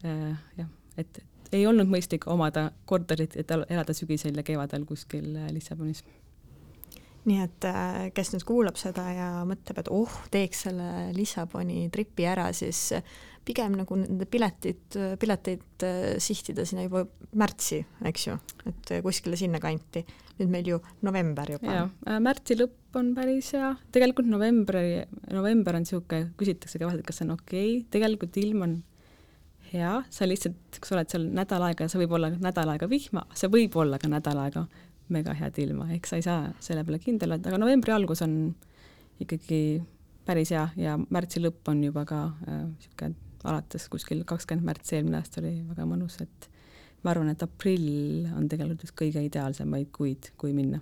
äh, 0.05 0.33
jah, 0.59 0.73
et 0.99 1.23
ei 1.53 1.67
olnud 1.69 1.89
mõistlik 1.89 2.25
omada 2.31 2.71
korterit, 2.89 3.37
et 3.37 3.51
elada 3.53 3.93
sügisel 3.93 4.37
ja 4.39 4.43
kevadel 4.45 4.87
kuskil 4.89 5.35
Lissabonis. 5.53 6.01
Nii 7.29 7.43
et 7.43 7.67
äh, 7.67 7.99
kes 8.15 8.33
nüüd 8.33 8.45
kuulab 8.47 8.79
seda 8.79 9.05
ja 9.15 9.27
mõtleb, 9.47 9.79
et 9.79 9.91
oh, 9.93 10.11
teeks 10.33 10.65
selle 10.67 10.87
Lissaboni 11.15 11.87
tripi 11.93 12.27
ära, 12.27 12.49
siis 12.55 12.89
pigem 13.43 13.75
nagu 13.75 13.97
nende 13.99 14.27
piletid, 14.29 14.97
pileteid 15.19 15.85
äh, 15.87 16.01
sihtida 16.23 16.65
sinna 16.67 16.85
juba 16.85 17.05
märtsi, 17.39 17.81
eks 18.09 18.27
ju, 18.27 18.37
et 18.69 18.93
kuskile 19.05 19.39
sinnakanti. 19.39 20.05
nüüd 20.33 20.49
meil 20.49 20.65
ju 20.65 20.79
november 21.05 21.51
juba. 21.51 21.73
jaa, 21.75 22.19
märtsi 22.23 22.55
lõpp 22.57 22.97
on 22.97 23.11
päris 23.13 23.51
hea, 23.53 23.67
tegelikult 23.93 24.25
novembri, 24.29 25.03
november 25.29 25.77
on 25.77 25.85
niisugune, 25.85 26.31
küsitakse 26.39 26.79
ka 26.81 26.87
vahel, 26.87 27.03
et 27.03 27.05
kas 27.05 27.21
see 27.21 27.27
on 27.27 27.35
okei 27.35 27.67
okay., 27.77 27.83
tegelikult 27.93 28.39
ilm 28.41 28.65
on 28.65 28.73
hea, 29.73 29.93
sa 30.13 30.25
lihtsalt, 30.29 30.79
kui 30.79 30.89
sa 30.89 30.97
oled 30.97 31.13
seal 31.13 31.27
nädal 31.37 31.67
aega, 31.67 31.87
see 31.89 32.01
võib 32.01 32.17
olla 32.17 32.31
nädal 32.33 32.73
aega 32.73 32.89
vihma, 32.89 33.27
see 33.37 33.51
võib 33.53 33.77
olla 33.81 33.99
ka 34.01 34.09
nädal 34.11 34.41
aega 34.45 34.65
mega 35.11 35.33
head 35.37 35.57
ilma, 35.63 35.89
ehk 35.93 36.07
sa 36.07 36.19
ei 36.19 36.25
saa 36.25 36.45
selle 36.63 36.83
peale 36.87 36.99
kindel 37.03 37.35
olla, 37.35 37.41
aga 37.51 37.59
novembri 37.59 37.93
algus 37.95 38.23
on 38.25 38.37
ikkagi 39.23 39.81
päris 40.25 40.53
hea 40.55 40.63
ja 40.79 40.95
märtsi 40.97 41.41
lõpp 41.43 41.69
on 41.71 41.83
juba 41.83 42.05
ka 42.07 42.23
niisugune 42.47 43.11
äh, 43.11 43.19
alates 43.43 43.89
kuskil 43.91 44.23
kakskümmend 44.27 44.69
märts 44.69 44.93
eelmine 44.95 45.19
aasta 45.19 45.41
oli 45.41 45.57
väga 45.67 45.85
mõnus, 45.87 46.15
et 46.23 46.47
ma 47.03 47.11
arvan, 47.11 47.33
et 47.33 47.43
aprill 47.43 48.29
on 48.31 48.47
tegelikult 48.47 48.85
üks 48.87 48.95
kõige 49.03 49.23
ideaalsemaid 49.27 49.91
kuid, 49.95 50.31
kui 50.39 50.55
minna. 50.55 50.79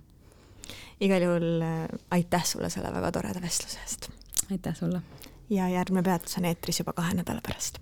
igal 1.02 1.26
juhul 1.26 1.66
äh, 1.66 1.86
aitäh 2.18 2.46
sulle 2.46 2.70
selle 2.70 2.94
väga 2.94 3.12
toreda 3.18 3.42
vestluse 3.42 3.82
eest! 3.86 4.12
aitäh 4.52 4.78
sulle! 4.78 5.02
ja 5.50 5.70
järgmine 5.70 6.06
peatus 6.06 6.38
on 6.38 6.46
eetris 6.46 6.84
juba 6.84 6.94
kahe 6.94 7.18
nädala 7.18 7.42
pärast 7.42 7.82